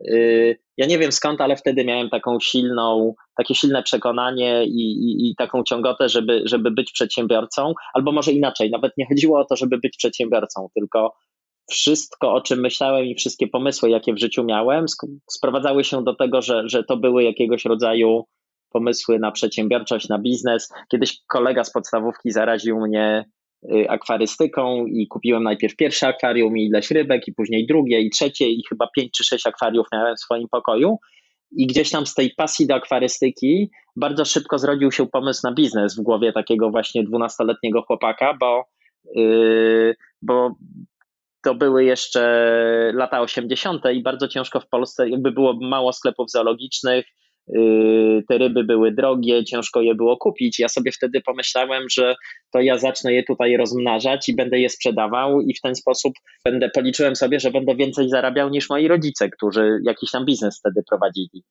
yy, 0.00 0.56
ja 0.76 0.86
nie 0.86 0.98
wiem 0.98 1.12
skąd, 1.12 1.40
ale 1.40 1.56
wtedy 1.56 1.84
miałem 1.84 2.10
taką 2.10 2.40
silną, 2.40 3.14
takie 3.36 3.54
silne 3.54 3.82
przekonanie 3.82 4.64
i, 4.64 4.80
i, 4.80 5.30
i 5.30 5.34
taką 5.36 5.62
ciągotę, 5.62 6.08
żeby, 6.08 6.42
żeby 6.44 6.70
być 6.70 6.92
przedsiębiorcą, 6.92 7.74
albo 7.94 8.12
może 8.12 8.32
inaczej, 8.32 8.70
nawet 8.70 8.92
nie 8.98 9.06
chodziło 9.06 9.40
o 9.40 9.44
to, 9.44 9.56
żeby 9.56 9.78
być 9.78 9.96
przedsiębiorcą, 9.96 10.68
tylko 10.74 11.14
wszystko, 11.70 12.34
o 12.34 12.40
czym 12.40 12.60
myślałem 12.60 13.04
i 13.04 13.14
wszystkie 13.14 13.48
pomysły, 13.48 13.90
jakie 13.90 14.14
w 14.14 14.18
życiu 14.18 14.44
miałem, 14.44 14.84
sprowadzały 15.30 15.84
się 15.84 16.04
do 16.04 16.14
tego, 16.14 16.42
że, 16.42 16.62
że 16.68 16.84
to 16.84 16.96
były 16.96 17.24
jakiegoś 17.24 17.64
rodzaju 17.64 18.24
pomysły 18.70 19.18
na 19.18 19.32
przedsiębiorczość, 19.32 20.08
na 20.08 20.18
biznes. 20.18 20.72
Kiedyś 20.90 21.18
kolega 21.28 21.64
z 21.64 21.72
podstawówki 21.72 22.30
zaraził 22.30 22.80
mnie 22.80 23.24
y, 23.72 23.90
akwarystyką 23.90 24.86
i 24.86 25.06
kupiłem 25.08 25.42
najpierw 25.42 25.76
pierwsze 25.76 26.08
akwarium 26.08 26.58
i 26.58 26.64
ileś 26.64 26.90
rybek, 26.90 27.28
i 27.28 27.32
później 27.32 27.66
drugie, 27.66 28.00
i 28.00 28.10
trzecie, 28.10 28.50
i 28.50 28.62
chyba 28.68 28.88
pięć 28.96 29.10
czy 29.10 29.24
sześć 29.24 29.46
akwariów 29.46 29.86
miałem 29.92 30.16
w 30.16 30.20
swoim 30.20 30.48
pokoju. 30.50 30.98
I 31.52 31.66
gdzieś 31.66 31.90
tam 31.90 32.06
z 32.06 32.14
tej 32.14 32.30
pasji 32.36 32.66
do 32.66 32.74
akwarystyki 32.74 33.70
bardzo 33.96 34.24
szybko 34.24 34.58
zrodził 34.58 34.92
się 34.92 35.06
pomysł 35.06 35.40
na 35.44 35.52
biznes 35.52 35.96
w 35.96 36.02
głowie 36.02 36.32
takiego 36.32 36.70
właśnie 36.70 37.04
dwunastoletniego 37.04 37.82
chłopaka, 37.82 38.34
bo, 38.40 38.64
yy, 39.14 39.94
bo 40.22 40.54
to 41.46 41.54
były 41.54 41.84
jeszcze 41.84 42.20
lata 42.94 43.20
80. 43.20 43.82
i 43.94 44.02
bardzo 44.02 44.28
ciężko 44.28 44.60
w 44.60 44.68
Polsce, 44.68 45.08
jakby 45.08 45.32
było 45.32 45.58
mało 45.62 45.92
sklepów 45.92 46.30
zoologicznych, 46.30 47.06
yy, 47.48 48.22
te 48.28 48.38
ryby 48.38 48.64
były 48.64 48.92
drogie, 48.92 49.44
ciężko 49.44 49.82
je 49.82 49.94
było 49.94 50.16
kupić. 50.16 50.58
Ja 50.58 50.68
sobie 50.68 50.92
wtedy 50.92 51.20
pomyślałem, 51.20 51.82
że 51.90 52.14
to 52.52 52.60
ja 52.60 52.78
zacznę 52.78 53.12
je 53.12 53.24
tutaj 53.24 53.56
rozmnażać 53.56 54.28
i 54.28 54.36
będę 54.36 54.60
je 54.60 54.68
sprzedawał 54.68 55.40
i 55.40 55.54
w 55.54 55.60
ten 55.60 55.74
sposób 55.74 56.12
będę 56.44 56.70
policzyłem 56.70 57.16
sobie, 57.16 57.40
że 57.40 57.50
będę 57.50 57.76
więcej 57.76 58.08
zarabiał 58.08 58.50
niż 58.50 58.70
moi 58.70 58.88
rodzice, 58.88 59.28
którzy 59.30 59.78
jakiś 59.84 60.10
tam 60.10 60.24
biznes 60.24 60.58
wtedy 60.58 60.82
prowadzili. 60.88 61.44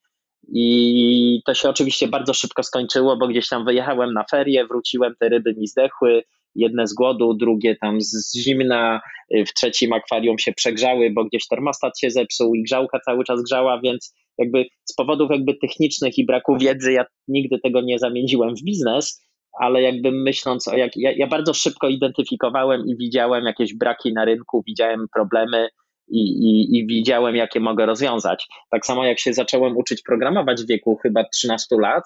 I 0.47 1.41
to 1.45 1.53
się 1.53 1.69
oczywiście 1.69 2.07
bardzo 2.07 2.33
szybko 2.33 2.63
skończyło, 2.63 3.17
bo 3.17 3.27
gdzieś 3.27 3.49
tam 3.49 3.65
wyjechałem 3.65 4.13
na 4.13 4.25
ferie, 4.31 4.67
wróciłem, 4.67 5.13
te 5.19 5.29
ryby 5.29 5.53
mi 5.57 5.67
zdechły, 5.67 6.23
jedne 6.55 6.87
z 6.87 6.93
głodu, 6.93 7.33
drugie 7.33 7.75
tam 7.75 8.01
z 8.01 8.37
zimna, 8.37 9.01
y, 9.35 9.45
w 9.45 9.53
trzecim 9.53 9.93
akwarium 9.93 10.39
się 10.39 10.53
przegrzały, 10.53 11.09
bo 11.09 11.25
gdzieś 11.25 11.47
termostat 11.47 11.99
się 11.99 12.09
zepsuł 12.09 12.55
i 12.55 12.63
grzałka 12.63 12.99
cały 12.99 13.23
czas 13.23 13.43
grzała, 13.43 13.81
więc 13.81 14.15
jakby 14.37 14.65
z 14.83 14.93
powodów 14.93 15.31
jakby 15.31 15.53
technicznych 15.53 16.17
i 16.17 16.25
braku 16.25 16.57
wiedzy 16.57 16.91
ja 16.91 17.05
nigdy 17.27 17.59
tego 17.59 17.81
nie 17.81 17.99
zamieniłem 17.99 18.55
w 18.55 18.63
biznes, 18.63 19.21
ale 19.59 19.81
jakby 19.81 20.11
myśląc 20.11 20.67
o 20.67 20.77
jak, 20.77 20.91
ja, 20.95 21.11
ja 21.11 21.27
bardzo 21.27 21.53
szybko 21.53 21.89
identyfikowałem 21.89 22.85
i 22.87 22.95
widziałem 22.97 23.45
jakieś 23.45 23.73
braki 23.73 24.13
na 24.13 24.25
rynku, 24.25 24.63
widziałem 24.67 25.05
problemy, 25.13 25.67
i, 26.07 26.19
i, 26.19 26.77
i, 26.77 26.87
widziałem, 26.87 27.35
jakie 27.35 27.59
mogę 27.59 27.85
rozwiązać. 27.85 28.47
Tak 28.69 28.85
samo 28.85 29.05
jak 29.05 29.19
się 29.19 29.33
zacząłem 29.33 29.77
uczyć 29.77 30.01
programować 30.01 30.63
w 30.63 30.67
wieku 30.67 30.99
chyba 31.03 31.23
13 31.33 31.75
lat, 31.79 32.03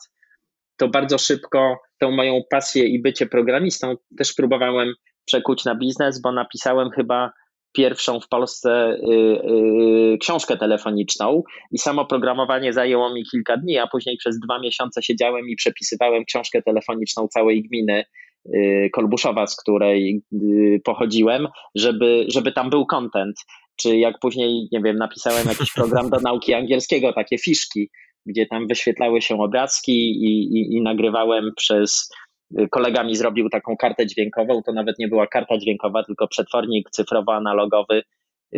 to 0.79 0.87
bardzo 0.87 1.17
szybko 1.17 1.77
tą 1.99 2.11
moją 2.11 2.41
pasję 2.49 2.87
i 2.87 3.01
bycie 3.01 3.25
programistą 3.25 3.95
też 4.17 4.33
próbowałem 4.33 4.93
przekuć 5.25 5.65
na 5.65 5.75
biznes, 5.75 6.21
bo 6.21 6.31
napisałem 6.31 6.89
chyba 6.89 7.31
pierwszą 7.73 8.19
w 8.19 8.27
Polsce 8.27 8.91
y, 8.91 9.13
y, 10.13 10.17
książkę 10.17 10.57
telefoniczną 10.57 11.43
i 11.71 11.77
samo 11.77 12.05
programowanie 12.05 12.73
zajęło 12.73 13.13
mi 13.13 13.23
kilka 13.31 13.57
dni, 13.57 13.77
a 13.77 13.87
później 13.87 14.17
przez 14.17 14.39
dwa 14.39 14.59
miesiące 14.59 15.03
siedziałem 15.03 15.49
i 15.49 15.55
przepisywałem 15.55 16.25
książkę 16.25 16.61
telefoniczną 16.61 17.27
całej 17.27 17.63
gminy 17.63 18.03
y, 18.45 18.89
Kolbuszowa, 18.93 19.47
z 19.47 19.55
której 19.55 20.21
pochodziłem, 20.83 21.47
żeby, 21.75 22.25
żeby 22.27 22.51
tam 22.51 22.69
był 22.69 22.85
content. 22.85 23.35
Czy 23.75 23.97
jak 23.97 24.19
później, 24.21 24.67
nie 24.71 24.81
wiem, 24.81 24.97
napisałem 24.97 25.47
jakiś 25.47 25.71
program 25.73 26.09
do 26.09 26.19
nauki 26.19 26.53
angielskiego, 26.53 27.13
takie 27.13 27.37
fiszki, 27.37 27.89
gdzie 28.25 28.45
tam 28.45 28.67
wyświetlały 28.67 29.21
się 29.21 29.41
obrazki 29.41 30.11
i, 30.11 30.57
i, 30.57 30.77
i 30.77 30.81
nagrywałem 30.81 31.51
przez 31.55 32.09
kolega 32.71 33.03
mi 33.03 33.15
zrobił 33.15 33.49
taką 33.49 33.77
kartę 33.77 34.07
dźwiękową, 34.07 34.61
to 34.65 34.73
nawet 34.73 34.99
nie 34.99 35.07
była 35.07 35.27
karta 35.27 35.57
dźwiękowa, 35.57 36.03
tylko 36.03 36.27
przetwornik 36.27 36.89
cyfrowo-analogowy, 36.89 38.01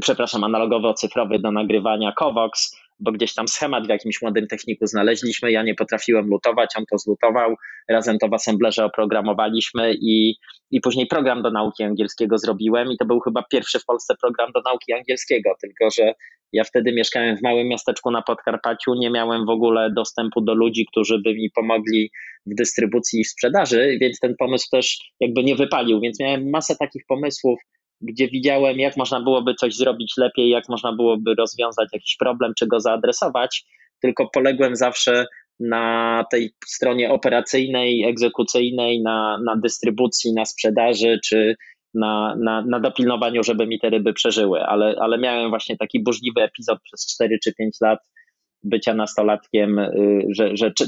przepraszam, 0.02 0.42
analogowo-cyfrowy 0.42 1.42
do 1.42 1.52
nagrywania 1.52 2.12
Covox, 2.20 2.76
bo 3.00 3.12
gdzieś 3.12 3.34
tam 3.34 3.48
schemat 3.48 3.86
w 3.86 3.90
jakimś 3.90 4.22
młodym 4.22 4.48
techniku 4.48 4.88
znaleźliśmy, 4.88 5.52
ja 5.52 5.64
nie 5.64 5.76
potrafiłem 5.76 6.28
lutować, 6.28 6.70
on 6.78 6.86
to 6.92 6.98
zlutował, 6.98 7.56
razem 7.90 8.18
to 8.18 8.28
w 8.28 8.34
assemblerze 8.34 8.86
oprogramowaliśmy 8.86 9.94
i, 9.94 10.36
i 10.72 10.82
później 10.82 11.08
program 11.08 11.42
do 11.42 11.52
nauki 11.52 11.84
angielskiego 11.84 12.38
zrobiłem 12.38 12.92
i 12.92 12.98
to 12.98 13.06
był 13.06 13.20
chyba 13.20 13.44
pierwszy 13.52 13.80
w 13.80 13.86
Polsce 13.86 14.16
program 14.22 14.52
do 14.52 14.62
nauki 14.66 14.94
angielskiego, 14.94 15.50
tylko 15.62 15.90
że 15.92 16.14
ja 16.54 16.64
wtedy 16.64 16.94
mieszkałem 16.94 17.38
w 17.38 17.42
małym 17.42 17.68
miasteczku 17.68 18.12
na 18.12 18.22
Podkarpaciu, 18.22 18.94
nie 18.94 19.10
miałem 19.10 19.46
w 19.46 19.50
ogóle 19.50 19.92
dostępu 19.96 20.42
do 20.42 20.54
ludzi, 20.54 20.86
którzy 20.92 21.20
by 21.20 21.34
mi 21.34 21.50
pomogli 21.56 22.12
w 22.46 22.56
dystrybucji 22.56 23.20
i 23.20 23.26
sprzedaży, 23.26 23.98
więc 24.02 24.20
ten 24.20 24.36
pomysł 24.40 24.68
też 24.72 25.00
jakby 25.20 25.44
nie 25.44 25.56
wypalił, 25.56 26.00
więc 26.00 26.20
miałem 26.20 26.50
masę 26.50 26.76
takich 26.76 27.06
pomysłów, 27.08 27.60
gdzie 28.02 28.28
widziałem, 28.28 28.80
jak 28.80 28.98
można 28.98 29.22
byłoby 29.22 29.54
coś 29.54 29.76
zrobić 29.76 30.14
lepiej, 30.18 30.50
jak 30.50 30.70
można 30.70 30.94
byłoby 30.94 31.36
rozwiązać 31.36 31.90
jakiś 31.94 32.16
problem, 32.20 32.54
czy 32.60 32.68
go 32.68 32.80
zaadresować, 32.80 33.66
tylko 34.02 34.30
poległem 34.34 34.76
zawsze 34.76 35.26
na 35.60 36.26
tej 36.32 36.52
stronie 36.66 37.12
operacyjnej, 37.12 38.04
egzekucyjnej, 38.04 39.02
na, 39.02 39.40
na 39.46 39.56
dystrybucji, 39.56 40.34
na 40.34 40.46
sprzedaży, 40.46 41.20
czy 41.26 41.56
na, 41.94 42.36
na, 42.36 42.62
na 42.62 42.80
dopilnowaniu, 42.80 43.44
żeby 43.44 43.68
mi 43.68 43.80
te 43.80 43.90
ryby 43.90 44.14
przeżyły, 44.14 44.64
ale, 44.64 44.96
ale 45.00 45.18
miałem 45.18 45.50
właśnie 45.50 45.78
taki 45.78 46.04
burzliwy 46.04 46.42
epizod 46.42 46.80
przez 46.84 47.08
4 47.08 47.40
czy 47.44 47.54
5 47.54 47.76
lat 47.82 48.00
bycia 48.64 48.94
nastolatkiem, 48.94 49.80
y, 49.80 50.26
że, 50.30 50.58
że 50.58 50.72
czy, 50.72 50.86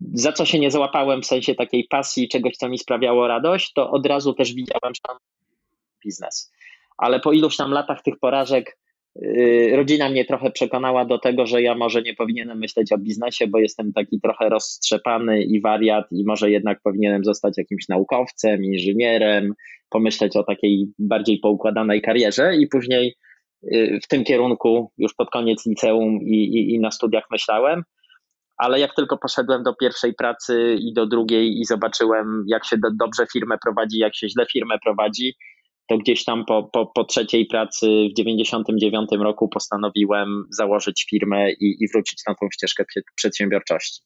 za 0.00 0.32
co 0.32 0.44
się 0.44 0.58
nie 0.58 0.70
załapałem 0.70 1.22
w 1.22 1.26
sensie 1.26 1.54
takiej 1.54 1.84
pasji, 1.90 2.28
czegoś, 2.28 2.56
co 2.56 2.68
mi 2.68 2.78
sprawiało 2.78 3.28
radość, 3.28 3.72
to 3.72 3.90
od 3.90 4.06
razu 4.06 4.34
też 4.34 4.54
widziałem, 4.54 4.94
że 4.94 5.14
biznes. 6.04 6.52
Ale 6.98 7.20
po 7.20 7.32
iluś 7.32 7.56
tam 7.56 7.70
latach 7.70 8.02
tych 8.02 8.18
porażek 8.18 8.78
rodzina 9.72 10.08
mnie 10.08 10.24
trochę 10.24 10.50
przekonała 10.50 11.04
do 11.04 11.18
tego, 11.18 11.46
że 11.46 11.62
ja 11.62 11.74
może 11.74 12.02
nie 12.02 12.14
powinienem 12.14 12.58
myśleć 12.58 12.92
o 12.92 12.98
biznesie, 12.98 13.46
bo 13.46 13.58
jestem 13.58 13.92
taki 13.92 14.20
trochę 14.20 14.48
rozstrzepany 14.48 15.42
i 15.42 15.60
wariat 15.60 16.06
i 16.12 16.24
może 16.26 16.50
jednak 16.50 16.80
powinienem 16.84 17.24
zostać 17.24 17.58
jakimś 17.58 17.88
naukowcem, 17.88 18.64
inżynierem, 18.64 19.54
pomyśleć 19.90 20.36
o 20.36 20.42
takiej 20.42 20.86
bardziej 20.98 21.38
poukładanej 21.38 22.02
karierze 22.02 22.56
i 22.56 22.66
później 22.66 23.14
yy, 23.62 24.00
w 24.00 24.08
tym 24.08 24.24
kierunku 24.24 24.92
już 24.98 25.14
pod 25.14 25.30
koniec 25.30 25.66
liceum 25.66 26.18
i, 26.22 26.34
i, 26.34 26.74
i 26.74 26.80
na 26.80 26.90
studiach 26.90 27.24
myślałem. 27.30 27.82
ale 28.58 28.80
jak 28.80 28.94
tylko 28.94 29.18
poszedłem 29.18 29.62
do 29.62 29.74
pierwszej 29.74 30.14
pracy 30.14 30.76
i 30.80 30.92
do 30.92 31.06
drugiej 31.06 31.60
i 31.60 31.64
zobaczyłem, 31.64 32.44
jak 32.46 32.66
się 32.66 32.76
do, 32.78 32.88
dobrze 33.00 33.26
firmę 33.32 33.56
prowadzi, 33.64 33.98
jak 33.98 34.16
się 34.16 34.28
źle 34.28 34.46
firmę 34.52 34.78
prowadzi, 34.84 35.34
to 35.88 35.98
gdzieś 35.98 36.24
tam 36.24 36.44
po, 36.44 36.62
po, 36.72 36.86
po 36.86 37.04
trzeciej 37.04 37.46
pracy 37.46 38.08
w 38.10 38.16
99 38.16 39.10
roku 39.20 39.48
postanowiłem 39.48 40.44
założyć 40.50 41.06
firmę 41.10 41.52
i, 41.52 41.76
i 41.80 41.88
wrócić 41.92 42.22
na 42.28 42.34
tą 42.34 42.46
ścieżkę 42.52 42.84
przedsiębiorczości. 43.16 44.00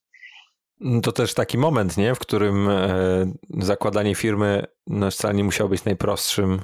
To 1.03 1.13
też 1.13 1.35
taki 1.35 1.59
moment, 1.59 1.97
nie? 1.97 2.15
w 2.15 2.19
którym 2.19 2.69
e, 2.69 3.33
zakładanie 3.51 4.15
firmy 4.15 4.65
no, 4.87 5.11
wcale 5.11 5.35
nie 5.35 5.45
musiało 5.45 5.71
być 5.71 5.85
najprostszym, 5.85 6.61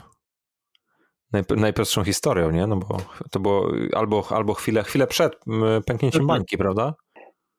najprostszą 1.56 2.04
historią, 2.04 2.50
nie? 2.50 2.66
No 2.66 2.76
bo 2.76 2.96
to 3.30 3.40
było 3.40 3.72
albo, 3.92 4.26
albo 4.30 4.54
chwilę, 4.54 4.82
chwilę 4.82 5.06
przed 5.06 5.32
pęknięciem 5.86 6.22
mhm. 6.22 6.26
bańki, 6.26 6.58
prawda? 6.58 6.94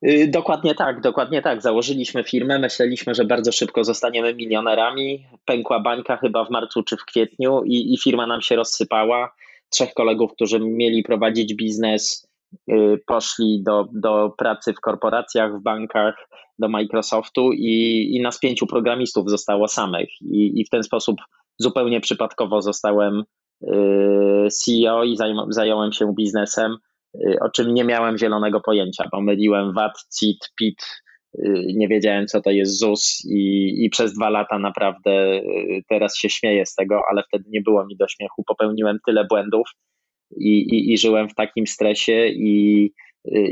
Y, 0.07 0.27
dokładnie 0.27 0.75
tak, 0.75 1.01
dokładnie 1.01 1.41
tak. 1.41 1.61
Założyliśmy 1.61 2.23
firmę, 2.23 2.59
myśleliśmy, 2.59 3.15
że 3.15 3.25
bardzo 3.25 3.51
szybko 3.51 3.83
zostaniemy 3.83 4.33
milionerami. 4.33 5.25
Pękła 5.45 5.79
bańka 5.79 6.17
chyba 6.17 6.45
w 6.45 6.49
marcu 6.49 6.83
czy 6.83 6.97
w 6.97 7.05
kwietniu 7.05 7.63
i, 7.63 7.93
i 7.93 7.97
firma 7.97 8.27
nam 8.27 8.41
się 8.41 8.55
rozsypała. 8.55 9.35
Trzech 9.69 9.93
kolegów, 9.93 10.33
którzy 10.33 10.59
mieli 10.59 11.03
prowadzić 11.03 11.55
biznes, 11.55 12.27
y, 12.71 12.99
poszli 13.05 13.63
do, 13.63 13.87
do 13.93 14.33
pracy 14.37 14.73
w 14.73 14.79
korporacjach, 14.79 15.59
w 15.59 15.63
bankach, 15.63 16.29
do 16.59 16.69
Microsoftu 16.69 17.51
i, 17.53 18.07
i 18.15 18.21
nas 18.21 18.39
pięciu 18.39 18.67
programistów 18.67 19.29
zostało 19.29 19.67
samych. 19.67 20.09
I, 20.21 20.61
i 20.61 20.65
w 20.65 20.69
ten 20.69 20.83
sposób 20.83 21.17
zupełnie 21.57 22.01
przypadkowo 22.01 22.61
zostałem 22.61 23.23
y, 23.63 24.47
CEO 24.51 25.03
i 25.03 25.17
zająłem 25.49 25.91
się 25.91 26.13
biznesem 26.15 26.77
o 27.41 27.49
czym 27.49 27.73
nie 27.73 27.83
miałem 27.83 28.17
zielonego 28.17 28.61
pojęcia. 28.61 29.09
Pomyliłem 29.11 29.73
VAT, 29.73 29.93
CIT, 30.19 30.51
PIT, 30.55 31.01
y, 31.39 31.63
nie 31.75 31.87
wiedziałem 31.87 32.27
co 32.27 32.41
to 32.41 32.51
jest 32.51 32.79
ZUS 32.79 33.25
i, 33.25 33.73
i 33.85 33.89
przez 33.89 34.13
dwa 34.13 34.29
lata 34.29 34.59
naprawdę 34.59 35.11
y, 35.11 35.81
teraz 35.89 36.17
się 36.17 36.29
śmieję 36.29 36.65
z 36.65 36.75
tego, 36.75 37.01
ale 37.11 37.23
wtedy 37.23 37.43
nie 37.49 37.61
było 37.61 37.85
mi 37.85 37.97
do 37.97 38.07
śmiechu. 38.07 38.43
Popełniłem 38.47 38.97
tyle 39.05 39.25
błędów 39.25 39.69
i, 40.37 40.59
i, 40.59 40.93
i 40.93 40.97
żyłem 40.97 41.29
w 41.29 41.35
takim 41.35 41.67
stresie 41.67 42.27
i, 42.27 42.91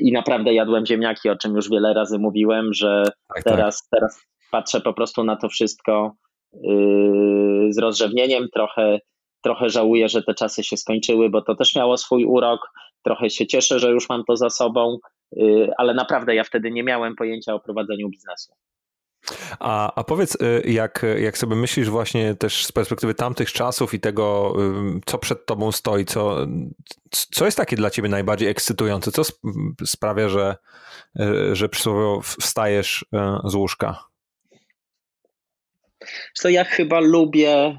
i 0.02 0.12
naprawdę 0.12 0.54
jadłem 0.54 0.86
ziemniaki, 0.86 1.30
o 1.30 1.36
czym 1.36 1.56
już 1.56 1.70
wiele 1.70 1.94
razy 1.94 2.20
mówiłem, 2.20 2.74
że 2.74 3.04
tak, 3.34 3.44
teraz, 3.44 3.88
tak. 3.90 4.00
teraz 4.00 4.26
patrzę 4.52 4.82
po 4.82 4.94
prostu 4.94 5.24
na 5.24 5.36
to 5.36 5.50
wszystko 5.50 6.12
yy, 6.54 7.74
z 7.74 7.78
rozrzewnieniem, 7.78 8.48
trochę, 8.54 9.00
trochę 9.44 9.70
żałuję, 9.70 10.10
że 10.10 10.24
te 10.24 10.34
czasy 10.34 10.64
się 10.64 10.78
skończyły, 10.78 11.30
bo 11.30 11.42
to 11.42 11.56
też 11.56 11.76
miało 11.76 11.98
swój 11.98 12.26
urok 12.26 12.60
trochę 13.04 13.30
się 13.30 13.48
cieszę, 13.48 13.80
że 13.80 13.92
już 13.92 14.10
mam 14.10 14.24
to 14.24 14.36
za 14.36 14.50
sobą, 14.50 14.98
y, 15.38 15.70
ale 15.78 15.94
naprawdę 15.94 16.36
ja 16.36 16.44
wtedy 16.44 16.72
nie 16.72 16.84
miałem 16.84 17.16
pojęcia 17.16 17.54
o 17.54 17.60
prowadzeniu 17.60 18.10
biznesu. 18.10 18.54
A, 19.60 19.94
a 19.96 20.04
powiedz, 20.04 20.36
y, 20.36 20.64
jak, 20.66 21.06
jak 21.20 21.38
sobie 21.38 21.56
myślisz 21.56 21.90
właśnie 21.90 22.36
też 22.36 22.66
z 22.66 22.72
perspektywy 22.72 23.14
tamtych 23.14 23.52
czasów 23.52 23.94
i 23.94 24.00
tego, 24.00 24.56
y, 24.98 25.02
co 25.06 25.18
przed 25.18 25.46
tobą 25.46 25.72
stoi, 25.72 26.06
co, 26.06 26.48
co 27.12 27.46
jest 27.46 27.58
takie 27.58 27.76
dla 27.76 27.90
ciebie 27.90 28.10
najbardziej 28.10 28.50
ekscytujące? 28.50 29.12
Co 29.12 29.24
sprawia, 29.86 30.30
że, 30.30 30.56
że 31.52 31.70
przysłowiowo 31.70 32.22
wstajesz 32.22 33.06
z 33.46 33.56
łóżka? 33.56 34.04
Co 36.34 36.50
ja 36.50 36.64
chyba 36.64 37.00
lubię 37.00 37.78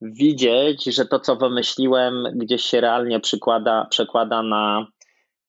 widzieć, 0.00 0.84
że 0.84 1.06
to, 1.06 1.20
co 1.20 1.36
wymyśliłem, 1.36 2.24
gdzieś 2.34 2.62
się 2.62 2.80
realnie 2.80 3.20
przykłada, 3.20 3.86
przekłada 3.90 4.42
na, 4.42 4.86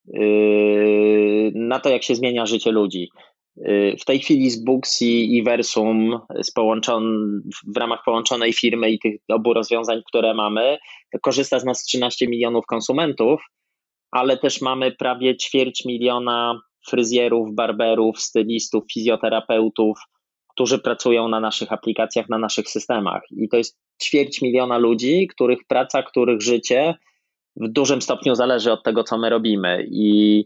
yy, 0.06 1.52
na 1.56 1.80
to, 1.80 1.90
jak 1.90 2.04
się 2.04 2.16
zmienia 2.16 2.46
życie 2.46 2.72
ludzi. 2.72 3.10
Yy, 3.56 3.96
w 4.02 4.06
tej 4.06 4.20
chwili 4.20 4.50
z 4.50 4.64
Booksy 4.64 5.06
i 5.06 5.44
Versum 5.44 6.20
z 6.44 6.54
w 7.74 7.78
ramach 7.78 8.00
połączonej 8.06 8.54
firmy 8.54 8.92
i 8.92 9.00
tych 9.00 9.22
obu 9.30 9.54
rozwiązań, 9.54 10.02
które 10.08 10.34
mamy, 10.34 10.78
korzysta 11.22 11.60
z 11.60 11.66
nas 11.66 11.84
13 11.84 12.28
milionów 12.28 12.66
konsumentów, 12.66 13.42
ale 14.12 14.38
też 14.38 14.62
mamy 14.62 14.92
prawie 14.92 15.38
ćwierć 15.38 15.86
miliona 15.86 16.62
fryzjerów, 16.88 17.56
barberów, 17.56 18.20
stylistów, 18.20 18.84
fizjoterapeutów, 18.94 20.00
którzy 20.60 20.80
pracują 20.80 21.28
na 21.28 21.40
naszych 21.40 21.72
aplikacjach, 21.72 22.30
na 22.30 22.38
naszych 22.38 22.70
systemach. 22.70 23.22
I 23.32 23.50
to 23.50 23.58
jest 23.58 23.78
ćwierć 24.04 24.42
miliona 24.42 24.78
ludzi, 24.78 25.28
których 25.28 25.60
praca, 25.68 26.04
których 26.04 26.42
życie 26.42 26.96
w 27.56 27.68
dużym 27.68 28.02
stopniu 28.02 28.36
zależy 28.36 28.72
od 28.72 28.84
tego, 28.84 29.04
co 29.04 29.18
my 29.18 29.30
robimy. 29.30 29.88
I, 29.92 30.46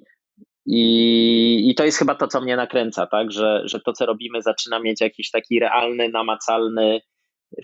i, 0.66 1.70
i 1.70 1.76
to 1.76 1.86
jest 1.86 1.97
chyba 1.97 2.16
to, 2.16 2.28
co 2.28 2.41
mnie 2.41 2.55
nakręca, 2.55 3.07
tak? 3.07 3.32
że, 3.32 3.61
że 3.66 3.80
to, 3.80 3.93
co 3.93 4.05
robimy, 4.05 4.41
zaczyna 4.41 4.80
mieć 4.80 5.01
jakiś 5.01 5.32
taki 5.32 5.59
realny, 5.59 6.09
namacalny 6.09 7.01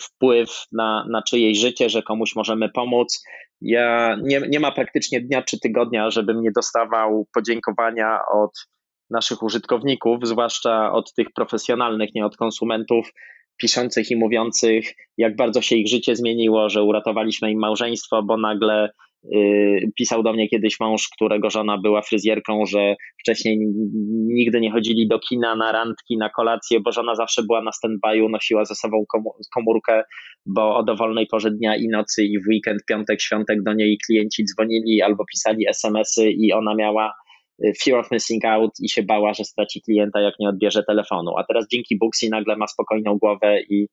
wpływ 0.01 0.49
na, 0.71 1.05
na 1.09 1.21
czyjeś 1.21 1.59
życie, 1.59 1.89
że 1.89 2.03
komuś 2.03 2.35
możemy 2.35 2.69
pomóc. 2.69 3.23
Ja 3.61 4.17
nie, 4.23 4.41
nie 4.49 4.59
ma 4.59 4.71
praktycznie 4.71 5.21
dnia 5.21 5.41
czy 5.41 5.59
tygodnia, 5.59 6.09
żebym 6.09 6.41
nie 6.41 6.51
dostawał 6.51 7.27
podziękowania 7.33 8.19
od 8.33 8.51
naszych 9.09 9.43
użytkowników, 9.43 10.27
zwłaszcza 10.27 10.91
od 10.91 11.13
tych 11.13 11.27
profesjonalnych, 11.35 12.09
nie 12.15 12.25
od 12.25 12.37
konsumentów, 12.37 13.11
piszących 13.59 14.11
i 14.11 14.15
mówiących, 14.15 14.93
jak 15.17 15.35
bardzo 15.35 15.61
się 15.61 15.75
ich 15.75 15.87
życie 15.87 16.15
zmieniło, 16.15 16.69
że 16.69 16.83
uratowaliśmy 16.83 17.51
im 17.51 17.59
małżeństwo, 17.59 18.23
bo 18.23 18.37
nagle 18.37 18.89
yy, 19.23 19.91
pisał 19.97 20.23
do 20.23 20.33
mnie 20.33 20.49
kiedyś 20.49 20.79
mąż, 20.79 21.09
którego 21.15 21.49
żona 21.49 21.77
była 21.77 22.01
fryzjerką, 22.01 22.65
że 22.65 22.95
wcześniej 23.19 23.57
nigdy 24.27 24.61
nie 24.61 24.71
chodzili 24.71 25.07
do 25.07 25.19
kina, 25.19 25.55
na 25.55 25.71
randki, 25.71 26.17
na 26.17 26.29
kolację, 26.29 26.79
bo 26.79 26.91
żona 26.91 27.15
zawsze 27.15 27.43
była 27.43 27.61
na 27.61 27.71
stand-by'u, 27.71 28.29
nosiła 28.29 28.65
ze 28.65 28.75
sobą 28.75 29.03
komórkę, 29.53 30.03
bo 30.45 30.75
o 30.75 30.83
dowolnej 30.83 31.27
porze 31.27 31.51
dnia 31.51 31.75
i 31.75 31.87
nocy 31.87 32.23
i 32.23 32.39
w 32.39 32.47
weekend, 32.47 32.85
piątek, 32.85 33.21
świątek 33.21 33.63
do 33.63 33.73
niej 33.73 33.97
klienci 34.05 34.43
dzwonili 34.45 35.01
albo 35.01 35.25
pisali 35.25 35.67
SMS-y 35.67 36.31
i 36.31 36.53
ona 36.53 36.75
miała 36.75 37.13
fear 37.83 37.99
of 37.99 38.11
missing 38.11 38.45
out 38.45 38.71
i 38.79 38.89
się 38.89 39.03
bała, 39.03 39.33
że 39.33 39.43
straci 39.43 39.81
klienta, 39.81 40.21
jak 40.21 40.33
nie 40.39 40.49
odbierze 40.49 40.83
telefonu. 40.83 41.37
A 41.37 41.43
teraz 41.43 41.67
dzięki 41.71 41.97
Booksy 41.97 42.29
nagle 42.29 42.55
ma 42.55 42.67
spokojną 42.67 43.17
głowę 43.17 43.61
i, 43.61 43.87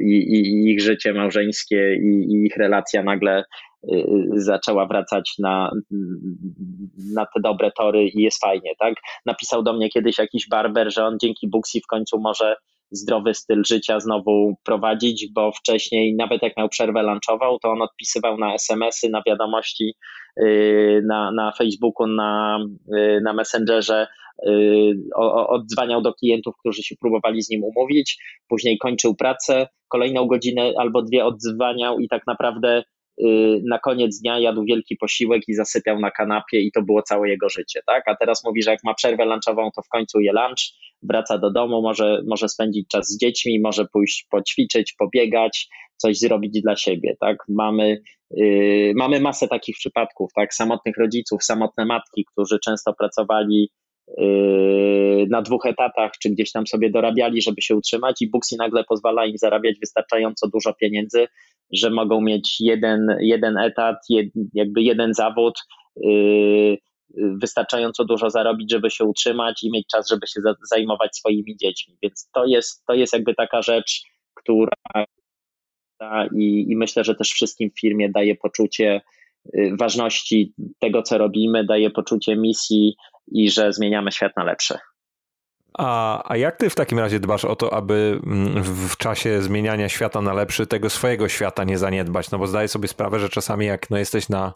i, 0.00 0.16
i 0.32 0.70
ich 0.72 0.80
życie 0.80 1.12
małżeńskie 1.12 1.96
i, 1.96 2.32
i, 2.32 2.46
ich 2.46 2.56
relacja 2.56 3.02
nagle 3.02 3.44
y, 3.84 4.04
zaczęła 4.32 4.86
wracać 4.86 5.34
na, 5.38 5.70
na 7.14 7.26
te 7.34 7.40
dobre 7.40 7.70
tory 7.78 8.04
i 8.04 8.22
jest 8.22 8.40
fajnie, 8.40 8.70
tak? 8.78 8.94
Napisał 9.26 9.62
do 9.62 9.72
mnie 9.72 9.90
kiedyś 9.90 10.18
jakiś 10.18 10.48
barber, 10.48 10.92
że 10.92 11.04
on 11.04 11.18
dzięki 11.20 11.48
Booksy 11.48 11.80
w 11.80 11.86
końcu 11.86 12.20
może 12.20 12.56
zdrowy 12.90 13.34
styl 13.34 13.62
życia 13.66 14.00
znowu 14.00 14.54
prowadzić, 14.64 15.32
bo 15.32 15.52
wcześniej 15.52 16.14
nawet 16.14 16.42
jak 16.42 16.56
miał 16.56 16.68
przerwę 16.68 17.02
lunchową, 17.02 17.58
to 17.62 17.70
on 17.70 17.82
odpisywał 17.82 18.38
na 18.38 18.54
SMS-y, 18.54 19.10
na 19.10 19.22
wiadomości 19.26 19.94
yy, 20.36 21.02
na, 21.06 21.32
na 21.32 21.52
Facebooku, 21.52 22.06
na, 22.06 22.58
yy, 22.88 23.20
na 23.20 23.32
Messengerze, 23.32 24.06
yy, 24.42 24.96
oddzwaniał 25.48 26.02
do 26.02 26.14
klientów, 26.14 26.54
którzy 26.60 26.82
się 26.82 26.94
próbowali 27.00 27.42
z 27.42 27.50
nim 27.50 27.64
umówić, 27.64 28.18
później 28.48 28.78
kończył 28.78 29.14
pracę, 29.14 29.68
kolejną 29.88 30.26
godzinę 30.26 30.72
albo 30.78 31.02
dwie 31.02 31.24
oddzwaniał 31.24 31.98
i 31.98 32.08
tak 32.08 32.22
naprawdę 32.26 32.82
na 33.68 33.78
koniec 33.78 34.20
dnia 34.20 34.38
jadł 34.38 34.64
wielki 34.64 34.96
posiłek 34.96 35.42
i 35.48 35.54
zasypiał 35.54 36.00
na 36.00 36.10
kanapie 36.10 36.60
i 36.60 36.72
to 36.72 36.82
było 36.82 37.02
całe 37.02 37.28
jego 37.28 37.48
życie, 37.48 37.80
tak? 37.86 38.08
A 38.08 38.16
teraz 38.16 38.44
mówi, 38.44 38.62
że 38.62 38.70
jak 38.70 38.84
ma 38.84 38.94
przerwę 38.94 39.24
lunchową, 39.24 39.70
to 39.76 39.82
w 39.82 39.88
końcu 39.88 40.20
je 40.20 40.32
lunch, 40.32 40.60
wraca 41.02 41.38
do 41.38 41.50
domu, 41.50 41.82
może, 41.82 42.22
może 42.26 42.48
spędzić 42.48 42.88
czas 42.88 43.08
z 43.08 43.18
dziećmi, 43.18 43.60
może 43.60 43.86
pójść 43.92 44.26
poćwiczyć, 44.30 44.94
pobiegać, 44.98 45.68
coś 45.96 46.18
zrobić 46.18 46.60
dla 46.62 46.76
siebie, 46.76 47.16
tak? 47.20 47.36
Mamy, 47.48 48.02
yy, 48.30 48.92
mamy 48.96 49.20
masę 49.20 49.48
takich 49.48 49.76
przypadków, 49.76 50.30
tak? 50.34 50.54
Samotnych 50.54 50.96
rodziców, 50.96 51.44
samotne 51.44 51.84
matki, 51.84 52.24
którzy 52.32 52.58
często 52.64 52.94
pracowali 52.94 53.70
na 55.30 55.42
dwóch 55.42 55.66
etatach, 55.66 56.12
czy 56.22 56.30
gdzieś 56.30 56.52
tam 56.52 56.66
sobie 56.66 56.90
dorabiali, 56.90 57.42
żeby 57.42 57.62
się 57.62 57.74
utrzymać 57.76 58.22
i 58.22 58.30
Booksy 58.30 58.56
nagle 58.58 58.84
pozwala 58.84 59.26
im 59.26 59.38
zarabiać 59.38 59.76
wystarczająco 59.80 60.48
dużo 60.48 60.74
pieniędzy, 60.74 61.26
że 61.72 61.90
mogą 61.90 62.20
mieć 62.20 62.60
jeden, 62.60 63.16
jeden 63.20 63.58
etat, 63.58 63.96
jed, 64.08 64.26
jakby 64.54 64.82
jeden 64.82 65.14
zawód, 65.14 65.54
yy, 65.96 66.76
wystarczająco 67.16 68.04
dużo 68.04 68.30
zarobić, 68.30 68.70
żeby 68.72 68.90
się 68.90 69.04
utrzymać 69.04 69.62
i 69.62 69.70
mieć 69.70 69.86
czas, 69.86 70.08
żeby 70.08 70.26
się 70.26 70.40
zajmować 70.70 71.16
swoimi 71.16 71.56
dziećmi. 71.56 71.96
Więc 72.02 72.30
to 72.34 72.44
jest, 72.44 72.84
to 72.86 72.94
jest 72.94 73.12
jakby 73.12 73.34
taka 73.34 73.62
rzecz, 73.62 74.02
która 74.34 74.72
i, 76.36 76.66
i 76.68 76.76
myślę, 76.76 77.04
że 77.04 77.14
też 77.14 77.28
wszystkim 77.28 77.70
w 77.70 77.80
firmie 77.80 78.10
daje 78.10 78.34
poczucie 78.34 79.00
y, 79.54 79.72
ważności 79.80 80.52
tego, 80.78 81.02
co 81.02 81.18
robimy, 81.18 81.64
daje 81.64 81.90
poczucie 81.90 82.36
misji 82.36 82.96
i 83.28 83.50
że 83.50 83.72
zmieniamy 83.72 84.12
świat 84.12 84.32
na 84.36 84.44
lepsze. 84.44 84.78
A, 85.78 86.22
a 86.32 86.36
jak 86.36 86.56
ty 86.56 86.70
w 86.70 86.74
takim 86.74 86.98
razie 86.98 87.20
dbasz 87.20 87.44
o 87.44 87.56
to, 87.56 87.74
aby 87.74 88.20
mm, 88.26 88.62
w 88.64 88.96
czasie 88.96 89.42
zmieniania 89.42 89.88
świata 89.88 90.20
na 90.20 90.32
lepszy 90.32 90.66
tego 90.66 90.90
swojego 90.90 91.28
świata 91.28 91.64
nie 91.64 91.78
zaniedbać? 91.78 92.30
No 92.30 92.38
bo 92.38 92.46
zdaję 92.46 92.68
sobie 92.68 92.88
sprawę, 92.88 93.18
że 93.18 93.28
czasami 93.28 93.66
jak 93.66 93.90
no, 93.90 93.98
jesteś 93.98 94.28
na 94.28 94.54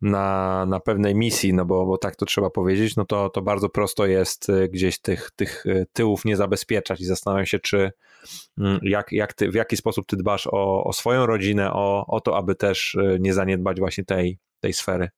na, 0.00 0.66
na 0.66 0.80
pewnej 0.80 1.14
misji, 1.14 1.54
no 1.54 1.64
bo, 1.64 1.86
bo 1.86 1.98
tak 1.98 2.16
to 2.16 2.26
trzeba 2.26 2.50
powiedzieć, 2.50 2.96
no 2.96 3.04
to, 3.04 3.30
to 3.30 3.42
bardzo 3.42 3.68
prosto 3.68 4.06
jest 4.06 4.48
y, 4.48 4.68
gdzieś 4.68 4.98
tych, 4.98 5.30
tych 5.36 5.66
y, 5.66 5.86
tyłów 5.92 6.24
nie 6.24 6.36
zabezpieczać 6.36 7.00
i 7.00 7.04
zastanawiam 7.04 7.46
się, 7.46 7.58
czy 7.58 7.92
mm, 8.58 8.80
jak, 8.82 9.12
jak 9.12 9.34
ty, 9.34 9.50
w 9.50 9.54
jaki 9.54 9.76
sposób 9.76 10.06
ty 10.06 10.16
dbasz 10.16 10.46
o, 10.46 10.84
o 10.84 10.92
swoją 10.92 11.26
rodzinę, 11.26 11.72
o, 11.72 12.06
o 12.06 12.20
to, 12.20 12.36
aby 12.36 12.54
też 12.54 12.96
nie 13.20 13.34
zaniedbać 13.34 13.78
właśnie 13.78 14.04
tej, 14.04 14.38
tej 14.60 14.72
sfery. 14.72 15.08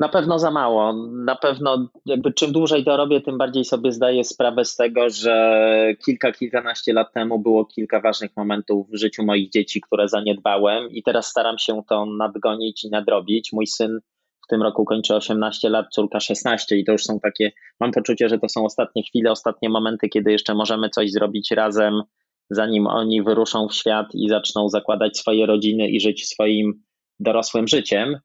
Na 0.00 0.08
pewno 0.08 0.38
za 0.38 0.50
mało. 0.50 0.92
Na 1.24 1.36
pewno 1.36 1.88
jakby 2.06 2.32
czym 2.32 2.52
dłużej 2.52 2.84
to 2.84 2.96
robię, 2.96 3.20
tym 3.20 3.38
bardziej 3.38 3.64
sobie 3.64 3.92
zdaję 3.92 4.24
sprawę 4.24 4.64
z 4.64 4.76
tego, 4.76 5.10
że 5.10 5.94
kilka, 6.04 6.32
kilkanaście 6.32 6.92
lat 6.92 7.12
temu 7.12 7.38
było 7.38 7.64
kilka 7.64 8.00
ważnych 8.00 8.30
momentów 8.36 8.90
w 8.90 8.96
życiu 8.96 9.24
moich 9.24 9.50
dzieci, 9.50 9.80
które 9.80 10.08
zaniedbałem 10.08 10.90
i 10.90 11.02
teraz 11.02 11.26
staram 11.26 11.58
się 11.58 11.82
to 11.88 12.06
nadgonić 12.06 12.84
i 12.84 12.90
nadrobić. 12.90 13.52
Mój 13.52 13.66
syn 13.66 14.00
w 14.44 14.48
tym 14.50 14.62
roku 14.62 14.84
kończy 14.84 15.14
18 15.14 15.70
lat, 15.70 15.86
córka 15.92 16.20
16 16.20 16.76
i 16.76 16.84
to 16.84 16.92
już 16.92 17.04
są 17.04 17.20
takie, 17.20 17.52
mam 17.80 17.92
poczucie, 17.92 18.28
że 18.28 18.38
to 18.38 18.48
są 18.48 18.64
ostatnie 18.64 19.02
chwile, 19.02 19.30
ostatnie 19.30 19.68
momenty, 19.68 20.08
kiedy 20.08 20.32
jeszcze 20.32 20.54
możemy 20.54 20.90
coś 20.90 21.12
zrobić 21.12 21.50
razem, 21.50 22.02
zanim 22.50 22.86
oni 22.86 23.22
wyruszą 23.22 23.68
w 23.68 23.74
świat 23.74 24.06
i 24.14 24.28
zaczną 24.28 24.68
zakładać 24.68 25.18
swoje 25.18 25.46
rodziny 25.46 25.88
i 25.88 26.00
żyć 26.00 26.26
swoim 26.26 26.82
dorosłym 27.18 27.68
życiem 27.68 28.16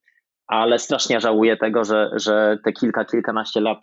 ale 0.48 0.80
strasznie 0.80 1.22
żałuję 1.22 1.58
tego, 1.58 1.84
że, 1.84 2.10
że 2.16 2.58
te 2.64 2.74
kilka, 2.74 3.06
kilkanaście 3.06 3.62
lat 3.62 3.80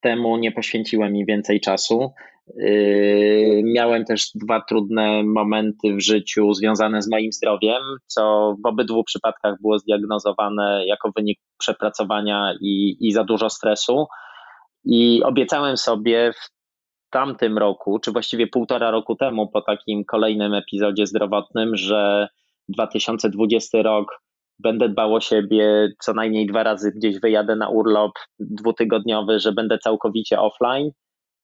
temu 0.00 0.36
nie 0.36 0.52
poświęciłem 0.52 1.12
mi 1.12 1.26
więcej 1.26 1.60
czasu. 1.60 2.12
Yy, 2.56 3.62
miałem 3.64 4.04
też 4.04 4.30
dwa 4.34 4.60
trudne 4.60 5.22
momenty 5.22 5.94
w 5.94 6.00
życiu 6.00 6.54
związane 6.54 7.02
z 7.02 7.10
moim 7.10 7.32
zdrowiem, 7.32 7.82
co 8.06 8.54
w 8.64 8.66
obydwu 8.66 9.04
przypadkach 9.04 9.54
było 9.62 9.78
zdiagnozowane 9.78 10.86
jako 10.86 11.10
wynik 11.16 11.40
przepracowania 11.58 12.54
i, 12.60 12.96
i 13.00 13.12
za 13.12 13.24
dużo 13.24 13.50
stresu. 13.50 14.06
I 14.84 15.22
obiecałem 15.24 15.76
sobie 15.76 16.32
w 16.32 16.50
tamtym 17.10 17.58
roku, 17.58 17.98
czy 17.98 18.12
właściwie 18.12 18.46
półtora 18.46 18.90
roku 18.90 19.16
temu, 19.16 19.48
po 19.48 19.62
takim 19.62 20.04
kolejnym 20.04 20.54
epizodzie 20.54 21.06
zdrowotnym, 21.06 21.76
że 21.76 22.28
2020 22.68 23.82
rok 23.82 24.20
będę 24.62 24.88
dbał 24.88 25.14
o 25.14 25.20
siebie, 25.20 25.88
co 26.00 26.14
najmniej 26.14 26.46
dwa 26.46 26.62
razy 26.62 26.92
gdzieś 26.96 27.20
wyjadę 27.20 27.56
na 27.56 27.68
urlop 27.68 28.12
dwutygodniowy, 28.38 29.40
że 29.40 29.52
będę 29.52 29.78
całkowicie 29.78 30.40
offline. 30.40 30.90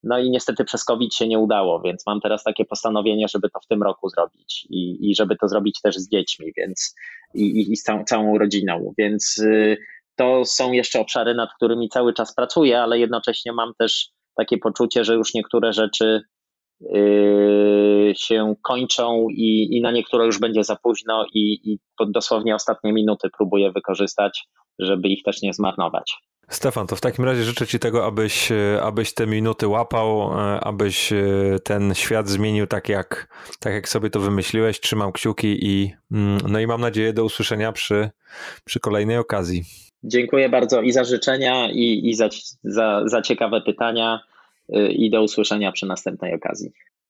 No 0.02 0.18
i 0.18 0.30
niestety 0.30 0.64
przez 0.64 0.84
COVID 0.84 1.14
się 1.14 1.28
nie 1.28 1.38
udało, 1.38 1.80
więc 1.80 2.06
mam 2.06 2.20
teraz 2.20 2.44
takie 2.44 2.64
postanowienie, 2.64 3.28
żeby 3.28 3.50
to 3.50 3.60
w 3.60 3.66
tym 3.66 3.82
roku 3.82 4.08
zrobić 4.08 4.66
i, 4.70 5.10
i 5.10 5.14
żeby 5.14 5.36
to 5.36 5.48
zrobić 5.48 5.80
też 5.80 5.96
z 5.96 6.08
dziećmi, 6.08 6.52
więc 6.56 6.94
i, 7.34 7.72
i, 7.72 7.76
z 7.76 7.82
całą, 7.82 8.04
całą 8.04 8.38
rodziną. 8.38 8.94
Więc 8.98 9.38
y, 9.38 9.76
to 10.16 10.44
są 10.44 10.72
jeszcze 10.72 11.00
obszary, 11.00 11.34
nad 11.34 11.50
którymi 11.56 11.88
cały 11.88 12.14
czas 12.14 12.34
pracuję, 12.34 12.82
ale 12.82 12.98
jednocześnie 12.98 13.52
mam 13.52 13.72
też 13.78 14.10
takie 14.36 14.58
poczucie, 14.58 15.04
że 15.04 15.14
już 15.14 15.34
niektóre 15.34 15.72
rzeczy 15.72 16.22
się 18.16 18.54
kończą 18.62 19.26
i, 19.30 19.68
i 19.70 19.80
na 19.80 19.92
niektóre 19.92 20.26
już 20.26 20.38
będzie 20.38 20.64
za 20.64 20.76
późno 20.76 21.26
i, 21.34 21.72
i 21.72 21.78
dosłownie 22.08 22.54
ostatnie 22.54 22.92
minuty 22.92 23.28
próbuję 23.38 23.72
wykorzystać, 23.72 24.44
żeby 24.78 25.08
ich 25.08 25.22
też 25.22 25.42
nie 25.42 25.52
zmarnować. 25.52 26.16
Stefan, 26.48 26.86
to 26.86 26.96
w 26.96 27.00
takim 27.00 27.24
razie 27.24 27.42
życzę 27.44 27.66
Ci 27.66 27.78
tego, 27.78 28.06
abyś, 28.06 28.48
abyś 28.82 29.14
te 29.14 29.26
minuty 29.26 29.68
łapał, 29.68 30.20
e, 30.20 30.60
abyś 30.60 31.12
e, 31.12 31.24
ten 31.64 31.94
świat 31.94 32.28
zmienił 32.28 32.66
tak 32.66 32.88
jak, 32.88 33.28
tak 33.60 33.72
jak 33.72 33.88
sobie 33.88 34.10
to 34.10 34.20
wymyśliłeś. 34.20 34.80
Trzymam 34.80 35.12
kciuki 35.12 35.58
i, 35.66 35.92
mm, 36.12 36.38
no 36.48 36.60
i 36.60 36.66
mam 36.66 36.80
nadzieję 36.80 37.12
do 37.12 37.24
usłyszenia 37.24 37.72
przy, 37.72 38.10
przy 38.64 38.80
kolejnej 38.80 39.18
okazji. 39.18 39.62
Dziękuję 40.04 40.48
bardzo 40.48 40.82
i 40.82 40.92
za 40.92 41.04
życzenia, 41.04 41.70
i, 41.70 42.08
i 42.08 42.14
za, 42.14 42.28
za, 42.64 43.02
za 43.06 43.22
ciekawe 43.22 43.60
pytania. 43.60 44.20
Y, 44.76 44.92
i 44.92 45.10
do 45.10 45.22
usłyszenia 45.22 45.72
przy 45.72 45.86
następnej 45.86 46.34
okazji. 46.34 46.72